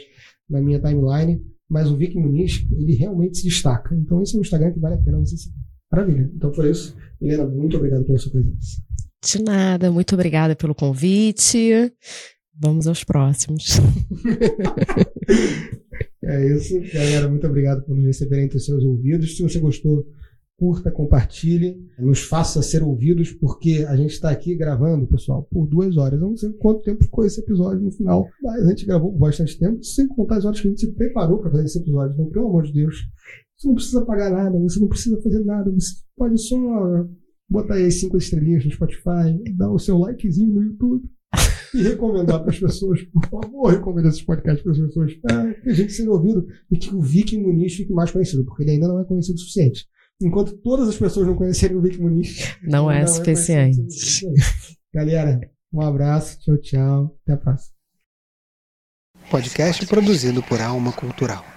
na 0.49 0.61
minha 0.61 0.79
timeline, 0.79 1.41
mas 1.69 1.89
o 1.89 1.97
Vic 1.97 2.15
Muniz, 2.17 2.65
ele 2.71 2.93
realmente 2.93 3.37
se 3.37 3.43
destaca. 3.43 3.93
Então 3.95 4.21
esse 4.21 4.35
é 4.35 4.39
um 4.39 4.41
Instagram 4.41 4.71
que 4.71 4.79
vale 4.79 4.95
a 4.95 4.99
pena 4.99 5.19
você 5.19 5.35
seguir. 5.35 5.57
Maravilha. 5.91 6.31
Então 6.35 6.53
foi 6.53 6.71
isso. 6.71 6.95
Helena, 7.21 7.45
muito 7.45 7.77
obrigado 7.77 8.05
pela 8.05 8.17
sua 8.17 8.31
presença. 8.31 8.81
De 9.23 9.41
nada, 9.43 9.91
muito 9.91 10.13
obrigada 10.13 10.55
pelo 10.55 10.75
convite. 10.75 11.91
Vamos 12.59 12.87
aos 12.87 13.03
próximos. 13.03 13.65
é 16.23 16.53
isso, 16.55 16.79
galera. 16.93 17.27
Muito 17.29 17.45
obrigado 17.45 17.83
por 17.83 17.95
nos 17.95 18.05
receberem 18.05 18.45
entre 18.45 18.57
os 18.57 18.65
seus 18.65 18.83
ouvidos. 18.83 19.35
Se 19.35 19.43
você 19.43 19.59
gostou, 19.59 20.05
curta, 20.57 20.89
compartilhe, 20.91 21.77
nos 21.99 22.23
faça 22.23 22.63
ser 22.63 22.81
ouvidos, 22.81 23.31
porque 23.31 23.85
a 23.87 23.95
gente 23.95 24.11
está 24.11 24.31
aqui 24.31 24.55
gravando, 24.55 25.07
pessoal, 25.07 25.47
por 25.51 25.67
duas 25.67 25.97
horas. 25.97 26.19
Eu 26.19 26.29
não 26.29 26.35
sei 26.35 26.51
quanto 26.53 26.81
tempo 26.81 27.03
ficou 27.03 27.23
esse 27.23 27.39
episódio 27.39 27.83
no 27.83 27.91
final, 27.91 28.27
mas 28.41 28.65
a 28.65 28.69
gente 28.69 28.85
gravou 28.85 29.11
por 29.11 29.19
bastante 29.19 29.57
tempo, 29.57 29.83
sem 29.83 30.07
contar 30.07 30.37
as 30.37 30.45
horas 30.45 30.59
que 30.59 30.67
a 30.67 30.71
gente 30.71 30.81
se 30.81 30.91
preparou 30.93 31.39
para 31.39 31.51
fazer 31.51 31.65
esse 31.65 31.79
episódio. 31.79 32.13
Então, 32.13 32.29
pelo 32.31 32.47
amor 32.47 32.63
de 32.63 32.73
Deus, 32.73 32.95
você 33.55 33.67
não 33.67 33.75
precisa 33.75 34.05
pagar 34.05 34.31
nada, 34.31 34.59
você 34.59 34.79
não 34.79 34.87
precisa 34.87 35.21
fazer 35.21 35.45
nada, 35.45 35.71
você 35.71 35.93
pode 36.17 36.41
só 36.41 37.07
botar 37.47 37.75
aí 37.75 37.91
cinco 37.91 38.17
estrelinhas 38.17 38.65
no 38.65 38.71
Spotify, 38.71 39.39
dar 39.55 39.71
o 39.71 39.77
seu 39.77 39.97
likezinho 39.99 40.53
no 40.53 40.63
YouTube 40.63 41.07
e 41.75 41.83
recomendar 41.83 42.41
para 42.41 42.49
as 42.49 42.59
pessoas, 42.59 43.03
por 43.03 43.23
favor, 43.29 43.67
recomenda 43.69 44.09
esses 44.09 44.23
podcasts 44.23 44.63
para 44.63 44.71
as 44.71 44.79
pessoas, 44.79 45.13
para 45.17 45.53
que 45.53 45.69
a 45.69 45.73
gente 45.73 45.93
seja 45.93 46.09
ouvido 46.09 46.47
e 46.71 46.77
que 46.77 46.95
o 46.95 46.99
Viking 46.99 47.43
Muniz 47.43 47.75
fique 47.75 47.93
mais 47.93 48.09
conhecido, 48.09 48.43
porque 48.43 48.63
ele 48.63 48.71
ainda 48.71 48.87
não 48.87 48.99
é 48.99 49.05
conhecido 49.05 49.35
o 49.35 49.39
suficiente 49.39 49.87
enquanto 50.21 50.57
todas 50.57 50.89
as 50.89 50.97
pessoas 50.97 51.27
não 51.27 51.35
conhecerem 51.35 51.77
o 51.77 51.81
Vic 51.81 51.99
Muniz. 51.99 52.57
Não, 52.63 52.89
é, 52.89 52.95
não 52.95 53.03
é 53.03 53.07
suficiente. 53.07 54.25
É 54.25 54.97
Galera, 54.97 55.39
um 55.71 55.81
abraço, 55.81 56.39
tchau, 56.39 56.57
tchau. 56.57 57.17
Até 57.23 57.33
a 57.33 57.37
próxima. 57.37 57.75
Podcast 59.29 59.85
produzido 59.85 60.41
por 60.43 60.61
Alma 60.61 60.93
Cultural. 60.93 61.56